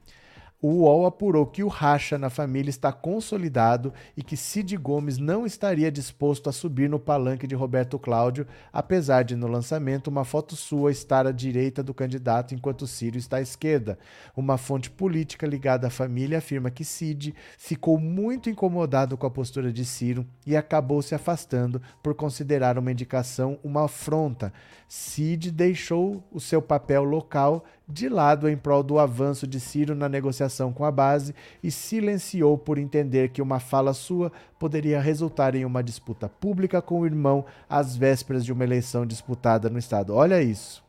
[0.60, 5.46] o UOL apurou que o racha na família está consolidado e que Cid Gomes não
[5.46, 10.56] estaria disposto a subir no palanque de Roberto Cláudio, apesar de no lançamento uma foto
[10.56, 13.98] sua estar à direita do candidato enquanto Ciro está à esquerda.
[14.36, 19.72] Uma fonte política ligada à família afirma que Cid ficou muito incomodado com a postura
[19.72, 24.52] de Ciro e acabou se afastando por considerar uma indicação uma afronta.
[24.88, 30.08] Cid deixou o seu papel local de lado em prol do avanço de Ciro na
[30.08, 35.66] negociação com a base e silenciou por entender que uma fala sua poderia resultar em
[35.66, 40.14] uma disputa pública com o irmão às vésperas de uma eleição disputada no estado.
[40.14, 40.82] Olha isso.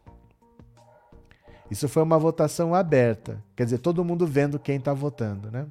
[1.70, 5.68] Isso foi uma votação aberta, quer dizer, todo mundo vendo quem está votando, né?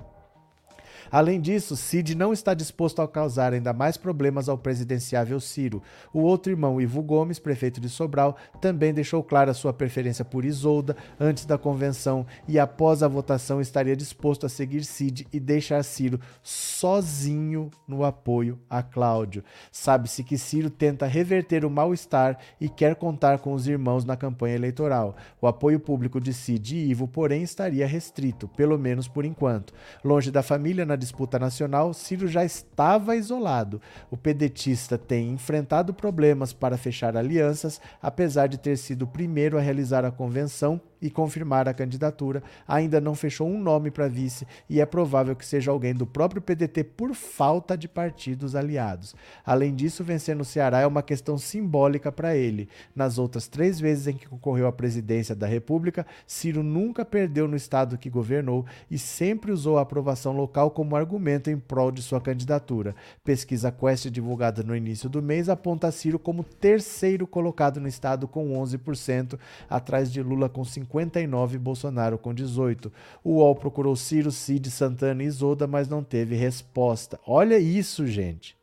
[1.11, 5.83] Além disso, Cid não está disposto a causar ainda mais problemas ao presidenciável Ciro.
[6.13, 10.97] O outro irmão, Ivo Gomes, prefeito de Sobral, também deixou clara sua preferência por Isolda
[11.19, 16.21] antes da convenção e após a votação estaria disposto a seguir Cid e deixar Ciro
[16.43, 19.43] sozinho no apoio a Cláudio.
[19.73, 24.57] Sabe-se que Ciro tenta reverter o mal-estar e quer contar com os irmãos na campanha
[24.57, 25.17] eleitoral.
[25.41, 29.73] O apoio público de Cid e Ivo, porém, estaria restrito, pelo menos por enquanto.
[30.05, 33.81] Longe da família, na disputa nacional, Ciro já estava isolado.
[34.11, 39.61] O pedetista tem enfrentado problemas para fechar alianças, apesar de ter sido o primeiro a
[39.61, 44.81] realizar a convenção e confirmar a candidatura, ainda não fechou um nome para vice e
[44.81, 49.15] é provável que seja alguém do próprio PDT por falta de partidos aliados.
[49.45, 52.69] Além disso, vencer no Ceará é uma questão simbólica para ele.
[52.95, 57.57] Nas outras três vezes em que concorreu à presidência da República, Ciro nunca perdeu no
[57.57, 62.21] estado que governou e sempre usou a aprovação local como argumento em prol de sua
[62.21, 62.95] candidatura.
[63.25, 68.53] Pesquisa Quest divulgada no início do mês aponta Ciro como terceiro colocado no estado com
[68.53, 69.39] 11%,
[69.69, 70.88] atrás de Lula com 50%.
[70.91, 72.93] 59 e Bolsonaro com 18.
[73.23, 77.21] O UOL procurou Ciro, Cid, Santana e Isolda, mas não teve resposta.
[77.27, 78.57] Olha isso, gente.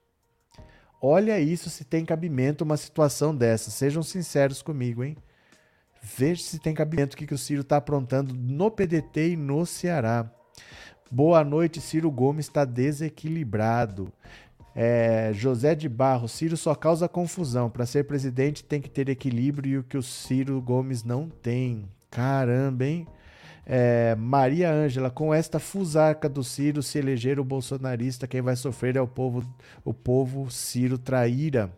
[1.02, 3.70] Olha isso se tem cabimento uma situação dessa.
[3.70, 5.16] Sejam sinceros comigo, hein?
[6.02, 9.66] Veja se tem cabimento o que, que o Ciro está aprontando no PDT e no
[9.66, 10.30] Ceará.
[11.12, 14.12] Boa noite, Ciro Gomes está desequilibrado.
[14.76, 17.70] É, José de Barro, Ciro só causa confusão.
[17.70, 21.90] Para ser presidente tem que ter equilíbrio e o que o Ciro Gomes não tem.
[22.10, 23.08] Caramba, hein?
[23.66, 28.96] É, Maria Ângela, com esta fusarca do Ciro, se eleger o bolsonarista, quem vai sofrer
[28.96, 29.44] é o povo,
[29.84, 31.72] o povo Ciro traíra.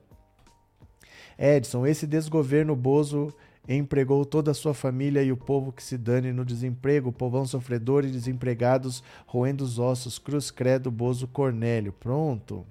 [1.39, 3.33] Edson, esse desgoverno Bozo
[3.67, 8.05] empregou toda a sua família e o povo que se dane no desemprego, povão sofredor
[8.05, 11.93] e desempregados roendo os ossos, cruz credo, Bozo Cornélio.
[11.93, 12.65] Pronto.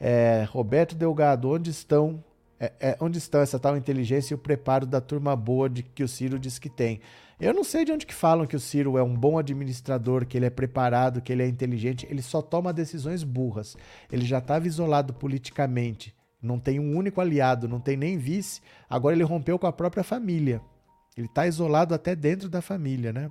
[0.00, 2.22] É, Roberto Delgado, onde estão
[2.60, 6.02] é, é, onde estão essa tal inteligência e o preparo da turma boa de que
[6.02, 7.00] o Ciro diz que tem?
[7.40, 10.36] Eu não sei de onde que falam que o Ciro é um bom administrador, que
[10.36, 12.06] ele é preparado, que ele é inteligente.
[12.10, 13.76] Ele só toma decisões burras.
[14.10, 16.12] Ele já estava isolado politicamente.
[16.42, 18.60] Não tem um único aliado, não tem nem vice.
[18.90, 20.60] Agora ele rompeu com a própria família.
[21.16, 23.30] Ele está isolado até dentro da família, né?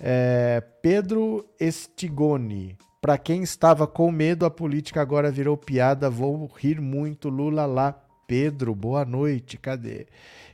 [0.00, 2.76] É, Pedro Estigoni.
[3.00, 6.10] Para quem estava com medo, a política agora virou piada.
[6.10, 7.28] Vou rir muito.
[7.28, 8.09] Lula lá.
[8.30, 9.58] Pedro, boa noite.
[9.58, 10.06] Cadê?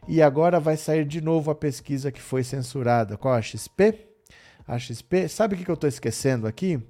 [0.09, 3.19] E agora vai sair de novo a pesquisa que foi censurada.
[3.19, 4.07] Qual a XP?
[4.66, 5.28] A XP.
[5.28, 6.81] Sabe o que eu estou esquecendo aqui?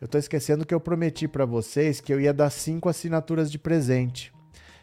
[0.00, 3.56] Eu estou esquecendo que eu prometi para vocês que eu ia dar cinco assinaturas de
[3.56, 4.32] presente.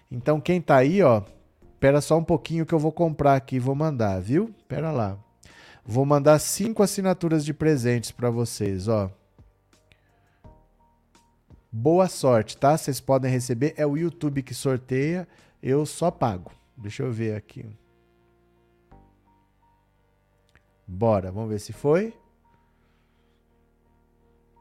[0.09, 1.23] Então quem tá aí, ó,
[1.73, 4.55] espera só um pouquinho que eu vou comprar aqui e vou mandar, viu?
[4.59, 5.19] Espera lá.
[5.85, 9.11] Vou mandar cinco assinaturas de presentes para vocês, ó.
[11.69, 12.77] Boa sorte, tá?
[12.77, 13.73] Vocês podem receber.
[13.75, 15.27] É o YouTube que sorteia.
[15.61, 16.51] Eu só pago.
[16.77, 17.65] Deixa eu ver aqui.
[20.87, 22.13] Bora, vamos ver se foi.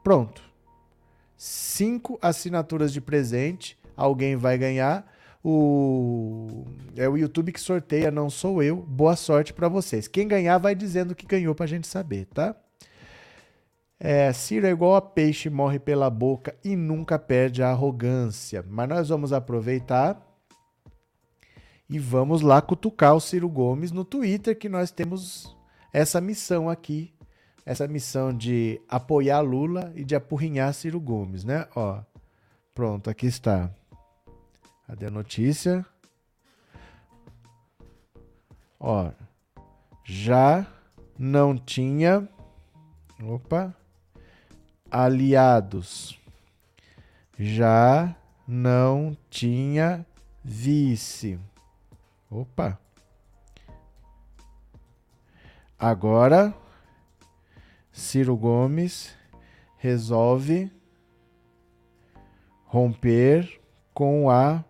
[0.03, 0.43] Pronto.
[1.37, 3.77] Cinco assinaturas de presente.
[3.95, 5.09] Alguém vai ganhar.
[5.43, 6.65] O
[6.97, 8.75] é o YouTube que sorteia, não sou eu.
[8.75, 10.07] Boa sorte para vocês.
[10.07, 12.55] Quem ganhar vai dizendo que ganhou pra gente saber, tá?
[13.97, 18.63] É, Ciro é igual a peixe, morre pela boca e nunca perde a arrogância.
[18.67, 20.28] Mas nós vamos aproveitar
[21.89, 25.57] e vamos lá cutucar o Ciro Gomes no Twitter, que nós temos
[25.91, 27.11] essa missão aqui,
[27.65, 31.67] essa missão de apoiar Lula e de apurrinhar Ciro Gomes, né?
[31.75, 31.99] Ó,
[32.75, 33.71] pronto, aqui está.
[34.85, 35.85] Cadê a notícia?
[38.79, 39.11] Ó,
[40.03, 40.65] já
[41.17, 42.27] não tinha,
[43.23, 43.75] opa,
[44.89, 46.19] aliados.
[47.37, 48.15] Já
[48.47, 50.05] não tinha
[50.43, 51.39] vice.
[52.29, 52.79] Opa.
[55.77, 56.53] Agora,
[57.91, 59.15] Ciro Gomes
[59.77, 60.71] resolve
[62.65, 63.59] romper
[63.93, 64.63] com a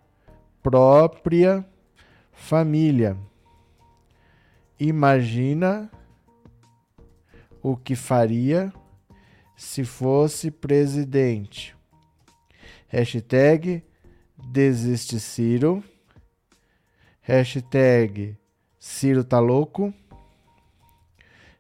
[0.64, 1.66] própria
[2.32, 3.18] família.
[4.80, 5.92] Imagina
[7.62, 8.72] o que faria
[9.58, 11.76] se fosse presidente.
[12.88, 13.84] Hashtag
[14.38, 15.84] desiste Ciro.
[17.30, 18.36] Hashtag
[18.80, 19.94] Ciro tá louco.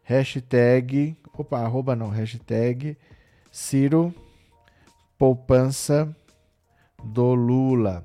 [0.02, 1.16] Hashtag.
[1.38, 2.10] Opa, arroba não.
[2.10, 2.98] Hashtag
[3.52, 4.12] Ciro
[5.16, 6.12] poupança
[7.04, 8.04] do Lula.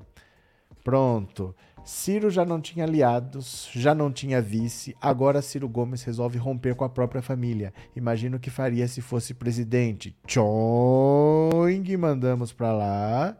[0.83, 1.55] Pronto.
[1.83, 6.83] Ciro já não tinha aliados, já não tinha vice, agora Ciro Gomes resolve romper com
[6.83, 7.73] a própria família.
[7.95, 10.15] Imagina o que faria se fosse presidente.
[10.27, 13.37] Tchoing, mandamos para lá.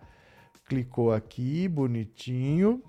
[0.68, 2.81] Clicou aqui, bonitinho.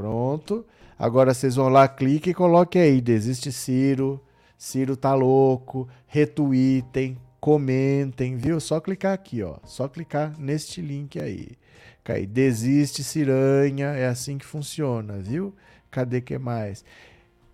[0.00, 0.64] Pronto.
[0.98, 4.18] Agora vocês vão lá, clique e coloque aí, desiste Ciro,
[4.56, 8.58] Ciro tá louco, retweetem, comentem, viu?
[8.60, 9.58] Só clicar aqui, ó.
[9.62, 11.50] Só clicar neste link aí.
[12.02, 15.54] Cai, desiste Ciranha, é assim que funciona, viu?
[15.90, 16.82] Cadê que mais?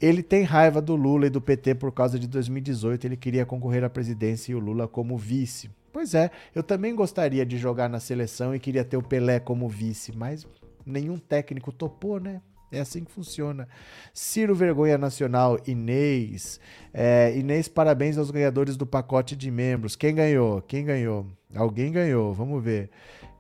[0.01, 3.82] Ele tem raiva do Lula e do PT por causa de 2018, ele queria concorrer
[3.82, 5.68] à presidência e o Lula como vice.
[5.93, 9.68] Pois é, eu também gostaria de jogar na seleção e queria ter o Pelé como
[9.68, 10.47] vice, mas
[10.87, 12.41] nenhum técnico topou, né?
[12.71, 13.69] É assim que funciona.
[14.13, 16.61] Ciro Vergonha Nacional, Inês.
[16.93, 19.95] É, Inês, parabéns aos ganhadores do pacote de membros.
[19.95, 20.61] Quem ganhou?
[20.63, 21.27] Quem ganhou?
[21.55, 22.91] Alguém ganhou, vamos ver.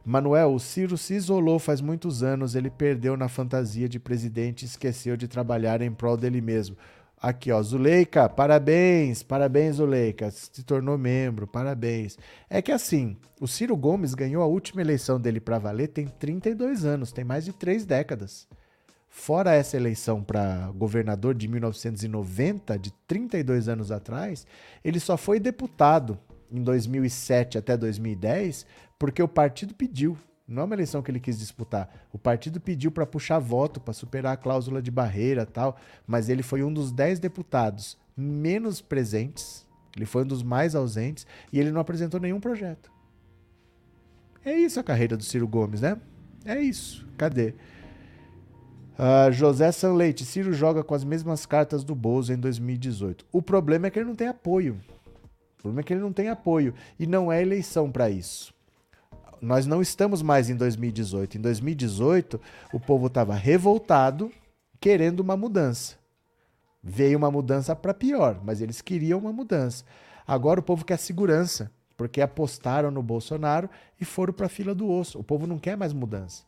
[0.04, 4.66] Manuel, o Ciro se isolou faz muitos anos, ele perdeu na fantasia de presidente e
[4.66, 6.76] esqueceu de trabalhar em prol dele mesmo.
[7.26, 12.16] Aqui, ó, Zuleika, parabéns, parabéns, Zuleika, se tornou membro, parabéns.
[12.48, 16.84] É que assim, o Ciro Gomes ganhou a última eleição dele para valer tem 32
[16.84, 18.46] anos, tem mais de três décadas.
[19.08, 24.46] Fora essa eleição para governador de 1990, de 32 anos atrás,
[24.84, 26.16] ele só foi deputado
[26.48, 28.64] em 2007 até 2010
[28.96, 30.16] porque o partido pediu.
[30.46, 32.06] Não é uma eleição que ele quis disputar.
[32.12, 36.42] O partido pediu para puxar voto, para superar a cláusula de barreira tal, mas ele
[36.42, 41.70] foi um dos 10 deputados menos presentes Ele foi um dos mais ausentes e ele
[41.70, 42.90] não apresentou nenhum projeto.
[44.44, 45.98] É isso a carreira do Ciro Gomes, né?
[46.44, 47.06] É isso.
[47.16, 47.54] Cadê?
[48.98, 53.26] Uh, José Sanleite, Ciro joga com as mesmas cartas do Bozo em 2018.
[53.32, 54.80] O problema é que ele não tem apoio.
[55.58, 56.72] O problema é que ele não tem apoio.
[56.98, 58.54] E não é eleição para isso.
[59.40, 61.38] Nós não estamos mais em 2018.
[61.38, 62.40] Em 2018,
[62.72, 64.30] o povo estava revoltado,
[64.80, 65.96] querendo uma mudança.
[66.82, 69.84] Veio uma mudança para pior, mas eles queriam uma mudança.
[70.26, 73.68] Agora o povo quer segurança, porque apostaram no Bolsonaro
[74.00, 75.18] e foram para a fila do osso.
[75.18, 76.44] O povo não quer mais mudança.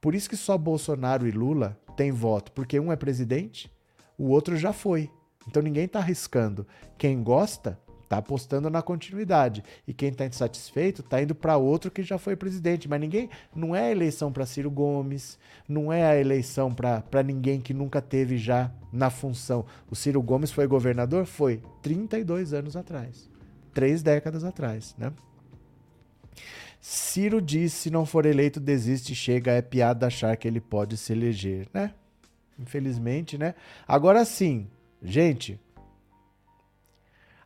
[0.00, 3.70] Por isso que só Bolsonaro e Lula têm voto, porque um é presidente,
[4.16, 5.10] o outro já foi.
[5.46, 6.66] Então ninguém está arriscando.
[6.96, 7.78] Quem gosta
[8.08, 12.34] está apostando na continuidade e quem está insatisfeito está indo para outro que já foi
[12.34, 12.88] presidente.
[12.88, 17.60] Mas ninguém, não é a eleição para Ciro Gomes, não é a eleição para ninguém
[17.60, 19.66] que nunca teve já na função.
[19.90, 23.28] O Ciro Gomes foi governador, foi 32 anos atrás,
[23.74, 25.12] três décadas atrás, né?
[26.80, 31.12] Ciro diz: se não for eleito, desiste, chega, é piada achar que ele pode se
[31.12, 31.92] eleger, né?
[32.58, 33.54] Infelizmente, né?
[33.86, 34.66] Agora sim,
[35.02, 35.60] gente.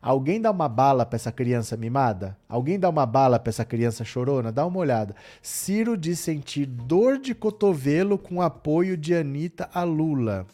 [0.03, 2.37] Alguém dá uma bala para essa criança mimada?
[2.49, 4.51] Alguém dá uma bala para essa criança chorona?
[4.51, 5.15] Dá uma olhada.
[5.41, 10.45] Ciro diz sentir dor de cotovelo com apoio de Anitta a Lula.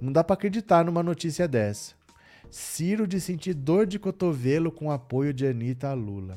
[0.00, 1.94] Não dá para acreditar numa notícia dessa.
[2.50, 6.36] Ciro diz sentir dor de cotovelo com apoio de Anitta a Lula.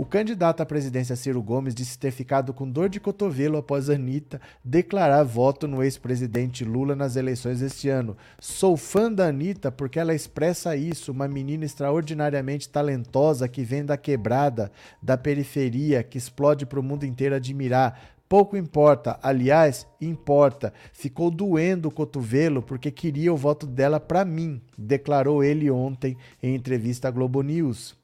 [0.00, 4.40] O candidato à presidência Ciro Gomes disse ter ficado com dor de cotovelo após Anitta
[4.64, 8.16] declarar voto no ex-presidente Lula nas eleições deste ano.
[8.38, 13.98] Sou fã da Anitta porque ela expressa isso, uma menina extraordinariamente talentosa que vem da
[13.98, 14.72] quebrada,
[15.02, 18.00] da periferia, que explode para o mundo inteiro admirar.
[18.26, 20.72] Pouco importa, aliás, importa.
[20.94, 26.54] Ficou doendo o cotovelo porque queria o voto dela para mim, declarou ele ontem em
[26.54, 27.99] entrevista à Globo News.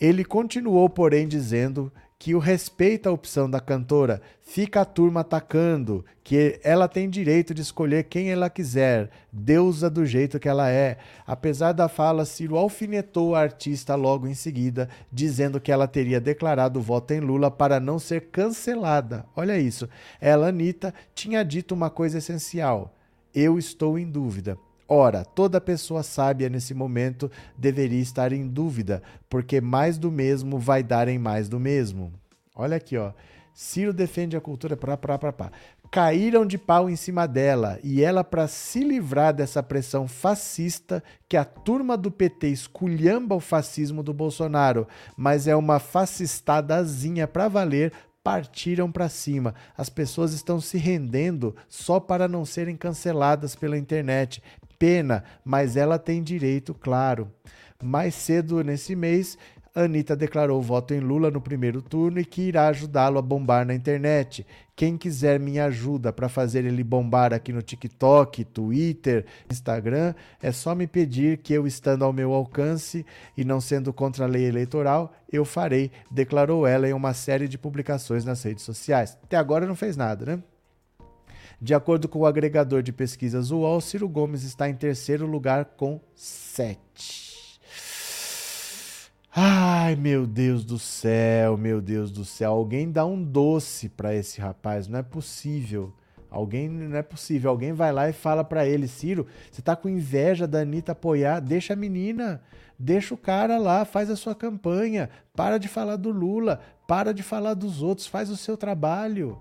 [0.00, 6.04] Ele continuou, porém, dizendo que o respeita a opção da cantora, fica a turma atacando,
[6.24, 10.98] que ela tem direito de escolher quem ela quiser, deusa do jeito que ela é.
[11.24, 16.80] Apesar da fala, Ciro alfinetou a artista logo em seguida, dizendo que ela teria declarado
[16.80, 19.24] voto em Lula para não ser cancelada.
[19.36, 19.88] Olha isso.
[20.20, 22.96] Ela, Anitta, tinha dito uma coisa essencial:
[23.32, 24.58] eu estou em dúvida.
[24.90, 30.82] Ora, toda pessoa sábia nesse momento deveria estar em dúvida, porque mais do mesmo vai
[30.82, 32.10] dar em mais do mesmo.
[32.56, 33.12] Olha aqui, ó.
[33.52, 35.52] Ciro defende a cultura pra, pra, pra, pra.
[35.90, 41.36] Caíram de pau em cima dela e ela, para se livrar dessa pressão fascista, que
[41.36, 47.92] a turma do PT esculhamba o fascismo do Bolsonaro, mas é uma fascistadazinha para valer,
[48.22, 49.54] partiram para cima.
[49.76, 54.42] As pessoas estão se rendendo só para não serem canceladas pela internet
[54.78, 57.30] pena, mas ela tem direito, claro.
[57.82, 59.38] Mais cedo nesse mês,
[59.74, 63.74] Anitta declarou voto em Lula no primeiro turno e que irá ajudá-lo a bombar na
[63.74, 64.44] internet.
[64.74, 70.74] Quem quiser minha ajuda para fazer ele bombar aqui no TikTok, Twitter, Instagram, é só
[70.74, 73.06] me pedir que eu, estando ao meu alcance
[73.36, 77.58] e não sendo contra a lei eleitoral, eu farei, declarou ela em uma série de
[77.58, 79.16] publicações nas redes sociais.
[79.22, 80.42] Até agora não fez nada, né?
[81.60, 86.00] De acordo com o agregador de pesquisas UOL, Ciro Gomes está em terceiro lugar com
[86.14, 87.60] 7.
[89.34, 92.52] Ai, meu Deus do céu, meu Deus do céu.
[92.52, 95.92] Alguém dá um doce para esse rapaz, não é possível.
[96.30, 97.50] Alguém, não é possível.
[97.50, 101.40] Alguém vai lá e fala para ele, Ciro, você tá com inveja da Anitta apoiar?
[101.40, 102.40] Deixa a menina,
[102.78, 107.22] deixa o cara lá, faz a sua campanha, para de falar do Lula, para de
[107.24, 109.40] falar dos outros, faz o seu trabalho.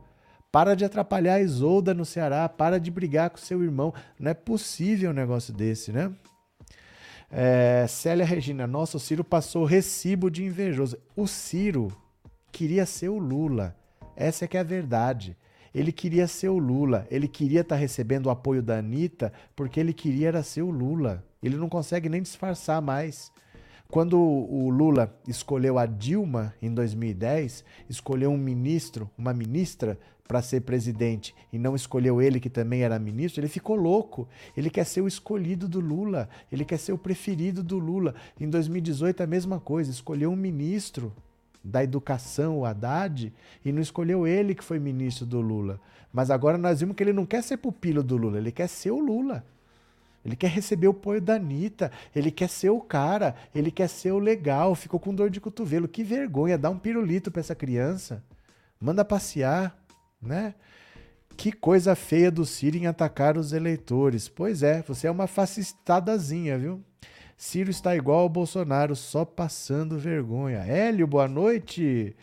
[0.51, 3.93] Para de atrapalhar a Isolda no Ceará, para de brigar com seu irmão.
[4.19, 6.11] Não é possível um negócio desse, né?
[7.29, 10.97] É, Célia Regina, nossa, o Ciro passou recibo de invejoso.
[11.15, 11.89] O Ciro
[12.51, 13.75] queria ser o Lula.
[14.15, 15.37] Essa é que é a verdade.
[15.75, 17.05] Ele queria ser o Lula.
[17.11, 20.71] Ele queria estar tá recebendo o apoio da Anitta porque ele queria era ser o
[20.71, 21.23] Lula.
[21.43, 23.31] Ele não consegue nem disfarçar mais.
[23.89, 29.97] Quando o Lula escolheu a Dilma em 2010, escolheu um ministro, uma ministra
[30.27, 34.27] para ser presidente e não escolheu ele, que também era ministro, ele ficou louco.
[34.55, 38.13] Ele quer ser o escolhido do Lula, ele quer ser o preferido do Lula.
[38.39, 41.13] Em 2018, a mesma coisa, escolheu um ministro
[41.63, 43.33] da educação, o Haddad,
[43.63, 45.79] e não escolheu ele, que foi ministro do Lula.
[46.11, 48.91] Mas agora nós vimos que ele não quer ser pupilo do Lula, ele quer ser
[48.91, 49.43] o Lula.
[50.25, 54.11] Ele quer receber o apoio da Anitta, ele quer ser o cara, ele quer ser
[54.11, 55.87] o legal, ficou com dor de cotovelo.
[55.87, 58.21] Que vergonha, dá um pirulito para essa criança.
[58.79, 59.77] Manda passear
[60.21, 60.53] né?
[61.35, 64.27] Que coisa feia do Ciro em atacar os eleitores.
[64.27, 66.83] Pois é, você é uma fascistadazinha, viu?
[67.37, 70.57] Ciro está igual ao Bolsonaro, só passando vergonha.
[70.59, 72.15] Hélio, boa noite.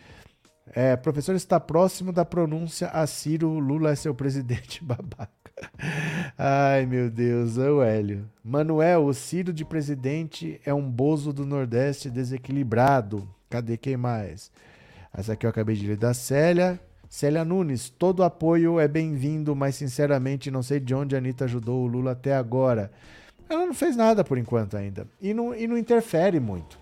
[0.72, 5.30] É, professor está próximo da pronúncia a Ciro, Lula é seu presidente babaca.
[6.36, 8.28] Ai, meu Deus, é o Hélio.
[8.42, 13.28] Manuel, o Ciro de presidente é um bozo do Nordeste desequilibrado.
[13.48, 14.50] Cadê quem mais?
[15.16, 16.80] Essa aqui eu acabei de ler da Célia.
[17.14, 21.84] Célia Nunes, todo apoio é bem-vindo, mas sinceramente não sei de onde a Anitta ajudou
[21.84, 22.90] o Lula até agora.
[23.48, 25.06] Ela não fez nada por enquanto ainda.
[25.20, 26.76] E não, e não interfere muito.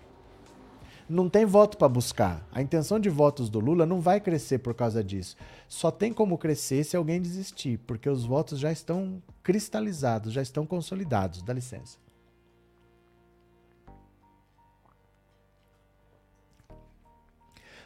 [1.07, 2.43] Não tem voto para buscar.
[2.51, 5.37] A intenção de votos do Lula não vai crescer por causa disso.
[5.67, 10.65] Só tem como crescer se alguém desistir, porque os votos já estão cristalizados, já estão
[10.65, 11.43] consolidados.
[11.43, 11.99] Dá licença.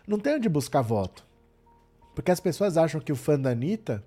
[0.08, 1.27] Não tem onde buscar voto.
[2.18, 4.04] Porque as pessoas acham que o fã da Anitta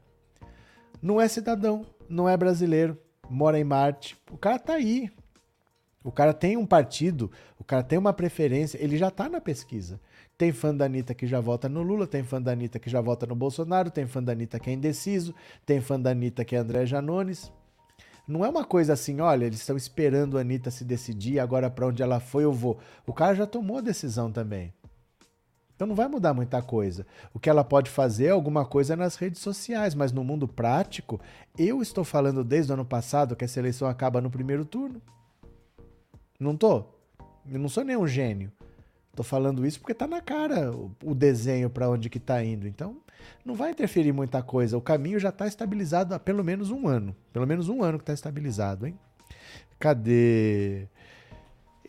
[1.01, 4.19] não é cidadão, não é brasileiro, mora em Marte.
[4.33, 5.09] O cara tá aí.
[6.03, 10.01] O cara tem um partido, o cara tem uma preferência, ele já tá na pesquisa.
[10.37, 13.01] Tem fã da Anitta que já vota no Lula, tem fã da Anitta que já
[13.01, 15.33] vota no Bolsonaro, tem fã da Anitta que é indeciso,
[15.65, 17.53] tem fã da Anitta que é André Janones.
[18.27, 21.87] Não é uma coisa assim, olha, eles estão esperando a Anitta se decidir, agora para
[21.87, 22.77] onde ela foi eu vou.
[23.07, 24.75] O cara já tomou a decisão também.
[25.81, 27.07] Então não vai mudar muita coisa.
[27.33, 31.19] O que ela pode fazer é alguma coisa nas redes sociais, mas no mundo prático,
[31.57, 35.01] eu estou falando desde o ano passado que essa eleição acaba no primeiro turno.
[36.39, 36.85] Não tô?
[37.51, 38.53] Eu não sou nenhum gênio.
[39.17, 42.69] Tô falando isso porque tá na cara o, o desenho para onde que tá indo.
[42.69, 42.99] Então,
[43.43, 44.77] não vai interferir muita coisa.
[44.77, 47.17] O caminho já tá estabilizado há pelo menos um ano.
[47.33, 48.99] Pelo menos um ano que tá estabilizado, hein?
[49.79, 50.89] Cadê?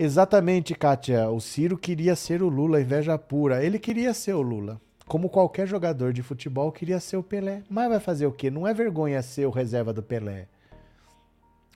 [0.03, 1.29] Exatamente, Kátia.
[1.29, 3.63] O Ciro queria ser o Lula, inveja pura.
[3.63, 4.81] Ele queria ser o Lula.
[5.05, 7.61] Como qualquer jogador de futebol queria ser o Pelé.
[7.69, 8.49] Mas vai fazer o quê?
[8.49, 10.47] Não é vergonha ser o reserva do Pelé.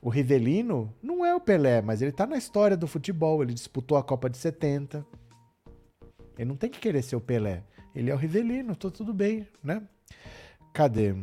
[0.02, 3.44] O Rivelino não é o Pelé, mas ele tá na história do futebol.
[3.44, 5.06] Ele disputou a Copa de 70.
[6.36, 7.62] Ele não tem que querer ser o Pelé.
[7.94, 9.84] Ele é o Rivelino, tô tudo bem, né?
[10.74, 11.14] Cadê?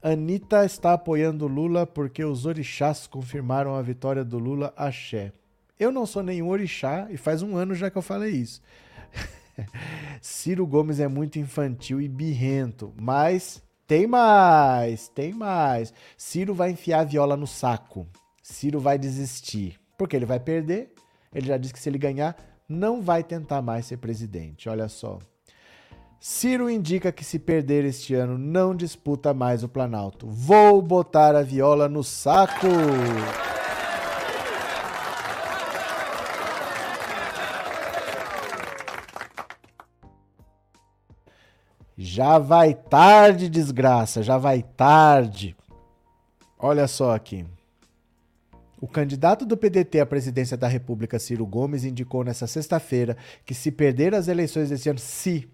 [0.00, 4.72] Anitta está apoiando Lula porque os orixás confirmaram a vitória do Lula.
[4.74, 5.34] Axé.
[5.80, 8.60] Eu não sou nenhum orixá e faz um ano já que eu falei isso.
[10.20, 15.92] Ciro Gomes é muito infantil e birrento, mas tem mais, tem mais.
[16.18, 18.06] Ciro vai enfiar a viola no saco.
[18.42, 20.92] Ciro vai desistir, porque ele vai perder.
[21.34, 22.36] Ele já disse que se ele ganhar,
[22.68, 24.68] não vai tentar mais ser presidente.
[24.68, 25.18] Olha só.
[26.20, 30.28] Ciro indica que se perder este ano não disputa mais o Planalto.
[30.28, 32.68] Vou botar a viola no saco.
[42.02, 45.54] Já vai tarde, desgraça, já vai tarde.
[46.58, 47.44] Olha só aqui.
[48.80, 53.70] O candidato do PDT à presidência da República, Ciro Gomes, indicou nesta sexta-feira que se
[53.70, 55.46] perder as eleições deste ano, se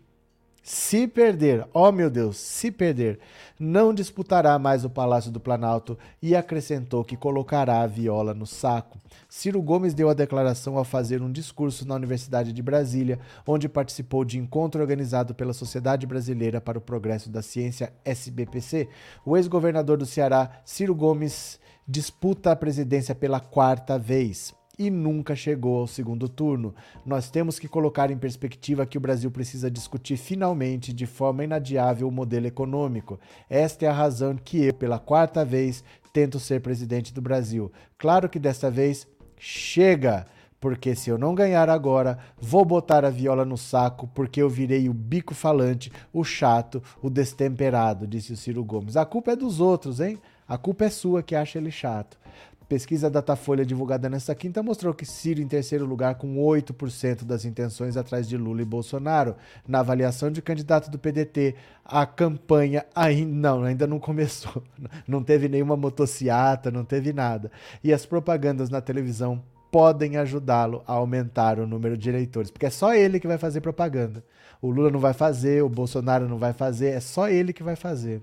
[0.68, 3.20] se perder, ó oh meu Deus, se perder,
[3.56, 8.98] não disputará mais o Palácio do Planalto e acrescentou que colocará a viola no saco.
[9.28, 14.24] Ciro Gomes deu a declaração ao fazer um discurso na Universidade de Brasília, onde participou
[14.24, 18.88] de encontro organizado pela Sociedade Brasileira para o Progresso da Ciência, SBPC.
[19.24, 25.78] O ex-governador do Ceará, Ciro Gomes, disputa a presidência pela quarta vez e nunca chegou
[25.78, 26.74] ao segundo turno.
[27.04, 32.08] Nós temos que colocar em perspectiva que o Brasil precisa discutir finalmente, de forma inadiável,
[32.08, 33.18] o modelo econômico.
[33.48, 35.82] Esta é a razão que eu, pela quarta vez,
[36.12, 37.72] tento ser presidente do Brasil.
[37.98, 39.06] Claro que desta vez
[39.38, 40.26] chega!
[40.58, 44.88] Porque se eu não ganhar agora, vou botar a viola no saco, porque eu virei
[44.88, 48.96] o bico falante, o chato, o destemperado, disse o Ciro Gomes.
[48.96, 50.18] A culpa é dos outros, hein?
[50.48, 52.18] A culpa é sua que acha ele chato.
[52.68, 57.96] Pesquisa Datafolha divulgada nesta quinta mostrou que Ciro em terceiro lugar com 8% das intenções
[57.96, 59.36] atrás de Lula e Bolsonaro.
[59.68, 64.64] Na avaliação de candidato do PDT, a campanha ainda não, ainda não começou.
[65.06, 67.50] Não teve nenhuma motociata, não teve nada.
[67.82, 72.70] E as propagandas na televisão podem ajudá-lo a aumentar o número de eleitores, porque é
[72.70, 74.24] só ele que vai fazer propaganda.
[74.60, 77.76] O Lula não vai fazer, o Bolsonaro não vai fazer, é só ele que vai
[77.76, 78.20] fazer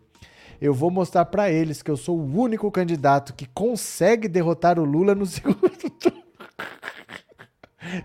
[0.62, 4.86] eu vou mostrar para eles que eu sou o único candidato que consegue derrotar o
[4.86, 6.24] Lula no segundo turno.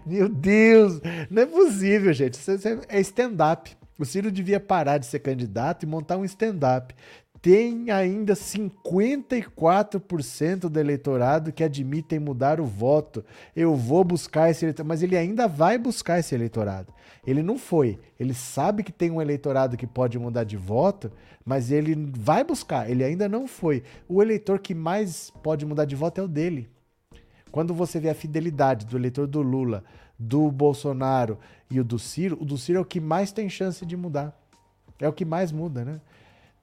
[0.04, 1.00] Meu Deus,
[1.30, 2.34] não é possível, gente.
[2.34, 2.50] Isso
[2.88, 3.76] é stand-up.
[3.98, 6.94] O Ciro devia parar de ser candidato e montar um stand-up
[7.48, 13.24] tem ainda 54% do eleitorado que admitem mudar o voto.
[13.56, 16.92] Eu vou buscar esse eleitorado, mas ele ainda vai buscar esse eleitorado.
[17.26, 17.98] Ele não foi.
[18.20, 21.10] Ele sabe que tem um eleitorado que pode mudar de voto,
[21.42, 22.90] mas ele vai buscar.
[22.90, 23.82] Ele ainda não foi.
[24.06, 26.68] O eleitor que mais pode mudar de voto é o dele.
[27.50, 29.82] Quando você vê a fidelidade do eleitor do Lula,
[30.18, 31.38] do Bolsonaro
[31.70, 34.38] e o do Ciro, o do Ciro é o que mais tem chance de mudar.
[35.00, 35.98] É o que mais muda, né?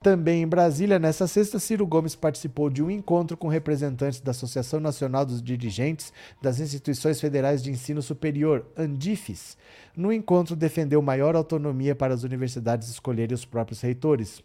[0.05, 4.79] Também em Brasília, nessa sexta, Ciro Gomes participou de um encontro com representantes da Associação
[4.79, 9.57] Nacional dos Dirigentes das Instituições Federais de Ensino Superior, ANDIFES.
[9.97, 14.43] No encontro, defendeu maior autonomia para as universidades escolherem os próprios reitores.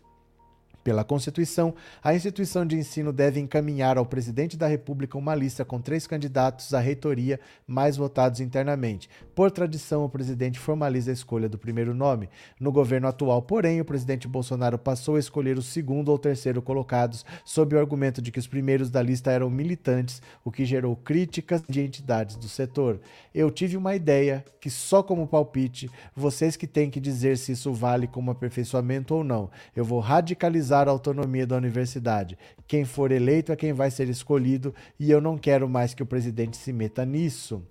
[0.83, 5.79] Pela Constituição, a instituição de ensino deve encaminhar ao presidente da República uma lista com
[5.79, 9.11] três candidatos à reitoria mais votados internamente.
[9.35, 12.31] Por tradição, o presidente formaliza a escolha do primeiro nome.
[12.59, 17.27] No governo atual, porém, o presidente Bolsonaro passou a escolher o segundo ou terceiro colocados,
[17.45, 21.63] sob o argumento de que os primeiros da lista eram militantes, o que gerou críticas
[21.69, 23.01] de entidades do setor.
[23.35, 27.71] Eu tive uma ideia que, só como palpite, vocês que têm que dizer se isso
[27.73, 29.51] vale como aperfeiçoamento ou não.
[29.77, 32.39] Eu vou radicalizar a autonomia da universidade.
[32.67, 36.07] Quem for eleito é quem vai ser escolhido e eu não quero mais que o
[36.07, 37.63] presidente se meta nisso.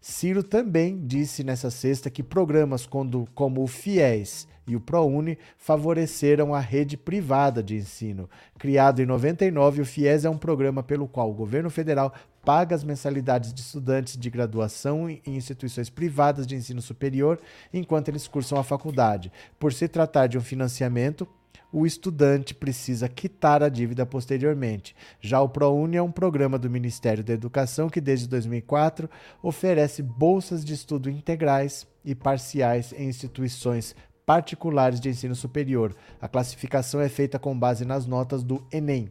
[0.00, 6.60] Ciro também disse nessa sexta que programas como o FIES e o ProUni favoreceram a
[6.60, 8.28] rede privada de ensino.
[8.58, 12.12] Criado em 99, o FIES é um programa pelo qual o governo federal
[12.44, 17.40] paga as mensalidades de estudantes de graduação em instituições privadas de ensino superior
[17.72, 19.32] enquanto eles cursam a faculdade.
[19.58, 21.26] Por se tratar de um financiamento,
[21.72, 24.94] o estudante precisa quitar a dívida posteriormente.
[25.20, 29.10] Já o ProUni é um programa do Ministério da Educação que, desde 2004,
[29.42, 33.94] oferece bolsas de estudo integrais e parciais em instituições
[34.24, 35.94] particulares de ensino superior.
[36.20, 39.10] A classificação é feita com base nas notas do Enem.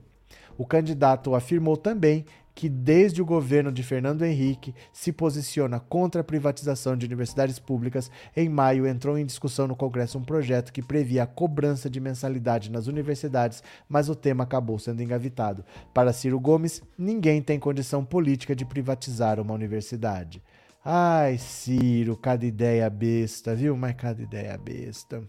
[0.58, 2.26] O candidato afirmou também
[2.56, 8.10] que, desde o governo de Fernando Henrique, se posiciona contra a privatização de universidades públicas,
[8.36, 12.72] em maio entrou em discussão no Congresso um projeto que previa a cobrança de mensalidade
[12.72, 15.66] nas universidades, mas o tema acabou sendo engavetado.
[15.94, 20.42] Para Ciro Gomes, ninguém tem condição política de privatizar uma universidade.
[20.84, 23.76] Ai, Ciro, cada ideia besta, viu?
[23.76, 25.24] Mas cada ideia besta.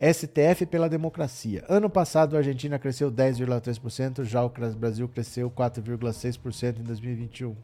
[0.00, 1.62] STF pela democracia.
[1.68, 7.54] Ano passado, a Argentina cresceu 10,3%, já o Brasil cresceu 4,6% em 2021.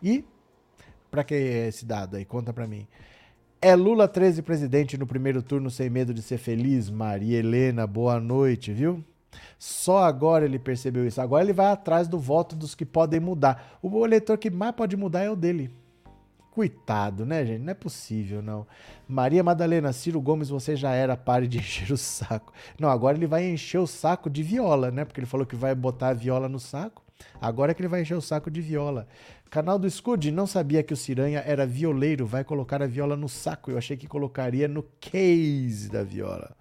[0.00, 0.24] E,
[1.10, 2.24] para que é esse dado aí?
[2.24, 2.86] Conta para mim.
[3.60, 6.90] É Lula 13 presidente no primeiro turno sem medo de ser feliz?
[6.90, 9.02] Maria Helena, boa noite, viu?
[9.58, 11.20] Só agora ele percebeu isso.
[11.20, 13.78] Agora ele vai atrás do voto dos que podem mudar.
[13.82, 15.70] O eleitor que mais pode mudar é o dele.
[16.54, 17.62] Coitado, né, gente?
[17.62, 18.64] Não é possível, não.
[19.08, 22.52] Maria Madalena, Ciro Gomes, você já era, pare de encher o saco.
[22.78, 25.04] Não, agora ele vai encher o saco de viola, né?
[25.04, 27.02] Porque ele falou que vai botar a viola no saco.
[27.40, 29.08] Agora é que ele vai encher o saco de viola.
[29.50, 33.28] Canal do Scud, não sabia que o Ciranha era violeiro, vai colocar a viola no
[33.28, 33.72] saco.
[33.72, 36.56] Eu achei que colocaria no case da viola.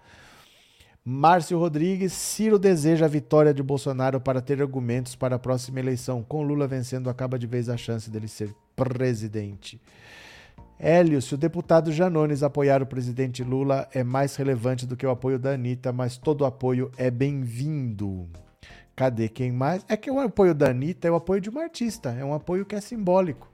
[1.05, 6.23] Márcio Rodrigues, Ciro deseja a vitória de Bolsonaro para ter argumentos para a próxima eleição.
[6.23, 9.81] Com Lula vencendo, acaba de vez a chance dele ser presidente.
[10.79, 15.09] Hélio, se o deputado Janones apoiar o presidente Lula é mais relevante do que o
[15.09, 18.29] apoio da Anitta, mas todo apoio é bem-vindo.
[18.95, 19.85] Cadê quem mais?
[19.89, 22.65] É que o apoio da Anitta é o apoio de um artista, é um apoio
[22.65, 23.52] que é simbólico.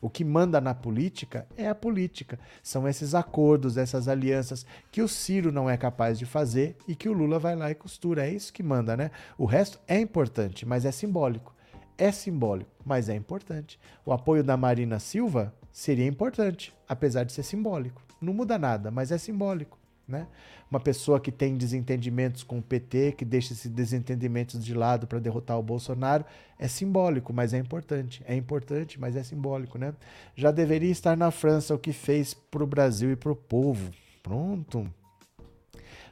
[0.00, 2.38] O que manda na política é a política.
[2.62, 7.08] São esses acordos, essas alianças que o Ciro não é capaz de fazer e que
[7.08, 8.26] o Lula vai lá e costura.
[8.26, 9.10] É isso que manda, né?
[9.36, 11.54] O resto é importante, mas é simbólico.
[11.96, 13.78] É simbólico, mas é importante.
[14.06, 18.00] O apoio da Marina Silva seria importante, apesar de ser simbólico.
[18.20, 19.77] Não muda nada, mas é simbólico.
[20.08, 20.26] Né?
[20.70, 25.18] Uma pessoa que tem desentendimentos com o PT, que deixa esses desentendimentos de lado para
[25.18, 26.24] derrotar o Bolsonaro,
[26.58, 28.22] é simbólico, mas é importante.
[28.26, 29.76] É importante, mas é simbólico.
[29.76, 29.92] Né?
[30.34, 33.90] Já deveria estar na França o que fez para o Brasil e para o povo.
[34.22, 34.90] Pronto.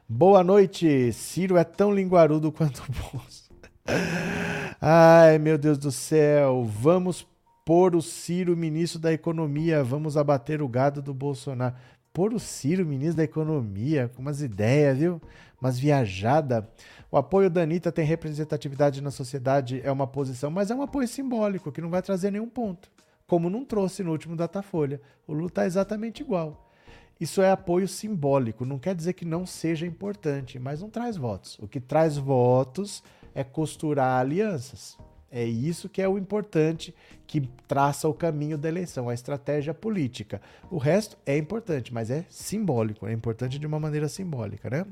[0.07, 1.11] Boa noite.
[1.13, 3.47] Ciro é tão linguarudo quanto o Bolsonaro.
[4.79, 6.65] Ai, meu Deus do céu.
[6.65, 7.27] Vamos
[7.65, 9.83] pôr o Ciro ministro da Economia.
[9.83, 11.75] Vamos abater o gado do Bolsonaro
[12.17, 15.21] pôr o Ciro, ministro da Economia, com umas ideias, viu?
[15.61, 16.65] Umas viajadas.
[17.11, 21.07] O apoio da Anitta tem representatividade na sociedade, é uma posição, mas é um apoio
[21.07, 22.91] simbólico, que não vai trazer nenhum ponto.
[23.27, 24.99] Como não trouxe no último Datafolha.
[25.29, 26.73] O Lula está exatamente igual.
[27.21, 31.59] Isso é apoio simbólico, não quer dizer que não seja importante, mas não traz votos.
[31.59, 33.03] O que traz votos
[33.35, 34.97] é costurar alianças.
[35.31, 36.95] É isso que é o importante
[37.27, 40.41] que traça o caminho da eleição, a estratégia política.
[40.71, 44.87] O resto é importante, mas é simbólico, é importante de uma maneira simbólica, né?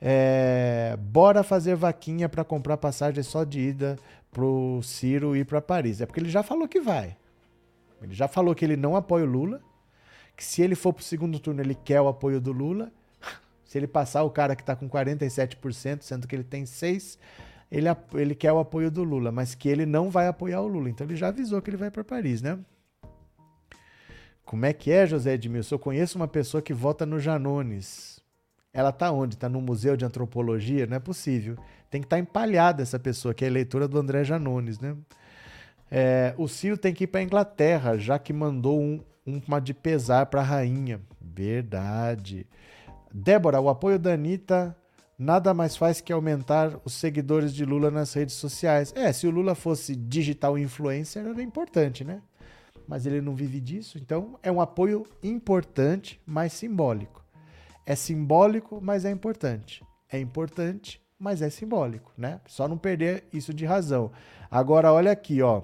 [0.00, 3.96] É, bora fazer vaquinha para comprar passagem só de ida
[4.32, 6.00] pro Ciro ir para Paris.
[6.00, 7.16] É porque ele já falou que vai.
[8.02, 9.60] Ele já falou que ele não apoia o Lula,
[10.36, 12.90] que se ele for pro segundo turno ele quer o apoio do Lula.
[13.64, 17.16] Se ele passar o cara que está com 47%, sendo que ele tem 6%,
[17.72, 20.90] ele, ele quer o apoio do Lula, mas que ele não vai apoiar o Lula.
[20.90, 22.58] Então ele já avisou que ele vai para Paris, né?
[24.44, 25.76] Como é que é, José Edmilson?
[25.76, 28.20] Eu conheço uma pessoa que vota no Janones.
[28.74, 29.38] Ela tá onde?
[29.38, 30.86] Tá no Museu de Antropologia?
[30.86, 31.56] Não é possível.
[31.90, 34.94] Tem que estar tá empalhada essa pessoa, que é eleitora do André Janones, né?
[35.90, 40.26] É, o Ciro tem que ir para Inglaterra, já que mandou um, uma de pesar
[40.26, 41.00] para a rainha.
[41.18, 42.46] Verdade.
[43.10, 44.76] Débora, o apoio da Anitta
[45.22, 48.92] nada mais faz que aumentar os seguidores de Lula nas redes sociais.
[48.96, 52.20] É, se o Lula fosse digital influencer, era importante, né?
[52.88, 57.24] Mas ele não vive disso, então é um apoio importante, mas simbólico.
[57.86, 59.84] É simbólico, mas é importante.
[60.10, 62.40] É importante, mas é simbólico, né?
[62.46, 64.10] Só não perder isso de razão.
[64.50, 65.62] Agora olha aqui, ó.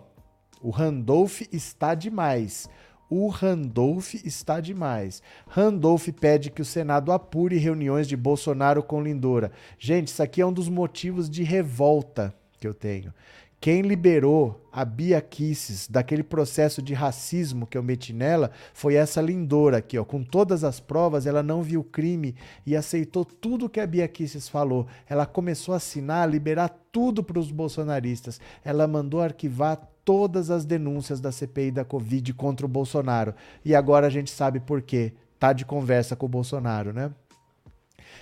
[0.61, 2.69] O Randolph está demais.
[3.11, 5.23] O Randolph está demais.
[5.47, 9.51] Randolph pede que o Senado apure reuniões de Bolsonaro com Lindora.
[9.79, 13.13] Gente, isso aqui é um dos motivos de revolta que eu tenho.
[13.61, 19.21] Quem liberou a Bia Kisses daquele processo de racismo que eu meti nela foi essa
[19.21, 20.05] Lindora aqui, ó.
[20.05, 24.49] Com todas as provas, ela não viu crime e aceitou tudo que a Bia Kisses
[24.49, 24.87] falou.
[25.09, 28.41] Ela começou a assinar, a liberar tudo para os bolsonaristas.
[28.65, 33.35] Ela mandou arquivar todas as denúncias da CPI da Covid contra o Bolsonaro.
[33.63, 35.13] E agora a gente sabe por quê.
[35.39, 37.11] Tá de conversa com o Bolsonaro, né?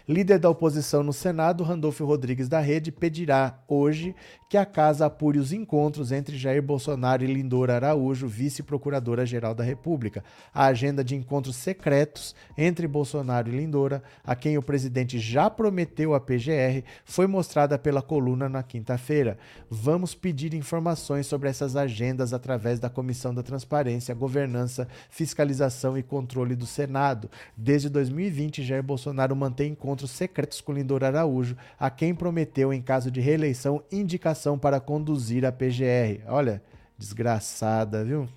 [0.09, 4.15] Líder da oposição no Senado, Randolfo Rodrigues da Rede, pedirá hoje
[4.48, 10.23] que a casa apure os encontros entre Jair Bolsonaro e Lindora Araújo, vice-procuradora-geral da República.
[10.55, 16.15] A agenda de encontros secretos entre Bolsonaro e Lindora, a quem o presidente já prometeu
[16.15, 19.36] a PGR, foi mostrada pela coluna na quinta-feira.
[19.69, 26.55] Vamos pedir informações sobre essas agendas através da Comissão da Transparência, Governança, Fiscalização e Controle
[26.55, 27.28] do Senado.
[27.57, 32.82] Desde 2020, Jair Bolsonaro mantém encontros encontros secretos com Lindor Araújo, a quem prometeu, em
[32.82, 36.22] caso de reeleição, indicação para conduzir a PGR.
[36.28, 36.62] Olha,
[36.98, 38.28] desgraçada, viu?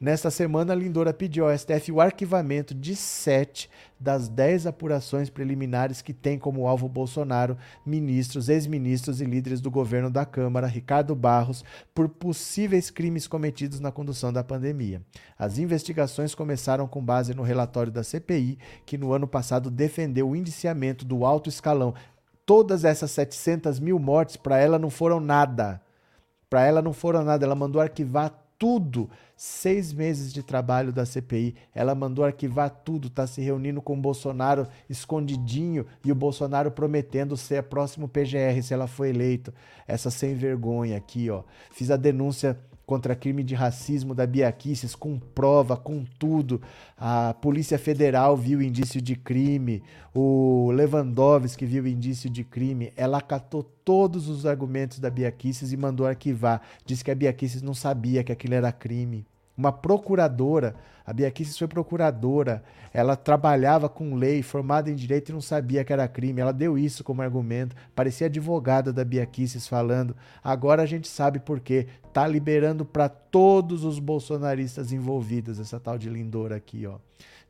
[0.00, 3.68] Nesta semana, Lindora pediu ao STF o arquivamento de sete
[3.98, 7.54] das dez apurações preliminares que tem como alvo Bolsonaro,
[7.84, 11.62] ministros, ex-ministros e líderes do governo da Câmara, Ricardo Barros,
[11.94, 15.02] por possíveis crimes cometidos na condução da pandemia.
[15.38, 20.36] As investigações começaram com base no relatório da CPI, que no ano passado defendeu o
[20.36, 21.92] indiciamento do alto escalão.
[22.46, 25.78] Todas essas 700 mil mortes, para ela, não foram nada.
[26.48, 27.44] Para ela não foram nada.
[27.44, 29.10] Ela mandou arquivar tudo.
[29.42, 31.54] Seis meses de trabalho da CPI.
[31.74, 33.08] Ela mandou arquivar tudo.
[33.08, 38.60] Está se reunindo com o Bolsonaro escondidinho e o Bolsonaro prometendo ser a próximo PGR
[38.62, 39.50] se ela for eleito.
[39.88, 41.42] Essa sem vergonha aqui, ó.
[41.70, 46.60] Fiz a denúncia contra crime de racismo da Bia Kicis, com prova, com tudo.
[46.98, 49.82] A Polícia Federal viu indício de crime,
[50.14, 52.92] o Lewandowski viu indício de crime.
[52.94, 56.60] Ela acatou todos os argumentos da Bia Kicis e mandou arquivar.
[56.84, 59.29] Disse que a Bia Kicis não sabia que aquilo era crime
[59.60, 60.74] uma procuradora.
[61.04, 62.62] A Bia Kicis foi procuradora.
[62.94, 66.40] Ela trabalhava com lei, formada em direito e não sabia que era crime.
[66.40, 67.76] Ela deu isso como argumento.
[67.94, 70.16] Parecia advogada da Bia Kicis falando.
[70.42, 71.88] Agora a gente sabe por quê.
[72.12, 76.96] Tá liberando para todos os bolsonaristas envolvidos essa tal de Lindora aqui, ó.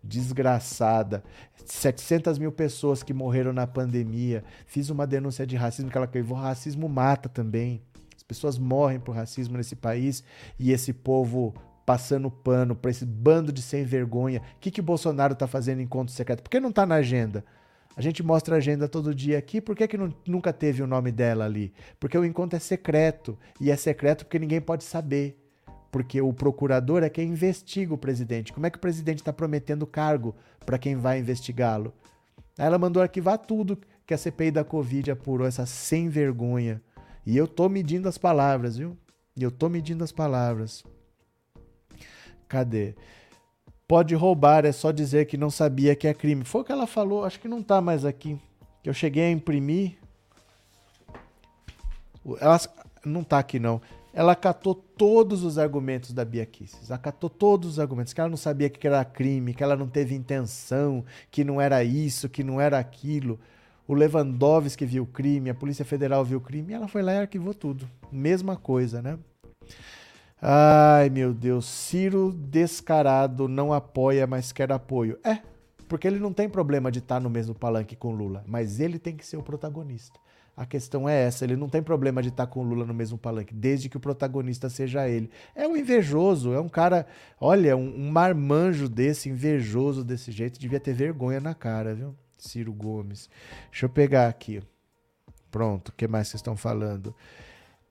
[0.02, 1.22] Desgraçada.
[1.64, 4.42] 700 mil pessoas que morreram na pandemia.
[4.66, 6.26] Fiz uma denúncia de racismo que ela caiu.
[6.30, 7.82] O racismo mata também.
[8.16, 10.24] As pessoas morrem por racismo nesse país
[10.58, 11.54] e esse povo
[11.90, 14.38] passando pano para esse bando de sem vergonha.
[14.38, 16.40] O que, que o Bolsonaro está fazendo em encontro secreto?
[16.40, 17.44] Por que não está na agenda?
[17.96, 20.86] A gente mostra a agenda todo dia aqui, por que, que não, nunca teve o
[20.86, 21.72] nome dela ali?
[21.98, 23.36] Porque o encontro é secreto.
[23.60, 25.36] E é secreto porque ninguém pode saber.
[25.90, 28.52] Porque o procurador é quem investiga o presidente.
[28.52, 31.92] Como é que o presidente está prometendo cargo para quem vai investigá-lo?
[32.56, 33.76] Ela mandou arquivar tudo
[34.06, 36.80] que a CPI da Covid apurou, essa sem vergonha.
[37.26, 38.96] E eu tô medindo as palavras, viu?
[39.36, 40.84] E eu tô medindo as palavras.
[42.50, 42.96] Cadê?
[43.86, 46.44] Pode roubar, é só dizer que não sabia que é crime.
[46.44, 48.36] Foi o que ela falou, acho que não tá mais aqui.
[48.82, 49.96] Que eu cheguei a imprimir.
[52.40, 52.60] Ela
[53.04, 53.80] não tá aqui não.
[54.12, 56.90] Ela acatou todos os argumentos da Bia Kisses.
[56.90, 58.12] Acatou todos os argumentos.
[58.12, 61.84] Que ela não sabia que era crime, que ela não teve intenção, que não era
[61.84, 63.38] isso, que não era aquilo.
[63.86, 66.72] O Lewandowski viu o crime, a Polícia Federal viu o crime.
[66.72, 67.88] E ela foi lá e arquivou tudo.
[68.10, 69.16] Mesma coisa, né?
[70.42, 75.18] Ai, meu Deus, Ciro descarado não apoia, mas quer apoio.
[75.22, 75.40] É,
[75.86, 79.14] porque ele não tem problema de estar no mesmo palanque com Lula, mas ele tem
[79.14, 80.18] que ser o protagonista.
[80.56, 83.52] A questão é essa, ele não tem problema de estar com Lula no mesmo palanque,
[83.54, 85.30] desde que o protagonista seja ele.
[85.54, 87.06] É um invejoso, é um cara,
[87.38, 92.14] olha, um, um marmanjo desse, invejoso desse jeito, devia ter vergonha na cara, viu?
[92.38, 93.28] Ciro Gomes.
[93.70, 94.62] Deixa eu pegar aqui.
[95.50, 97.14] Pronto, o que mais vocês estão falando?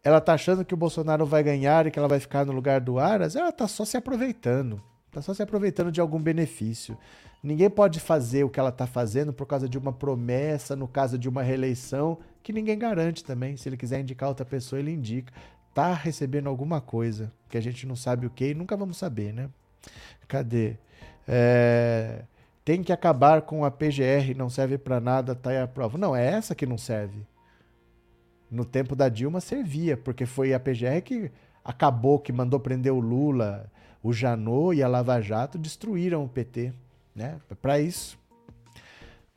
[0.04, 2.80] Ela tá achando que o Bolsonaro vai ganhar e que ela vai ficar no lugar
[2.80, 3.36] do Aras?
[3.36, 4.82] Ela tá só se aproveitando.
[5.12, 6.98] Tá só se aproveitando de algum benefício.
[7.44, 11.18] Ninguém pode fazer o que ela tá fazendo por causa de uma promessa, no caso
[11.18, 13.58] de uma reeleição, que ninguém garante também.
[13.58, 15.34] Se ele quiser indicar outra pessoa, ele indica.
[15.74, 19.34] Tá recebendo alguma coisa que a gente não sabe o que e nunca vamos saber,
[19.34, 19.50] né?
[20.28, 20.76] Cadê?
[21.28, 22.24] É...
[22.64, 25.98] Tem que acabar com a PGR, não serve para nada, tá aí a prova.
[25.98, 27.26] Não, é essa que não serve.
[28.50, 31.32] No tempo da Dilma servia, porque foi a PGR que
[31.64, 33.72] acabou, que mandou prender o Lula,
[34.02, 36.74] o Janot e a Lava Jato destruíram o PT,
[37.16, 37.40] né?
[37.62, 38.18] Para isso.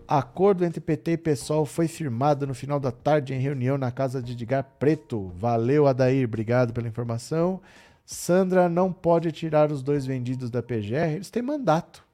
[0.06, 4.22] Acordo entre PT e PSOL foi firmado no final da tarde em reunião na casa
[4.22, 5.32] de Edgar Preto.
[5.36, 7.60] Valeu, Adair, obrigado pela informação.
[8.05, 12.05] Sandra não pode tirar os dois vendidos da PGR, eles têm mandato.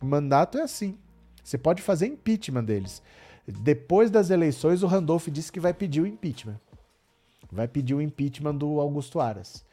[0.00, 0.96] Mandato é assim.
[1.42, 3.02] Você pode fazer impeachment deles.
[3.46, 6.58] Depois das eleições, o Randolph disse que vai pedir o impeachment.
[7.50, 9.64] Vai pedir o impeachment do Augusto Aras.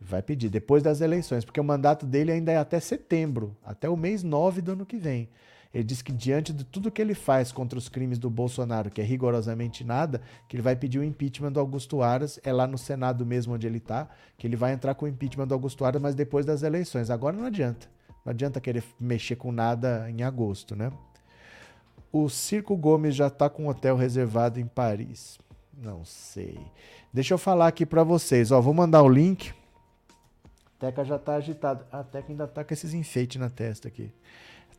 [0.00, 3.96] Vai pedir depois das eleições, porque o mandato dele ainda é até setembro, até o
[3.96, 5.28] mês 9 do ano que vem.
[5.72, 9.00] Ele diz que diante de tudo que ele faz contra os crimes do Bolsonaro, que
[9.00, 12.76] é rigorosamente nada, que ele vai pedir o impeachment do Augusto Aras, é lá no
[12.76, 16.02] Senado mesmo onde ele está, que ele vai entrar com o impeachment do Augusto Aras,
[16.02, 17.08] mas depois das eleições.
[17.08, 17.86] Agora não adianta.
[18.24, 20.90] Não adianta querer mexer com nada em agosto, né?
[22.12, 25.38] O Circo Gomes já está com hotel reservado em Paris.
[25.72, 26.58] Não sei.
[27.12, 28.50] Deixa eu falar aqui para vocês.
[28.50, 29.54] Ó, vou mandar o link.
[30.66, 31.86] A Teca já tá agitada.
[31.92, 34.12] A Teca ainda tá com esses enfeites na testa aqui.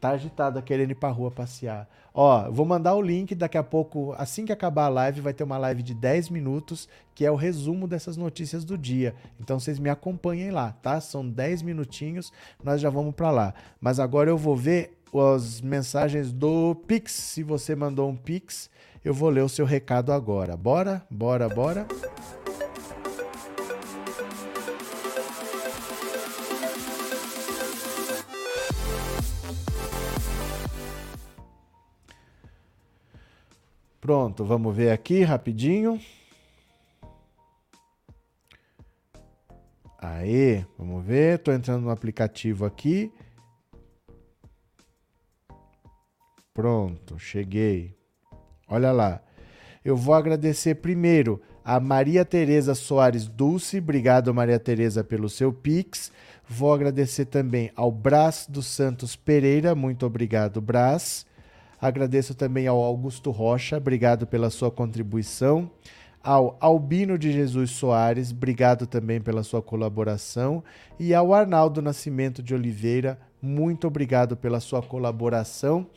[0.01, 1.87] Tá agitada, querendo ir pra rua passear.
[2.11, 5.43] Ó, vou mandar o link daqui a pouco, assim que acabar a live, vai ter
[5.43, 9.13] uma live de 10 minutos, que é o resumo dessas notícias do dia.
[9.39, 10.99] Então vocês me acompanhem lá, tá?
[10.99, 12.33] São 10 minutinhos,
[12.63, 13.53] nós já vamos para lá.
[13.79, 17.11] Mas agora eu vou ver as mensagens do Pix.
[17.11, 18.69] Se você mandou um Pix,
[19.03, 20.55] eu vou ler o seu recado agora.
[20.55, 21.05] Bora?
[21.09, 21.87] Bora, bora.
[33.99, 35.99] Pronto, vamos ver aqui rapidinho.
[39.97, 41.35] Aí, vamos ver.
[41.35, 43.11] Estou entrando no aplicativo aqui.
[46.61, 47.95] Pronto, cheguei.
[48.67, 49.19] Olha lá.
[49.83, 53.79] Eu vou agradecer primeiro a Maria Tereza Soares Dulce.
[53.79, 56.11] Obrigado, Maria Tereza, pelo seu Pix.
[56.47, 59.73] Vou agradecer também ao Brás dos Santos Pereira.
[59.73, 61.25] Muito obrigado, Brás.
[61.81, 65.67] Agradeço também ao Augusto Rocha, obrigado pela sua contribuição.
[66.21, 70.63] Ao Albino de Jesus Soares, obrigado também pela sua colaboração.
[70.99, 75.87] E ao Arnaldo Nascimento de Oliveira, muito obrigado pela sua colaboração.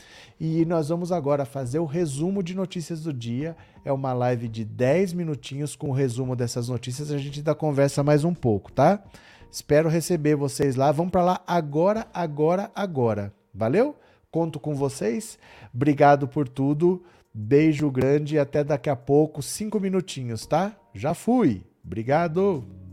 [0.41, 3.57] E nós vamos agora fazer o resumo de notícias do dia.
[3.85, 7.11] É uma live de 10 minutinhos com o resumo dessas notícias.
[7.11, 9.03] A gente ainda conversa mais um pouco, tá?
[9.51, 10.91] Espero receber vocês lá.
[10.91, 13.33] Vamos para lá agora, agora, agora.
[13.55, 13.95] Valeu?
[14.31, 15.39] Conto com vocês.
[15.73, 17.05] Obrigado por tudo.
[17.33, 20.77] Beijo grande e até daqui a pouco, cinco minutinhos, tá?
[20.95, 21.63] Já fui.
[21.85, 22.84] Obrigado.